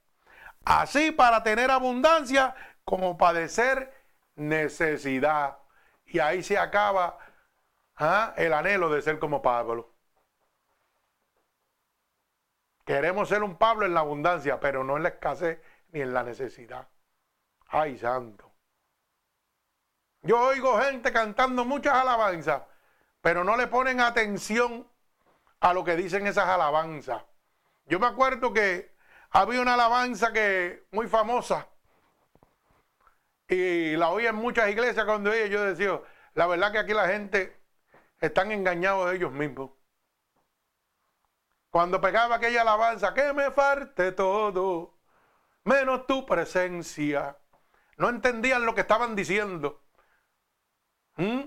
así 0.66 1.12
para 1.12 1.42
tener 1.42 1.72
abundancia 1.72 2.54
como 2.84 3.18
padecer 3.18 3.94
necesidad. 4.36 5.58
Y 6.06 6.20
ahí 6.20 6.44
se 6.44 6.58
acaba 6.58 7.18
¿ah? 8.00 8.34
el 8.38 8.54
anhelo 8.54 8.90
de 8.90 9.02
ser 9.02 9.20
como 9.20 9.42
Pablo. 9.42 9.94
Queremos 12.86 13.30
ser 13.30 13.44
un 13.44 13.58
Pablo 13.58 13.86
en 13.86 13.94
la 13.94 14.00
abundancia, 14.00 14.60
pero 14.60 14.84
no 14.84 14.98
en 14.98 15.04
la 15.04 15.10
escasez 15.10 15.62
ni 15.92 16.02
en 16.02 16.14
la 16.14 16.24
necesidad. 16.24 16.88
Ay, 17.68 18.00
santo. 18.00 18.52
Yo 20.22 20.40
oigo 20.40 20.80
gente 20.82 21.14
cantando 21.14 21.66
muchas 21.66 21.94
alabanzas, 21.94 22.64
pero 23.22 23.44
no 23.44 23.56
le 23.56 23.68
ponen 23.68 24.02
atención 24.02 24.88
a 25.60 25.74
lo 25.74 25.84
que 25.84 25.96
dicen 25.96 26.26
esas 26.26 26.48
alabanzas. 26.48 27.24
Yo 27.86 28.00
me 28.00 28.08
acuerdo 28.08 28.54
que 28.54 28.96
había 29.30 29.62
una 29.62 29.76
alabanza 29.76 30.34
que 30.34 30.88
muy 30.92 31.08
famosa 31.08 31.68
y 33.48 33.96
la 33.96 34.10
oí 34.10 34.26
en 34.26 34.36
muchas 34.36 34.70
iglesias 34.70 35.06
cuando 35.06 35.32
ella 35.32 35.48
yo 35.48 35.64
decía, 35.64 36.02
la 36.34 36.48
verdad 36.48 36.72
que 36.72 36.80
aquí 36.80 36.94
la 36.94 37.08
gente 37.08 37.59
están 38.20 38.52
engañados 38.52 39.14
ellos 39.14 39.32
mismos. 39.32 39.72
Cuando 41.70 42.02
pegaba 42.02 42.36
aquella 42.36 42.62
alabanza, 42.62 43.14
que 43.14 43.32
me 43.34 43.52
falte 43.52 44.12
todo, 44.12 44.98
menos 45.64 46.08
tu 46.08 46.26
presencia. 46.26 47.38
No 47.98 48.10
entendían 48.10 48.66
lo 48.66 48.74
que 48.74 48.82
estaban 48.82 49.16
diciendo. 49.16 49.84
¿Mm? 51.18 51.42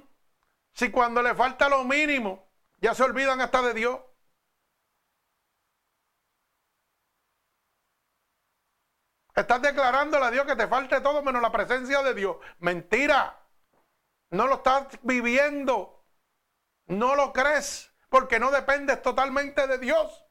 Si 0.75 0.91
cuando 0.91 1.23
le 1.23 1.35
falta 1.35 1.69
lo 1.69 1.85
mínimo, 1.85 2.49
ya 2.79 2.95
se 2.95 3.03
olvidan 3.03 3.41
hasta 3.41 3.63
de 3.63 3.75
Dios. 3.75 4.01
Estás 9.35 9.63
declarándole 9.63 10.27
a 10.27 10.31
Dios 10.31 10.47
que 10.47 10.57
te 10.57 10.69
falte 10.69 11.01
todo 11.01 11.23
menos 11.23 11.41
la 11.41 11.51
presencia 11.51 12.03
de 12.03 12.15
Dios. 12.15 12.37
Mentira. 12.59 13.41
No 14.31 14.47
lo 14.47 14.57
estás 14.57 14.99
viviendo. 15.03 16.02
No 16.93 17.17
lo 17.17 17.33
crees 17.33 17.91
porque 18.11 18.39
no 18.39 18.51
dependes 18.51 19.01
totalmente 19.01 19.67
de 19.67 19.79
Dios. 19.79 20.25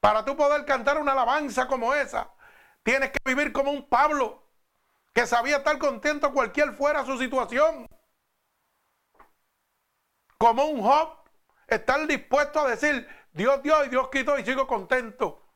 Para 0.00 0.24
tú 0.24 0.36
poder 0.36 0.64
cantar 0.64 0.98
una 0.98 1.12
alabanza 1.12 1.68
como 1.68 1.94
esa, 1.94 2.32
tienes 2.82 3.12
que 3.12 3.18
vivir 3.24 3.52
como 3.52 3.70
un 3.70 3.88
Pablo 3.88 4.50
que 5.12 5.26
sabía 5.26 5.58
estar 5.58 5.78
contento 5.78 6.32
cualquier 6.32 6.72
fuera 6.72 7.04
su 7.04 7.18
situación. 7.18 7.86
Como 10.38 10.64
un 10.64 10.80
Job, 10.80 11.18
estar 11.68 12.06
dispuesto 12.06 12.60
a 12.60 12.70
decir, 12.70 13.06
Dios 13.32 13.62
dio 13.62 13.84
y 13.84 13.90
Dios 13.90 14.08
quitó 14.10 14.38
y 14.38 14.44
sigo 14.44 14.66
contento. 14.66 15.46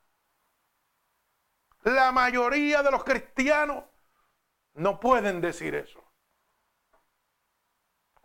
La 1.83 2.13
mayoría 2.13 2.83
de 2.83 2.91
los 2.91 3.03
cristianos 3.05 3.85
no 4.75 5.01
pueden 5.01 5.41
decir 5.41 5.75
eso. 5.75 6.06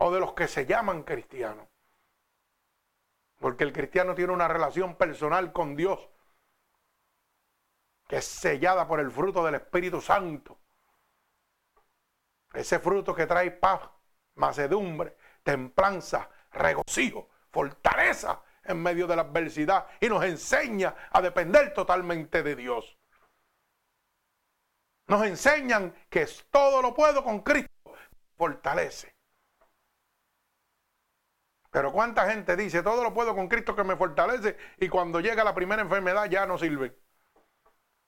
O 0.04 0.12
de 0.12 0.20
los 0.20 0.34
que 0.34 0.48
se 0.48 0.66
llaman 0.66 1.04
cristianos. 1.04 1.68
Porque 3.40 3.64
el 3.64 3.72
cristiano 3.72 4.16
tiene 4.16 4.34
una 4.34 4.48
relación 4.48 4.96
personal 4.96 5.52
con 5.52 5.76
Dios 5.76 6.10
que 8.08 8.18
es 8.18 8.26
sellada 8.26 8.86
por 8.86 9.00
el 9.00 9.10
fruto 9.10 9.46
del 9.46 9.56
Espíritu 9.56 10.02
Santo. 10.02 10.58
Ese 12.52 12.78
fruto 12.80 13.16
que 13.16 13.26
trae 13.26 13.52
paz, 13.52 13.90
macedumbre, 14.36 15.16
templanza, 15.44 16.30
regocijo, 16.52 17.30
fortaleza 17.52 18.42
en 18.66 18.84
medio 18.84 19.08
de 19.08 19.16
la 19.16 19.22
adversidad 19.22 19.88
y 20.02 20.10
nos 20.10 20.26
enseña 20.26 20.94
a 21.10 21.22
depender 21.22 21.74
totalmente 21.74 22.44
de 22.44 22.56
Dios. 22.56 22.98
Nos 25.08 25.24
enseñan 25.26 25.96
que 26.10 26.28
todo 26.50 26.82
lo 26.82 26.94
puedo 26.94 27.24
con 27.24 27.40
Cristo. 27.40 27.94
Fortalece. 28.36 29.21
Pero 31.72 31.92
cuánta 31.94 32.30
gente 32.30 32.56
dice, 32.58 32.84
todo 32.84 33.02
lo 33.02 33.14
puedo 33.14 33.34
con 33.34 33.48
Cristo 33.48 33.76
que 33.76 33.86
me 33.86 33.96
fortalece 33.96 34.58
y 34.78 34.90
cuando 34.90 35.22
llega 35.22 35.44
la 35.44 35.56
primera 35.56 35.82
enfermedad 35.82 36.30
ya 36.30 36.46
no 36.46 36.58
sirve. 36.58 36.98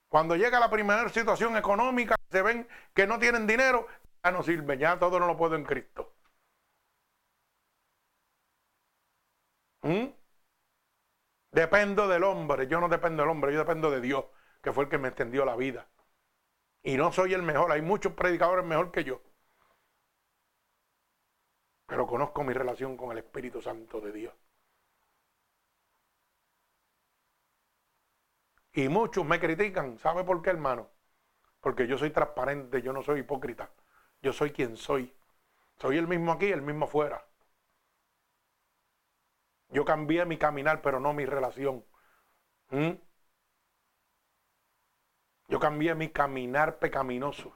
Cuando 0.08 0.36
llega 0.36 0.60
la 0.60 0.70
primera 0.70 1.08
situación 1.08 1.56
económica, 1.56 2.14
se 2.30 2.42
ven 2.42 2.68
que 2.94 3.06
no 3.06 3.18
tienen 3.18 3.46
dinero, 3.46 3.86
ya 4.22 4.30
no 4.32 4.42
sirve, 4.42 4.76
ya 4.78 4.98
todo 4.98 5.18
no 5.18 5.26
lo 5.26 5.36
puedo 5.36 5.56
en 5.56 5.64
Cristo. 5.64 6.12
¿Mm? 9.82 10.06
Dependo 11.52 12.06
del 12.06 12.24
hombre, 12.24 12.66
yo 12.66 12.80
no 12.80 12.88
dependo 12.88 13.22
del 13.22 13.30
hombre, 13.30 13.52
yo 13.52 13.60
dependo 13.60 13.90
de 13.90 14.00
Dios, 14.02 14.26
que 14.62 14.72
fue 14.72 14.84
el 14.84 14.90
que 14.90 14.98
me 14.98 15.08
extendió 15.08 15.44
la 15.46 15.56
vida. 15.56 15.88
Y 16.82 16.96
no 16.96 17.12
soy 17.12 17.32
el 17.32 17.42
mejor, 17.42 17.72
hay 17.72 17.80
muchos 17.80 18.12
predicadores 18.12 18.64
mejor 18.66 18.92
que 18.92 19.04
yo 19.04 19.22
pero 21.94 22.08
conozco 22.08 22.42
mi 22.42 22.52
relación 22.52 22.96
con 22.96 23.12
el 23.12 23.18
Espíritu 23.18 23.62
Santo 23.62 24.00
de 24.00 24.10
Dios. 24.10 24.34
Y 28.72 28.88
muchos 28.88 29.24
me 29.24 29.38
critican. 29.38 29.96
¿Sabe 30.00 30.24
por 30.24 30.42
qué, 30.42 30.50
hermano? 30.50 30.90
Porque 31.60 31.86
yo 31.86 31.96
soy 31.96 32.10
transparente, 32.10 32.82
yo 32.82 32.92
no 32.92 33.04
soy 33.04 33.20
hipócrita. 33.20 33.70
Yo 34.22 34.32
soy 34.32 34.50
quien 34.50 34.76
soy. 34.76 35.14
Soy 35.76 35.96
el 35.96 36.08
mismo 36.08 36.32
aquí, 36.32 36.46
el 36.46 36.62
mismo 36.62 36.86
afuera. 36.86 37.24
Yo 39.68 39.84
cambié 39.84 40.24
mi 40.24 40.36
caminar, 40.36 40.82
pero 40.82 40.98
no 40.98 41.12
mi 41.12 41.26
relación. 41.26 41.84
¿Mm? 42.70 42.90
Yo 45.46 45.60
cambié 45.60 45.94
mi 45.94 46.08
caminar 46.08 46.80
pecaminoso 46.80 47.54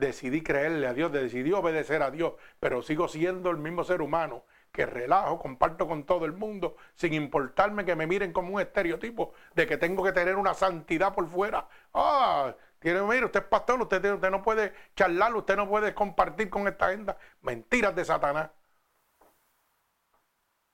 decidí 0.00 0.42
creerle 0.42 0.86
a 0.86 0.94
Dios, 0.94 1.12
decidí 1.12 1.52
obedecer 1.52 2.02
a 2.02 2.10
Dios, 2.10 2.34
pero 2.58 2.82
sigo 2.82 3.08
siendo 3.08 3.50
el 3.50 3.58
mismo 3.58 3.84
ser 3.84 4.02
humano 4.02 4.44
que 4.72 4.86
relajo, 4.86 5.38
comparto 5.38 5.86
con 5.86 6.04
todo 6.04 6.24
el 6.24 6.32
mundo, 6.32 6.76
sin 6.94 7.12
importarme 7.14 7.84
que 7.84 7.96
me 7.96 8.06
miren 8.06 8.32
como 8.32 8.54
un 8.54 8.60
estereotipo 8.60 9.32
de 9.54 9.66
que 9.66 9.76
tengo 9.76 10.02
que 10.04 10.12
tener 10.12 10.36
una 10.36 10.54
santidad 10.54 11.14
por 11.14 11.28
fuera. 11.28 11.68
Ah, 11.94 12.54
tiene, 12.78 13.02
mire, 13.02 13.26
usted 13.26 13.40
es 13.40 13.46
pastor, 13.46 13.80
usted, 13.82 14.02
no 14.30 14.42
puede 14.42 14.72
charlar, 14.96 15.34
usted 15.34 15.56
no 15.56 15.68
puede 15.68 15.94
compartir 15.94 16.48
con 16.50 16.66
esta 16.68 16.86
agenda. 16.86 17.18
Mentiras 17.42 17.94
de 17.94 18.04
Satanás. 18.04 18.50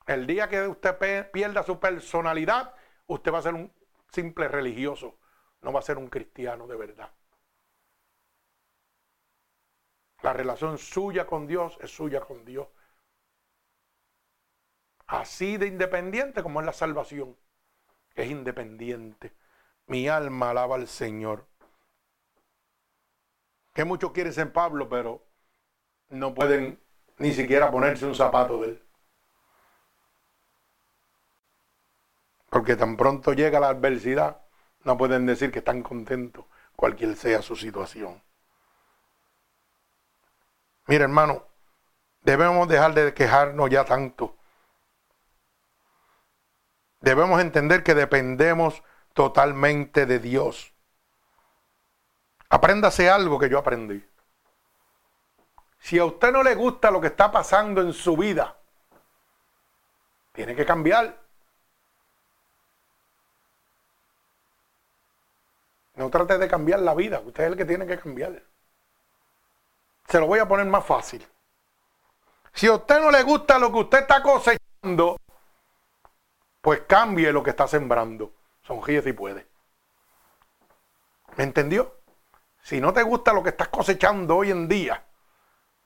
El 0.07 0.27
día 0.27 0.49
que 0.49 0.69
usted 0.69 1.31
pierda 1.33 1.63
su 1.65 1.81
personalidad, 1.81 2.75
usted 3.07 3.33
va 3.33 3.39
a 3.39 3.43
ser 3.43 3.55
un 3.55 3.73
simple 4.13 4.47
religioso, 4.49 5.19
no 5.63 5.73
va 5.73 5.81
a 5.81 5.83
ser 5.83 5.99
un 5.99 6.09
cristiano 6.09 6.67
de 6.67 6.77
verdad. 6.77 7.11
La 10.27 10.33
relación 10.33 10.77
suya 10.77 11.25
con 11.25 11.47
Dios 11.47 11.79
es 11.81 11.93
suya 11.93 12.21
con 12.21 12.45
Dios. 12.45 12.67
Así 15.07 15.57
de 15.57 15.69
independiente 15.69 16.43
como 16.43 16.59
es 16.59 16.67
la 16.67 16.73
salvación. 16.73 17.37
Es 18.13 18.29
independiente. 18.29 19.33
Mi 19.87 20.09
alma 20.09 20.51
alaba 20.51 20.75
al 20.75 20.89
Señor. 20.89 21.47
Que 23.73 23.85
muchos 23.85 24.11
quieren 24.11 24.33
ser 24.33 24.53
Pablo, 24.53 24.89
pero 24.89 25.25
no 26.09 26.35
pueden 26.35 26.81
ni 27.19 27.33
siquiera 27.33 27.71
ponerse 27.71 28.05
un 28.05 28.17
zapato 28.17 28.61
de 28.63 28.71
él. 28.71 28.83
Porque 32.51 32.75
tan 32.75 32.97
pronto 32.97 33.33
llega 33.33 33.61
la 33.61 33.69
adversidad, 33.69 34.41
no 34.83 34.99
pueden 34.99 35.25
decir 35.25 35.53
que 35.53 35.61
están 35.61 35.85
contentos, 35.85 36.47
cualquier 36.75 37.15
sea 37.15 37.43
su 37.43 37.55
situación. 37.55 38.26
Mira, 40.87 41.05
hermano, 41.05 41.45
debemos 42.21 42.69
dejar 42.69 42.95
de 42.95 43.13
quejarnos 43.13 43.71
ya 43.71 43.85
tanto. 43.85 44.37
Debemos 47.01 47.41
entender 47.41 47.83
que 47.83 47.95
dependemos 47.95 48.83
totalmente 49.13 50.07
de 50.07 50.19
Dios. 50.19 50.73
Apréndase 52.49 53.11
algo 53.11 53.39
que 53.39 53.49
yo 53.49 53.59
aprendí. 53.59 54.05
Si 55.79 55.99
a 55.99 56.05
usted 56.05 56.33
no 56.33 56.43
le 56.43 56.55
gusta 56.55 56.91
lo 56.91 57.01
que 57.01 57.09
está 57.09 57.31
pasando 57.31 57.81
en 57.81 57.93
su 57.93 58.17
vida, 58.17 58.57
tiene 60.33 60.55
que 60.55 60.67
cambiar. 60.67 61.17
No 65.95 66.11
trate 66.11 66.39
de 66.39 66.49
cambiar 66.49 66.81
la 66.81 66.95
vida, 66.95 67.21
usted 67.21 67.45
es 67.45 67.51
el 67.51 67.57
que 67.57 67.65
tiene 67.65 67.87
que 67.87 67.99
cambiar. 67.99 68.43
Se 70.09 70.21
lo 70.21 70.27
voy 70.27 70.39
a 70.39 70.49
poner 70.49 70.67
más 70.67 70.85
fácil. 70.85 71.27
Si 72.53 72.67
a 72.67 72.75
usted 72.75 73.01
no 73.01 73.11
le 73.11 73.23
gusta 73.23 73.59
lo 73.59 73.71
que 73.71 73.79
usted 73.79 73.99
está 73.99 74.23
cosechando, 74.23 75.19
pues 76.61 76.83
cambie 76.87 77.33
lo 77.33 77.43
que 77.43 77.51
está 77.51 77.69
sembrando. 77.69 78.33
Sonríe 78.63 79.03
si 79.03 79.13
puede. 79.13 79.47
¿Me 81.37 81.45
entendió? 81.45 82.01
Si 82.63 82.81
no 82.81 82.93
te 82.93 83.03
gusta 83.03 83.33
lo 83.33 83.43
que 83.43 83.51
estás 83.51 83.69
cosechando 83.69 84.37
hoy 84.37 84.51
en 84.51 84.69
día, 84.69 85.05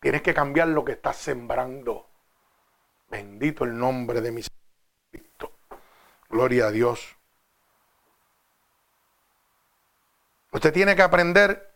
tienes 0.00 0.22
que 0.22 0.32
cambiar 0.32 0.68
lo 0.68 0.84
que 0.84 0.92
estás 0.92 1.16
sembrando. 1.16 2.08
Bendito 3.08 3.64
el 3.64 3.76
nombre 3.76 4.20
de 4.20 4.30
mi 4.30 4.42
Cristo. 5.10 5.52
Gloria 6.28 6.66
a 6.66 6.70
Dios. 6.70 7.16
Usted 10.52 10.72
tiene 10.72 10.96
que 10.96 11.02
aprender 11.02 11.74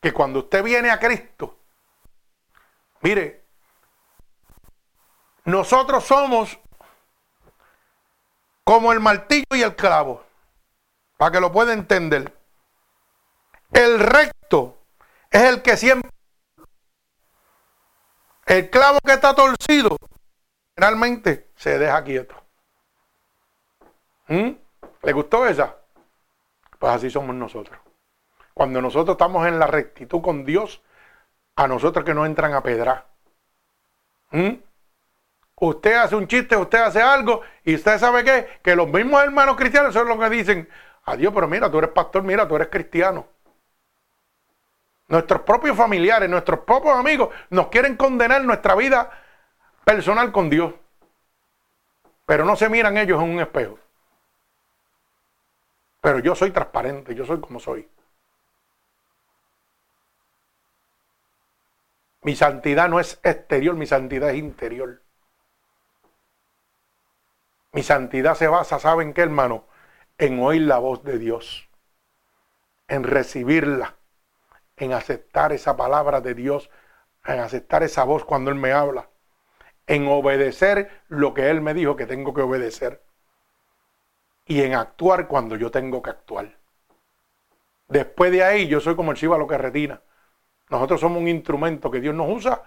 que 0.00 0.12
cuando 0.12 0.40
usted 0.40 0.64
viene 0.64 0.90
a 0.90 0.98
Cristo, 0.98 1.61
Mire, 3.02 3.44
nosotros 5.44 6.04
somos 6.04 6.58
como 8.64 8.92
el 8.92 9.00
martillo 9.00 9.44
y 9.50 9.62
el 9.62 9.74
clavo, 9.74 10.24
para 11.16 11.32
que 11.32 11.40
lo 11.40 11.50
pueda 11.50 11.72
entender. 11.72 12.36
El 13.72 13.98
recto 13.98 14.78
es 15.30 15.42
el 15.42 15.62
que 15.62 15.76
siempre... 15.76 16.10
El 18.46 18.70
clavo 18.70 18.98
que 19.04 19.12
está 19.12 19.34
torcido, 19.34 19.96
generalmente 20.76 21.50
se 21.56 21.78
deja 21.78 22.04
quieto. 22.04 22.34
¿Mm? 24.28 24.50
¿Le 25.02 25.12
gustó 25.12 25.46
esa? 25.46 25.76
Pues 26.78 26.92
así 26.92 27.10
somos 27.10 27.34
nosotros. 27.34 27.78
Cuando 28.54 28.80
nosotros 28.80 29.14
estamos 29.14 29.46
en 29.48 29.58
la 29.58 29.66
rectitud 29.66 30.20
con 30.20 30.44
Dios, 30.44 30.82
a 31.56 31.68
nosotros 31.68 32.04
que 32.04 32.14
no 32.14 32.26
entran 32.26 32.54
a 32.54 32.62
pedrar. 32.62 33.06
¿Mm? 34.30 34.54
Usted 35.56 35.94
hace 35.94 36.16
un 36.16 36.26
chiste, 36.26 36.56
usted 36.56 36.78
hace 36.78 37.00
algo 37.00 37.42
y 37.64 37.74
usted 37.74 37.98
sabe 37.98 38.24
qué, 38.24 38.60
que 38.62 38.74
los 38.74 38.88
mismos 38.88 39.22
hermanos 39.22 39.56
cristianos 39.56 39.94
son 39.94 40.08
los 40.08 40.18
que 40.18 40.28
dicen, 40.30 40.68
adiós, 41.04 41.32
pero 41.34 41.46
mira, 41.46 41.70
tú 41.70 41.78
eres 41.78 41.90
pastor, 41.90 42.22
mira, 42.22 42.48
tú 42.48 42.56
eres 42.56 42.68
cristiano. 42.68 43.26
Nuestros 45.08 45.42
propios 45.42 45.76
familiares, 45.76 46.28
nuestros 46.28 46.60
propios 46.60 46.96
amigos 46.96 47.28
nos 47.50 47.68
quieren 47.68 47.96
condenar 47.96 48.42
nuestra 48.44 48.74
vida 48.74 49.10
personal 49.84 50.32
con 50.32 50.48
Dios. 50.48 50.72
Pero 52.24 52.44
no 52.44 52.56
se 52.56 52.68
miran 52.68 52.96
ellos 52.96 53.22
en 53.22 53.30
un 53.30 53.40
espejo. 53.40 53.78
Pero 56.00 56.18
yo 56.18 56.34
soy 56.34 56.50
transparente, 56.50 57.14
yo 57.14 57.24
soy 57.24 57.40
como 57.40 57.60
soy. 57.60 57.86
Mi 62.22 62.36
santidad 62.36 62.88
no 62.88 63.00
es 63.00 63.18
exterior, 63.22 63.74
mi 63.74 63.86
santidad 63.86 64.30
es 64.30 64.36
interior. 64.36 65.02
Mi 67.72 67.82
santidad 67.82 68.34
se 68.34 68.48
basa, 68.48 68.78
¿saben 68.78 69.12
qué, 69.12 69.22
hermano? 69.22 69.64
En 70.18 70.40
oír 70.40 70.62
la 70.62 70.78
voz 70.78 71.02
de 71.02 71.18
Dios, 71.18 71.68
en 72.86 73.02
recibirla, 73.02 73.96
en 74.76 74.92
aceptar 74.92 75.52
esa 75.52 75.76
palabra 75.76 76.20
de 76.20 76.34
Dios, 76.34 76.70
en 77.24 77.40
aceptar 77.40 77.82
esa 77.82 78.04
voz 78.04 78.24
cuando 78.24 78.50
Él 78.50 78.56
me 78.56 78.72
habla, 78.72 79.08
en 79.86 80.06
obedecer 80.06 81.02
lo 81.08 81.34
que 81.34 81.50
Él 81.50 81.60
me 81.60 81.74
dijo 81.74 81.96
que 81.96 82.06
tengo 82.06 82.34
que 82.34 82.42
obedecer 82.42 83.02
y 84.46 84.62
en 84.62 84.74
actuar 84.74 85.28
cuando 85.28 85.56
yo 85.56 85.70
tengo 85.70 86.02
que 86.02 86.10
actuar. 86.10 86.58
Después 87.88 88.32
de 88.32 88.44
ahí 88.44 88.68
yo 88.68 88.80
soy 88.80 88.96
como 88.96 89.12
el 89.12 89.18
lo 89.20 89.46
que 89.46 89.58
retina. 89.58 90.02
Nosotros 90.72 91.00
somos 91.00 91.20
un 91.20 91.28
instrumento 91.28 91.90
que 91.90 92.00
Dios 92.00 92.14
nos 92.14 92.30
usa, 92.30 92.62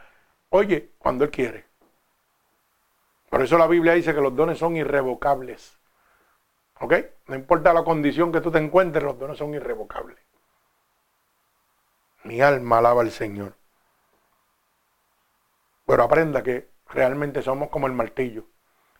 oye, 0.50 0.92
cuando 1.00 1.24
Él 1.24 1.32
quiere. 1.32 1.66
Por 3.32 3.42
eso 3.42 3.58
la 3.58 3.66
Biblia 3.66 3.94
dice 3.94 4.14
que 4.14 4.22
los 4.22 4.36
dones 4.36 4.60
son 4.60 4.76
irrevocables. 4.76 5.80
¿Ok? 6.82 6.94
No 7.26 7.34
importa 7.34 7.74
la 7.74 7.84
condición 7.84 8.32
que 8.32 8.42
tú 8.42 8.52
te 8.52 8.60
encuentres, 8.60 9.04
los 9.04 9.18
dones 9.18 9.40
son 9.40 9.56
irrevocables. 9.56 10.20
Mi 12.26 12.42
alma 12.42 12.78
alaba 12.78 13.02
al 13.02 13.10
Señor. 13.10 13.56
Pero 15.88 16.04
aprenda 16.04 16.44
que 16.44 16.70
realmente 16.90 17.42
somos 17.42 17.70
como 17.70 17.88
el 17.88 17.94
martillo. 17.94 18.46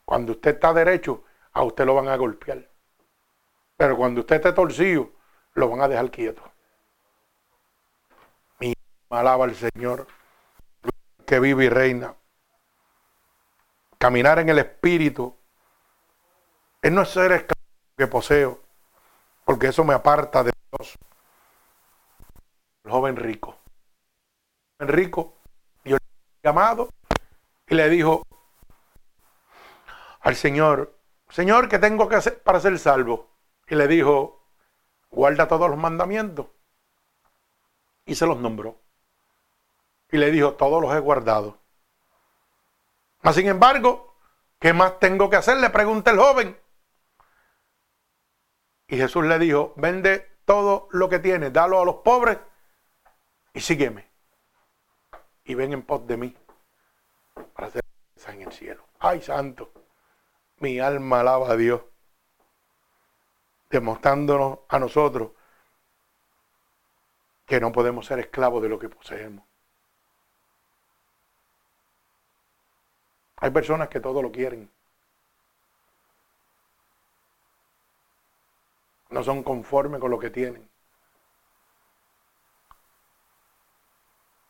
Cuando 0.04 0.32
usted 0.32 0.54
está 0.54 0.74
derecho, 0.74 1.22
a 1.52 1.62
usted 1.62 1.86
lo 1.86 1.94
van 1.94 2.08
a 2.08 2.16
golpear. 2.16 2.68
Pero 3.76 3.96
cuando 3.96 4.22
usted 4.22 4.34
esté 4.34 4.52
torcido, 4.52 5.12
lo 5.54 5.68
van 5.68 5.82
a 5.82 5.86
dejar 5.86 6.10
quieto. 6.10 6.42
Alaba 9.10 9.44
al 9.44 9.54
Señor 9.54 10.06
que 11.26 11.40
vive 11.40 11.64
y 11.64 11.68
reina. 11.68 12.14
Caminar 13.98 14.38
en 14.38 14.48
el 14.48 14.58
Espíritu 14.58 15.36
es 16.82 16.92
no 16.92 17.04
ser 17.04 17.32
esclavo 17.32 17.60
que 17.96 18.06
poseo, 18.06 18.62
porque 19.44 19.68
eso 19.68 19.84
me 19.84 19.94
aparta 19.94 20.44
de 20.44 20.52
Dios. 20.70 20.98
El 22.84 22.90
joven 22.90 23.16
rico. 23.16 23.58
El 24.78 24.86
joven 24.86 24.96
rico, 24.96 25.34
le 25.84 25.98
llamado 26.42 26.90
y 27.68 27.74
le 27.74 27.88
dijo 27.88 28.22
al 30.20 30.36
Señor, 30.36 30.96
Señor, 31.28 31.68
¿qué 31.68 31.78
tengo 31.78 32.08
que 32.08 32.16
hacer 32.16 32.42
para 32.42 32.60
ser 32.60 32.78
salvo? 32.78 33.30
Y 33.68 33.74
le 33.74 33.88
dijo, 33.88 34.44
guarda 35.10 35.48
todos 35.48 35.68
los 35.68 35.78
mandamientos. 35.78 36.46
Y 38.04 38.14
se 38.14 38.26
los 38.26 38.38
nombró. 38.38 38.85
Y 40.10 40.18
le 40.18 40.30
dijo, 40.30 40.54
todos 40.54 40.80
los 40.80 40.94
he 40.94 41.00
guardado. 41.00 41.58
Mas 43.22 43.34
sin 43.34 43.48
embargo, 43.48 44.14
¿qué 44.60 44.72
más 44.72 44.98
tengo 44.98 45.28
que 45.28 45.36
hacer? 45.36 45.56
Le 45.58 45.70
pregunta 45.70 46.10
el 46.10 46.18
joven. 46.18 46.58
Y 48.88 48.96
Jesús 48.96 49.24
le 49.24 49.38
dijo, 49.38 49.72
vende 49.76 50.38
todo 50.44 50.88
lo 50.92 51.08
que 51.08 51.18
tienes, 51.18 51.52
dalo 51.52 51.80
a 51.80 51.84
los 51.84 51.96
pobres 51.96 52.38
y 53.52 53.60
sígueme. 53.60 54.08
Y 55.44 55.54
ven 55.54 55.72
en 55.72 55.82
pos 55.82 56.06
de 56.06 56.16
mí 56.16 56.36
para 57.54 57.68
hacer 57.68 57.82
en 58.28 58.42
el 58.42 58.52
cielo. 58.52 58.84
Ay, 58.98 59.20
santo, 59.20 59.72
mi 60.58 60.80
alma 60.80 61.20
alaba 61.20 61.50
a 61.50 61.56
Dios, 61.56 61.82
demostrándonos 63.70 64.60
a 64.68 64.78
nosotros 64.78 65.30
que 67.44 67.60
no 67.60 67.72
podemos 67.72 68.06
ser 68.06 68.18
esclavos 68.18 68.62
de 68.62 68.68
lo 68.68 68.78
que 68.78 68.88
poseemos. 68.88 69.44
Hay 73.38 73.50
personas 73.50 73.88
que 73.88 74.00
todo 74.00 74.22
lo 74.22 74.32
quieren. 74.32 74.70
No 79.10 79.22
son 79.22 79.42
conformes 79.42 80.00
con 80.00 80.10
lo 80.10 80.18
que 80.18 80.30
tienen. 80.30 80.68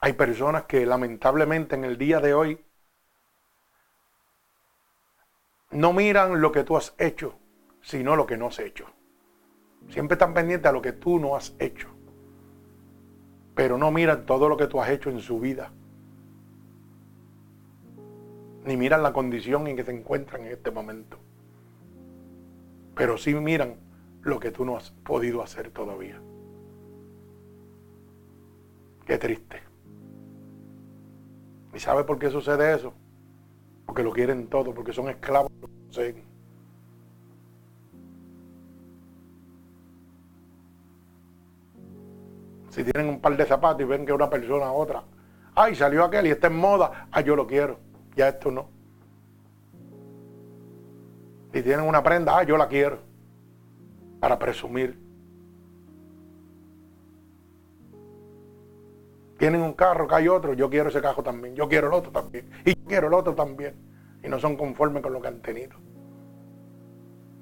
Hay 0.00 0.12
personas 0.12 0.64
que 0.64 0.86
lamentablemente 0.86 1.74
en 1.74 1.84
el 1.84 1.98
día 1.98 2.20
de 2.20 2.32
hoy 2.32 2.64
no 5.72 5.92
miran 5.92 6.40
lo 6.40 6.52
que 6.52 6.62
tú 6.62 6.76
has 6.76 6.94
hecho, 6.98 7.36
sino 7.82 8.14
lo 8.14 8.26
que 8.26 8.36
no 8.36 8.46
has 8.46 8.58
hecho. 8.60 8.86
Siempre 9.88 10.14
están 10.14 10.32
pendientes 10.32 10.68
a 10.68 10.72
lo 10.72 10.80
que 10.80 10.92
tú 10.92 11.18
no 11.18 11.36
has 11.36 11.54
hecho. 11.58 11.88
Pero 13.54 13.78
no 13.78 13.90
miran 13.90 14.26
todo 14.26 14.48
lo 14.48 14.56
que 14.56 14.68
tú 14.68 14.80
has 14.80 14.90
hecho 14.90 15.10
en 15.10 15.20
su 15.20 15.40
vida 15.40 15.72
ni 18.66 18.76
miran 18.76 19.02
la 19.02 19.12
condición 19.12 19.66
en 19.68 19.76
que 19.76 19.84
se 19.84 19.92
encuentran 19.92 20.44
en 20.44 20.52
este 20.52 20.70
momento. 20.70 21.18
Pero 22.96 23.16
sí 23.16 23.32
miran 23.34 23.76
lo 24.22 24.40
que 24.40 24.50
tú 24.50 24.64
no 24.64 24.76
has 24.76 24.90
podido 24.90 25.40
hacer 25.42 25.70
todavía. 25.70 26.20
Qué 29.06 29.18
triste. 29.18 29.60
¿Y 31.72 31.78
sabe 31.78 32.02
por 32.02 32.18
qué 32.18 32.28
sucede 32.28 32.74
eso? 32.74 32.92
Porque 33.86 34.02
lo 34.02 34.10
quieren 34.12 34.48
todo, 34.48 34.74
porque 34.74 34.92
son 34.92 35.08
esclavos. 35.10 35.52
Si 42.70 42.82
tienen 42.82 43.08
un 43.08 43.20
par 43.20 43.36
de 43.36 43.44
zapatos 43.44 43.80
y 43.82 43.84
ven 43.84 44.04
que 44.04 44.12
una 44.12 44.28
persona 44.28 44.66
a 44.66 44.72
otra, 44.72 45.04
ay, 45.54 45.76
salió 45.76 46.04
aquel 46.04 46.26
y 46.26 46.30
está 46.30 46.48
en 46.48 46.56
moda, 46.56 47.08
ay, 47.12 47.22
yo 47.24 47.36
lo 47.36 47.46
quiero 47.46 47.85
ya 48.16 48.28
esto 48.28 48.50
no. 48.50 48.68
Si 51.52 51.62
tienen 51.62 51.86
una 51.86 52.02
prenda, 52.02 52.38
ah, 52.38 52.42
yo 52.42 52.56
la 52.56 52.66
quiero. 52.66 52.98
Para 54.20 54.38
presumir. 54.38 54.98
Tienen 59.38 59.60
un 59.60 59.74
carro, 59.74 60.08
que 60.08 60.14
hay 60.14 60.28
otro, 60.28 60.54
yo 60.54 60.70
quiero 60.70 60.88
ese 60.88 61.02
carro 61.02 61.22
también, 61.22 61.54
yo 61.54 61.68
quiero 61.68 61.88
el 61.88 61.92
otro 61.92 62.10
también, 62.10 62.50
y 62.64 62.74
yo 62.74 62.84
quiero 62.86 63.08
el 63.08 63.14
otro 63.14 63.34
también. 63.34 63.74
Y 64.22 64.28
no 64.28 64.38
son 64.38 64.56
conformes 64.56 65.02
con 65.02 65.12
lo 65.12 65.20
que 65.20 65.28
han 65.28 65.42
tenido. 65.42 65.76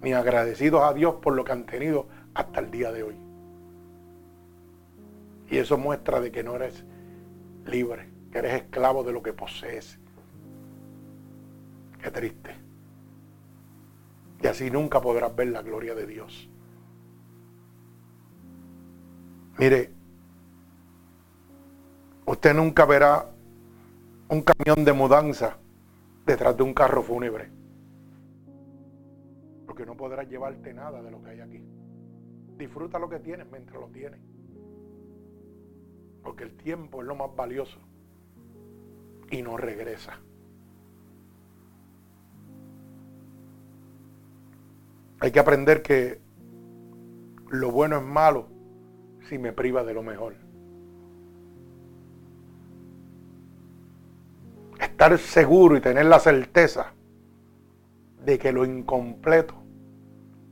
Ni 0.03 0.13
agradecidos 0.13 0.83
a 0.83 0.93
Dios 0.93 1.15
por 1.23 1.35
lo 1.35 1.45
que 1.45 1.53
han 1.53 1.67
tenido 1.67 2.09
hasta 2.35 2.61
el 2.61 2.71
día 2.71 2.91
de 2.91 3.05
hoy. 3.05 3.17
Y 5.49 5.59
eso 5.59 5.79
muestra 5.79 6.21
de 6.21 6.33
que 6.33 6.43
no 6.43 6.57
eres 6.57 6.85
libre, 7.65 8.09
que 8.33 8.39
eres 8.39 8.55
esclavo 8.55 9.05
de 9.05 9.13
lo 9.13 9.23
que 9.23 9.33
posees. 9.33 10.01
Qué 12.05 12.11
triste. 12.11 12.55
Y 14.43 14.47
así 14.47 14.71
nunca 14.71 15.01
podrás 15.01 15.35
ver 15.35 15.49
la 15.49 15.63
gloria 15.63 15.95
de 15.95 16.07
Dios. 16.07 16.51
Mire, 19.59 19.91
usted 22.27 22.55
nunca 22.55 22.85
verá 22.85 23.31
un 24.29 24.43
camión 24.43 24.85
de 24.85 24.93
mudanza 24.93 25.57
detrás 26.27 26.55
de 26.55 26.63
un 26.63 26.75
carro 26.75 27.03
fúnebre. 27.03 27.49
Porque 29.65 29.87
no 29.87 29.97
podrás 29.97 30.29
llevarte 30.29 30.75
nada 30.75 31.01
de 31.01 31.11
lo 31.11 31.23
que 31.23 31.31
hay 31.31 31.41
aquí. 31.41 31.65
Disfruta 32.59 32.99
lo 32.99 33.09
que 33.09 33.21
tienes 33.21 33.51
mientras 33.51 33.81
lo 33.81 33.89
tienes. 33.89 34.21
Porque 36.23 36.45
el 36.45 36.55
tiempo 36.55 37.01
es 37.01 37.09
lo 37.09 37.15
más 37.15 37.35
valioso 37.35 37.79
y 39.31 39.41
no 39.41 39.57
regresa. 39.57 40.21
Hay 45.25 45.33
que 45.33 45.41
aprender 45.41 45.81
que 45.81 46.21
lo 47.49 47.71
bueno 47.71 47.97
es 47.97 48.03
malo 48.03 48.47
si 49.27 49.39
me 49.39 49.55
priva 49.55 49.83
de 49.83 49.95
lo 49.95 50.03
mejor. 50.03 50.35
Estar 54.79 55.17
seguro 55.17 55.79
y 55.79 55.81
tener 55.81 56.05
la 56.05 56.19
certeza 56.19 56.93
de 58.23 58.39
que 58.39 58.53
lo 58.53 58.67
incompleto 58.67 59.55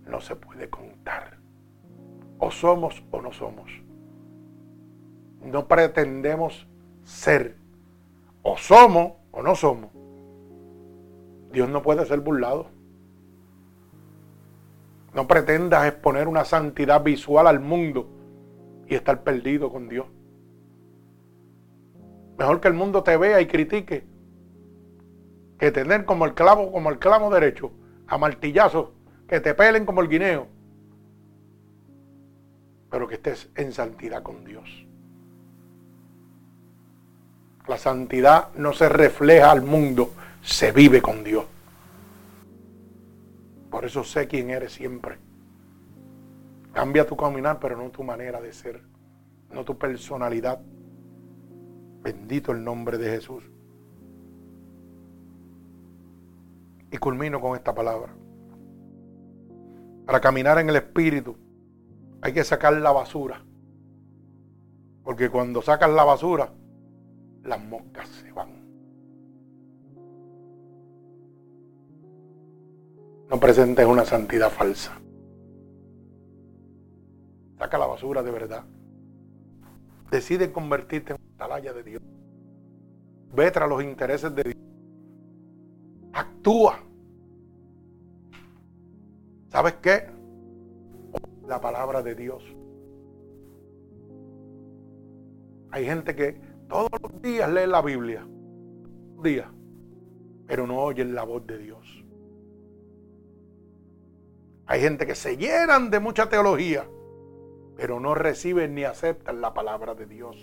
no 0.06 0.22
se 0.22 0.36
puede 0.36 0.70
contar. 0.70 1.36
O 2.38 2.50
somos 2.50 3.04
o 3.10 3.20
no 3.20 3.30
somos. 3.30 3.70
No 5.44 5.68
pretendemos 5.68 6.66
ser. 7.04 7.56
O 8.40 8.56
somos 8.56 9.12
o 9.32 9.42
no 9.42 9.54
somos. 9.54 9.90
Dios 11.52 11.68
no 11.68 11.82
puede 11.82 12.06
ser 12.06 12.20
burlado. 12.20 12.68
No 15.14 15.26
pretendas 15.26 15.86
exponer 15.86 16.26
una 16.26 16.44
santidad 16.44 17.02
visual 17.02 17.46
al 17.46 17.60
mundo 17.60 18.08
y 18.86 18.94
estar 18.94 19.22
perdido 19.22 19.70
con 19.70 19.88
Dios. 19.88 20.06
Mejor 22.38 22.60
que 22.60 22.68
el 22.68 22.74
mundo 22.74 23.02
te 23.02 23.16
vea 23.16 23.40
y 23.40 23.46
critique 23.46 24.04
que 25.58 25.70
tener 25.70 26.04
como 26.04 26.24
el 26.24 26.34
clavo, 26.34 26.72
como 26.72 26.90
el 26.90 26.98
clavo 26.98 27.30
derecho, 27.32 27.70
a 28.08 28.18
martillazos, 28.18 28.88
que 29.28 29.40
te 29.40 29.54
pelen 29.54 29.86
como 29.86 30.00
el 30.00 30.08
guineo. 30.08 30.48
Pero 32.90 33.06
que 33.06 33.14
estés 33.14 33.48
en 33.54 33.72
santidad 33.72 34.22
con 34.22 34.44
Dios. 34.44 34.86
La 37.68 37.78
santidad 37.78 38.48
no 38.56 38.72
se 38.72 38.88
refleja 38.88 39.52
al 39.52 39.62
mundo, 39.62 40.10
se 40.42 40.72
vive 40.72 41.00
con 41.00 41.22
Dios. 41.22 41.44
Por 43.72 43.86
eso 43.86 44.04
sé 44.04 44.28
quién 44.28 44.50
eres 44.50 44.74
siempre. 44.74 45.16
Cambia 46.74 47.06
tu 47.06 47.16
caminar, 47.16 47.58
pero 47.58 47.74
no 47.74 47.90
tu 47.90 48.04
manera 48.04 48.38
de 48.38 48.52
ser, 48.52 48.82
no 49.50 49.64
tu 49.64 49.78
personalidad. 49.78 50.60
Bendito 52.02 52.52
el 52.52 52.62
nombre 52.62 52.98
de 52.98 53.10
Jesús. 53.10 53.42
Y 56.90 56.98
culmino 56.98 57.40
con 57.40 57.56
esta 57.56 57.74
palabra. 57.74 58.14
Para 60.04 60.20
caminar 60.20 60.58
en 60.58 60.68
el 60.68 60.76
Espíritu 60.76 61.34
hay 62.20 62.34
que 62.34 62.44
sacar 62.44 62.74
la 62.74 62.92
basura. 62.92 63.42
Porque 65.02 65.30
cuando 65.30 65.62
sacas 65.62 65.90
la 65.90 66.04
basura, 66.04 66.52
las 67.42 67.64
moscas 67.64 68.06
se 68.06 68.30
van. 68.32 68.61
No 73.32 73.40
presentes 73.40 73.86
una 73.86 74.04
santidad 74.04 74.50
falsa. 74.50 74.92
Saca 77.58 77.78
la 77.78 77.86
basura 77.86 78.22
de 78.22 78.30
verdad. 78.30 78.62
Decide 80.10 80.52
convertirte 80.52 81.14
en 81.14 81.18
una 81.18 81.46
atalaya 81.46 81.72
de 81.72 81.82
Dios. 81.82 82.02
Ve 83.34 83.50
tras 83.50 83.70
los 83.70 83.82
intereses 83.82 84.34
de 84.34 84.42
Dios. 84.42 84.56
Actúa. 86.12 86.78
¿Sabes 89.48 89.76
qué? 89.80 90.10
La 91.46 91.58
palabra 91.58 92.02
de 92.02 92.14
Dios. 92.14 92.44
Hay 95.70 95.86
gente 95.86 96.14
que 96.14 96.38
todos 96.68 96.90
los 97.02 97.22
días 97.22 97.50
leen 97.50 97.70
la 97.70 97.80
Biblia, 97.80 98.28
días, 99.22 99.48
pero 100.46 100.66
no 100.66 100.80
oyen 100.80 101.14
la 101.14 101.24
voz 101.24 101.46
de 101.46 101.56
Dios. 101.56 102.01
Hay 104.72 104.80
gente 104.80 105.06
que 105.06 105.14
se 105.14 105.36
llenan 105.36 105.90
de 105.90 106.00
mucha 106.00 106.30
teología, 106.30 106.88
pero 107.76 108.00
no 108.00 108.14
reciben 108.14 108.74
ni 108.74 108.84
aceptan 108.84 109.42
la 109.42 109.52
palabra 109.52 109.94
de 109.94 110.06
Dios. 110.06 110.34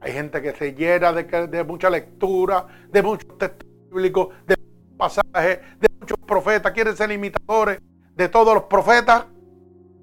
Hay 0.00 0.12
gente 0.12 0.40
que 0.40 0.52
se 0.52 0.72
llena 0.72 1.12
de, 1.12 1.48
de 1.48 1.64
mucha 1.64 1.90
lectura, 1.90 2.66
de 2.90 3.02
muchos 3.02 3.36
textos 3.36 3.68
bíblicos, 3.90 4.28
de 4.46 4.56
pasajes, 4.96 5.60
de 5.78 5.88
muchos 6.00 6.16
profetas, 6.20 6.72
quieren 6.72 6.96
ser 6.96 7.12
imitadores 7.12 7.78
de 8.14 8.28
todos 8.30 8.54
los 8.54 8.62
profetas, 8.62 9.26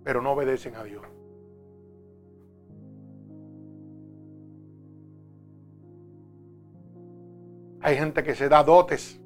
pero 0.04 0.22
no 0.22 0.34
obedecen 0.34 0.76
a 0.76 0.84
Dios. 0.84 1.04
Hay 7.82 7.98
gente 7.98 8.24
que 8.24 8.36
se 8.36 8.48
da 8.48 8.64
dotes 8.64 9.20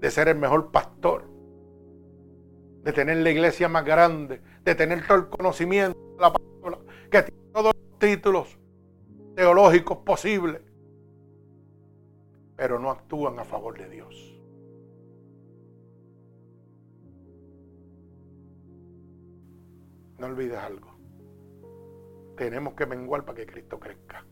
de 0.00 0.10
ser 0.10 0.28
el 0.28 0.36
mejor 0.36 0.70
pastor, 0.70 1.37
de 2.88 2.94
tener 2.94 3.18
la 3.18 3.28
iglesia 3.28 3.68
más 3.68 3.84
grande, 3.84 4.40
de 4.64 4.74
tener 4.74 5.06
todo 5.06 5.18
el 5.18 5.28
conocimiento 5.28 5.98
de 6.14 6.22
la 6.22 6.32
palabra, 6.32 6.78
que 7.10 7.22
tiene 7.22 7.42
todos 7.52 7.74
los 7.74 7.98
títulos 7.98 8.58
teológicos 9.36 9.98
posibles, 9.98 10.62
pero 12.56 12.78
no 12.78 12.90
actúan 12.90 13.38
a 13.38 13.44
favor 13.44 13.76
de 13.76 13.90
Dios. 13.90 14.40
No 20.16 20.26
olvides 20.28 20.56
algo. 20.56 20.88
Tenemos 22.38 22.72
que 22.72 22.86
menguar 22.86 23.26
para 23.26 23.36
que 23.36 23.46
Cristo 23.46 23.78
crezca. 23.78 24.24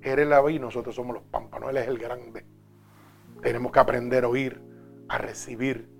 Eres 0.00 0.26
la 0.26 0.50
y 0.50 0.58
nosotros 0.58 0.94
somos 0.94 1.16
los 1.16 1.24
pámpanos. 1.24 1.68
Él 1.68 1.76
es 1.76 1.86
el 1.86 1.98
grande. 1.98 2.46
Tenemos 3.42 3.72
que 3.72 3.78
aprender 3.78 4.24
a 4.24 4.28
oír, 4.28 4.58
a 5.10 5.18
recibir, 5.18 5.93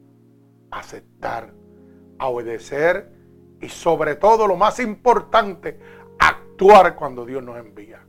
aceptar, 0.78 1.52
a 2.18 2.28
obedecer 2.28 3.12
y 3.60 3.68
sobre 3.68 4.16
todo 4.16 4.46
lo 4.46 4.56
más 4.56 4.80
importante, 4.80 5.78
actuar 6.18 6.94
cuando 6.96 7.24
Dios 7.24 7.42
nos 7.42 7.56
envía. 7.56 8.04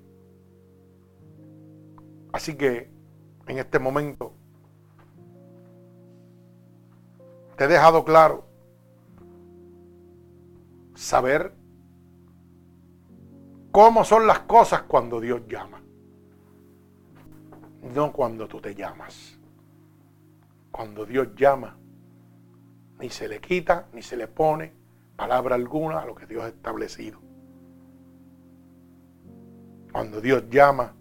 Así 2.32 2.56
que 2.56 2.90
en 3.48 3.58
este 3.60 3.80
momento 3.80 4.34
te 7.56 7.64
he 7.64 7.68
dejado 7.68 8.04
claro 8.04 8.46
saber 10.96 11.54
cómo 13.72 14.04
son 14.04 14.28
las 14.28 14.40
cosas 14.40 14.84
cuando 14.84 15.22
Dios 15.22 15.42
llama. 15.48 15.82
No 17.94 18.12
cuando 18.12 18.48
tú 18.48 18.60
te 18.60 18.74
llamas. 18.74 19.38
Cuando 20.72 21.06
Dios 21.06 21.30
llama, 21.36 21.78
ni 23.00 23.10
se 23.10 23.28
le 23.28 23.40
quita, 23.40 23.88
ni 23.94 24.02
se 24.02 24.18
le 24.18 24.28
pone 24.28 24.74
palabra 25.16 25.56
alguna 25.56 26.00
a 26.00 26.06
lo 26.06 26.16
que 26.16 26.26
Dios 26.26 26.44
ha 26.44 26.48
establecido. 26.48 27.20
Cuando 29.92 30.20
Dios 30.20 30.50
llama, 30.50 30.94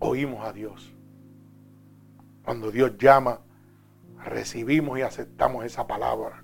oímos 0.00 0.44
a 0.44 0.52
Dios. 0.52 0.92
Cuando 2.44 2.72
Dios 2.72 2.98
llama, 2.98 3.40
recibimos 4.24 4.98
y 4.98 5.02
aceptamos 5.02 5.64
esa 5.64 5.86
palabra. 5.86 6.42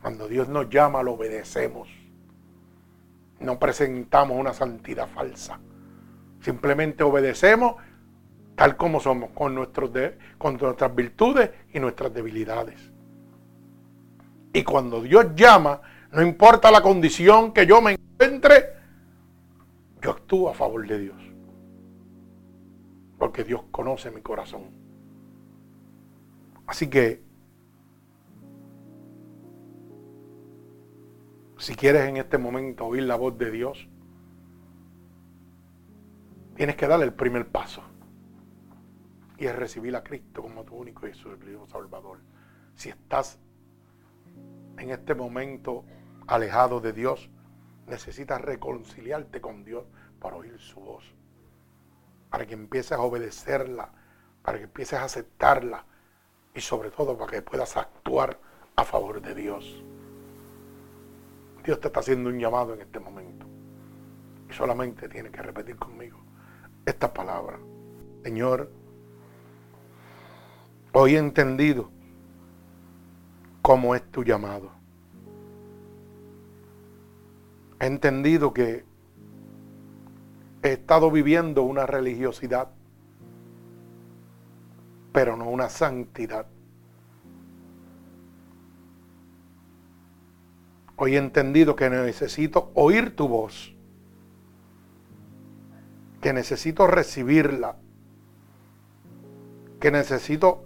Cuando 0.00 0.28
Dios 0.28 0.48
nos 0.48 0.68
llama, 0.68 1.02
lo 1.02 1.12
obedecemos. 1.12 1.88
No 3.38 3.58
presentamos 3.58 4.36
una 4.38 4.52
santidad 4.52 5.08
falsa. 5.08 5.60
Simplemente 6.40 7.04
obedecemos 7.04 7.76
tal 8.56 8.76
como 8.76 9.00
somos, 9.00 9.30
con, 9.30 9.54
nuestras 9.54 10.94
virtudes 10.94 11.50
y 11.72 11.80
nuestras 11.80 12.12
debilidades. 12.12 12.92
Y 14.52 14.62
cuando 14.62 15.00
Dios 15.02 15.34
llama, 15.34 15.80
no 16.12 16.22
importa 16.22 16.70
la 16.70 16.80
condición 16.80 17.52
que 17.52 17.66
yo 17.66 17.80
me 17.80 17.92
encuentre, 17.92 18.74
yo 20.00 20.12
actúo 20.12 20.50
a 20.50 20.54
favor 20.54 20.86
de 20.86 20.98
Dios. 20.98 21.16
Porque 23.18 23.42
Dios 23.42 23.62
conoce 23.70 24.10
mi 24.10 24.20
corazón. 24.20 24.62
Así 26.66 26.88
que 26.88 27.24
Si 31.64 31.74
quieres 31.74 32.02
en 32.08 32.18
este 32.18 32.36
momento 32.36 32.84
oír 32.84 33.04
la 33.04 33.16
voz 33.16 33.38
de 33.38 33.50
Dios, 33.50 33.88
tienes 36.56 36.76
que 36.76 36.86
darle 36.86 37.06
el 37.06 37.14
primer 37.14 37.46
paso. 37.46 37.82
Y 39.36 39.46
es 39.46 39.56
recibir 39.56 39.96
a 39.96 40.04
Cristo 40.04 40.42
como 40.42 40.64
tu 40.64 40.76
único 40.76 41.06
y 41.06 41.10
exclusivo 41.10 41.66
Salvador. 41.66 42.18
Si 42.74 42.88
estás 42.88 43.38
en 44.78 44.90
este 44.90 45.14
momento 45.14 45.84
alejado 46.26 46.80
de 46.80 46.92
Dios, 46.92 47.30
necesitas 47.86 48.40
reconciliarte 48.40 49.40
con 49.40 49.64
Dios 49.64 49.84
para 50.20 50.36
oír 50.36 50.58
su 50.58 50.80
voz. 50.80 51.04
Para 52.30 52.46
que 52.46 52.54
empieces 52.54 52.92
a 52.92 53.00
obedecerla, 53.00 53.92
para 54.42 54.58
que 54.58 54.64
empieces 54.64 54.98
a 54.98 55.04
aceptarla 55.04 55.84
y 56.54 56.60
sobre 56.60 56.90
todo 56.90 57.16
para 57.16 57.32
que 57.32 57.42
puedas 57.42 57.76
actuar 57.76 58.38
a 58.76 58.84
favor 58.84 59.20
de 59.20 59.34
Dios. 59.34 59.82
Dios 61.64 61.80
te 61.80 61.88
está 61.88 62.00
haciendo 62.00 62.28
un 62.28 62.38
llamado 62.38 62.74
en 62.74 62.82
este 62.82 63.00
momento. 63.00 63.46
Y 64.48 64.52
solamente 64.52 65.08
tienes 65.08 65.32
que 65.32 65.42
repetir 65.42 65.76
conmigo 65.76 66.18
esta 66.84 67.12
palabra. 67.12 67.58
Señor, 68.22 68.70
hoy 70.94 71.16
he 71.16 71.18
entendido 71.18 71.90
cómo 73.62 73.94
es 73.94 74.02
tu 74.10 74.22
llamado. 74.22 74.70
He 77.80 77.86
entendido 77.86 78.54
que 78.54 78.84
he 80.62 80.72
estado 80.72 81.10
viviendo 81.10 81.64
una 81.64 81.84
religiosidad, 81.84 82.68
pero 85.12 85.36
no 85.36 85.50
una 85.50 85.68
santidad. 85.68 86.46
Hoy 90.96 91.16
he 91.16 91.18
entendido 91.18 91.74
que 91.74 91.90
necesito 91.90 92.70
oír 92.74 93.16
tu 93.16 93.26
voz, 93.26 93.74
que 96.20 96.32
necesito 96.32 96.86
recibirla, 96.86 97.76
que 99.80 99.90
necesito 99.90 100.64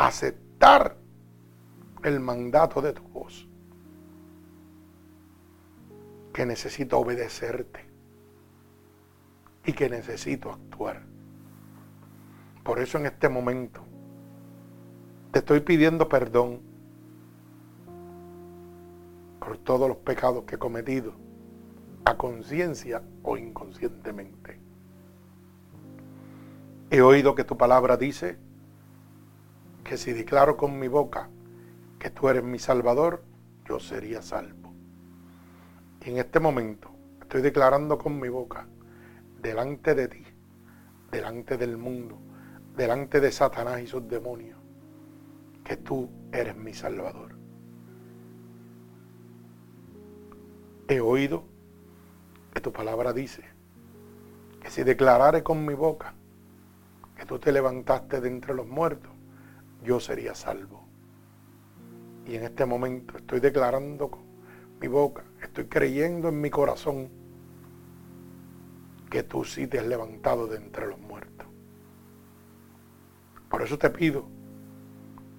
aceptar 0.00 0.96
el 2.04 2.20
mandato 2.20 2.80
de 2.80 2.94
tu 2.94 3.02
voz, 3.02 3.46
que 6.32 6.46
necesito 6.46 6.98
obedecerte 6.98 7.84
y 9.66 9.74
que 9.74 9.90
necesito 9.90 10.52
actuar. 10.52 11.02
Por 12.64 12.78
eso 12.78 12.96
en 12.96 13.06
este 13.06 13.28
momento 13.28 13.82
te 15.32 15.40
estoy 15.40 15.60
pidiendo 15.60 16.08
perdón 16.08 16.62
por 19.38 19.58
todos 19.58 19.86
los 19.86 19.98
pecados 19.98 20.44
que 20.44 20.54
he 20.54 20.58
cometido, 20.58 21.12
a 22.06 22.16
conciencia 22.16 23.02
o 23.22 23.36
inconscientemente. 23.36 24.58
He 26.88 27.02
oído 27.02 27.34
que 27.34 27.44
tu 27.44 27.58
palabra 27.58 27.98
dice 27.98 28.38
que 29.90 29.96
si 29.96 30.12
declaro 30.12 30.56
con 30.56 30.78
mi 30.78 30.86
boca 30.86 31.28
que 31.98 32.10
tú 32.10 32.28
eres 32.28 32.44
mi 32.44 32.60
Salvador, 32.60 33.24
yo 33.68 33.80
sería 33.80 34.22
salvo. 34.22 34.72
Y 36.00 36.10
en 36.10 36.18
este 36.18 36.38
momento 36.38 36.92
estoy 37.20 37.42
declarando 37.42 37.98
con 37.98 38.20
mi 38.20 38.28
boca, 38.28 38.68
delante 39.42 39.96
de 39.96 40.06
ti, 40.06 40.24
delante 41.10 41.56
del 41.56 41.76
mundo, 41.76 42.20
delante 42.76 43.18
de 43.18 43.32
Satanás 43.32 43.80
y 43.80 43.88
sus 43.88 44.06
demonios, 44.06 44.60
que 45.64 45.76
tú 45.76 46.08
eres 46.30 46.56
mi 46.56 46.72
Salvador. 46.72 47.34
he 50.86 51.00
oído 51.00 51.42
que 52.54 52.60
tu 52.60 52.72
palabra 52.72 53.12
dice 53.12 53.42
que 54.60 54.70
si 54.70 54.84
declarare 54.84 55.42
con 55.42 55.66
mi 55.66 55.74
boca 55.74 56.14
que 57.16 57.26
tú 57.26 57.40
te 57.40 57.50
levantaste 57.50 58.20
de 58.20 58.28
entre 58.28 58.54
los 58.54 58.68
muertos, 58.68 59.10
yo 59.82 60.00
sería 60.00 60.34
salvo. 60.34 60.84
Y 62.26 62.36
en 62.36 62.44
este 62.44 62.66
momento 62.66 63.16
estoy 63.16 63.40
declarando 63.40 64.10
con 64.10 64.22
mi 64.80 64.88
boca, 64.88 65.24
estoy 65.42 65.64
creyendo 65.66 66.28
en 66.28 66.40
mi 66.40 66.50
corazón 66.50 67.10
que 69.10 69.22
tú 69.22 69.44
sí 69.44 69.66
te 69.66 69.78
has 69.78 69.86
levantado 69.86 70.46
de 70.46 70.56
entre 70.56 70.86
los 70.86 70.98
muertos. 70.98 71.46
Por 73.48 73.62
eso 73.62 73.76
te 73.78 73.90
pido 73.90 74.24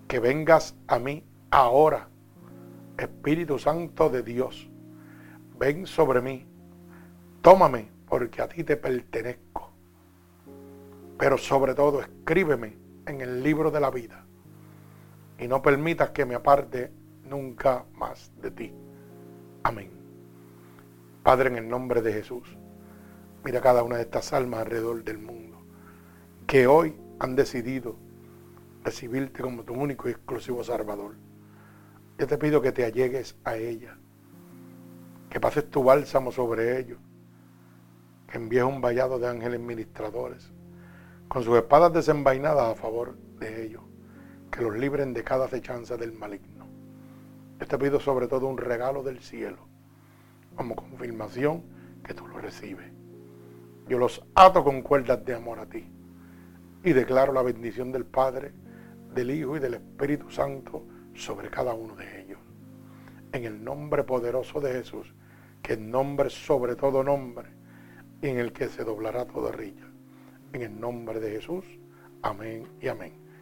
que 0.08 0.20
vengas 0.20 0.76
a 0.88 1.00
mí 1.00 1.24
ahora, 1.50 2.10
Espíritu 2.98 3.58
Santo 3.58 4.10
de 4.10 4.22
Dios 4.22 4.70
ven 5.58 5.86
sobre 5.86 6.22
mí, 6.22 6.46
tómame 7.42 7.90
porque 8.10 8.42
a 8.42 8.50
ti 8.50 8.64
te 8.64 8.76
pertenezco. 8.76 9.72
Pero 11.18 11.38
sobre 11.38 11.74
todo 11.74 12.02
escríbeme 12.02 12.78
en 13.06 13.22
el 13.22 13.42
libro 13.42 13.72
de 13.72 13.80
la 13.80 13.90
vida 13.90 14.26
y 15.42 15.48
no 15.48 15.62
permitas 15.62 16.12
que 16.12 16.26
me 16.26 16.36
aparte 16.36 16.92
nunca 17.24 17.86
más 17.96 18.32
de 18.42 18.52
ti. 18.52 18.74
Amén. 19.64 19.92
Padre, 21.24 21.50
en 21.50 21.56
el 21.58 21.68
nombre 21.68 22.02
de 22.02 22.14
Jesús, 22.14 22.58
mira 23.44 23.60
cada 23.60 23.84
una 23.84 23.98
de 23.98 24.04
estas 24.04 24.34
almas 24.34 24.62
alrededor 24.62 25.04
del 25.04 25.18
mundo 25.18 25.42
que 26.46 26.68
hoy 26.68 26.96
han 27.20 27.36
decidido 27.36 27.96
recibirte 28.84 29.42
como 29.42 29.64
tu 29.64 29.74
único 29.74 30.08
y 30.08 30.12
exclusivo 30.12 30.64
Salvador. 30.64 31.16
Yo 32.18 32.28
te 32.28 32.38
pido 32.38 32.62
que 32.62 32.72
te 32.72 32.86
allegues 32.86 33.36
a 33.44 33.56
ella, 33.56 33.98
que 35.30 35.40
pases 35.40 35.70
tu 35.70 35.84
bálsamo 35.84 36.32
sobre 36.32 36.80
ellos, 36.80 37.00
que 38.28 38.38
envíes 38.38 38.64
un 38.64 38.82
vallado 38.82 39.18
de 39.18 39.28
ángeles 39.28 39.60
ministradores, 39.60 40.52
con 41.28 41.44
sus 41.44 41.58
espadas 41.58 41.94
desenvainadas 41.94 42.74
a 42.74 42.76
favor 42.76 43.18
de 43.40 43.66
ellos, 43.66 43.82
que 44.52 44.62
los 44.62 44.78
libren 44.78 45.14
de 45.14 45.24
cada 45.24 45.46
acechanza 45.46 45.96
del 45.98 46.12
maligno. 46.12 46.68
Yo 47.60 47.68
te 47.68 47.78
pido 47.78 48.00
sobre 48.00 48.28
todo 48.28 48.48
un 48.48 48.58
regalo 48.58 49.02
del 49.02 49.20
cielo, 49.20 49.68
como 50.56 50.76
confirmación 50.76 51.64
que 52.04 52.14
tú 52.14 52.28
lo 52.28 52.40
recibes. 52.40 52.92
Yo 53.88 53.98
los 53.98 54.24
ato 54.36 54.64
con 54.64 54.82
cuerdas 54.82 55.24
de 55.26 55.36
amor 55.36 55.60
a 55.60 55.66
ti 55.66 55.88
y 56.84 56.94
declaro 56.94 57.32
la 57.34 57.44
bendición 57.44 57.92
del 57.92 58.06
Padre, 58.06 58.52
del 59.14 59.32
Hijo 59.32 59.58
y 59.58 59.60
del 59.60 59.76
Espíritu 59.76 60.30
Santo 60.32 60.86
sobre 61.14 61.50
cada 61.50 61.74
uno 61.74 61.96
de 61.96 62.22
ellos. 62.22 62.40
En 63.32 63.46
el 63.46 63.64
nombre 63.64 64.04
poderoso 64.04 64.60
de 64.60 64.74
Jesús, 64.74 65.14
que 65.62 65.74
es 65.74 65.80
nombre 65.80 66.30
sobre 66.30 66.76
todo 66.76 67.04
nombre, 67.04 67.50
y 68.22 68.28
en 68.28 68.40
el 68.40 68.52
que 68.52 68.68
se 68.68 68.84
doblará 68.84 69.26
toda 69.26 69.52
rilla. 69.52 69.88
En 70.54 70.62
el 70.64 70.80
nombre 70.80 71.20
de 71.20 71.32
Jesús, 71.32 71.66
amén 72.22 72.68
y 72.82 72.88
amén. 72.88 73.21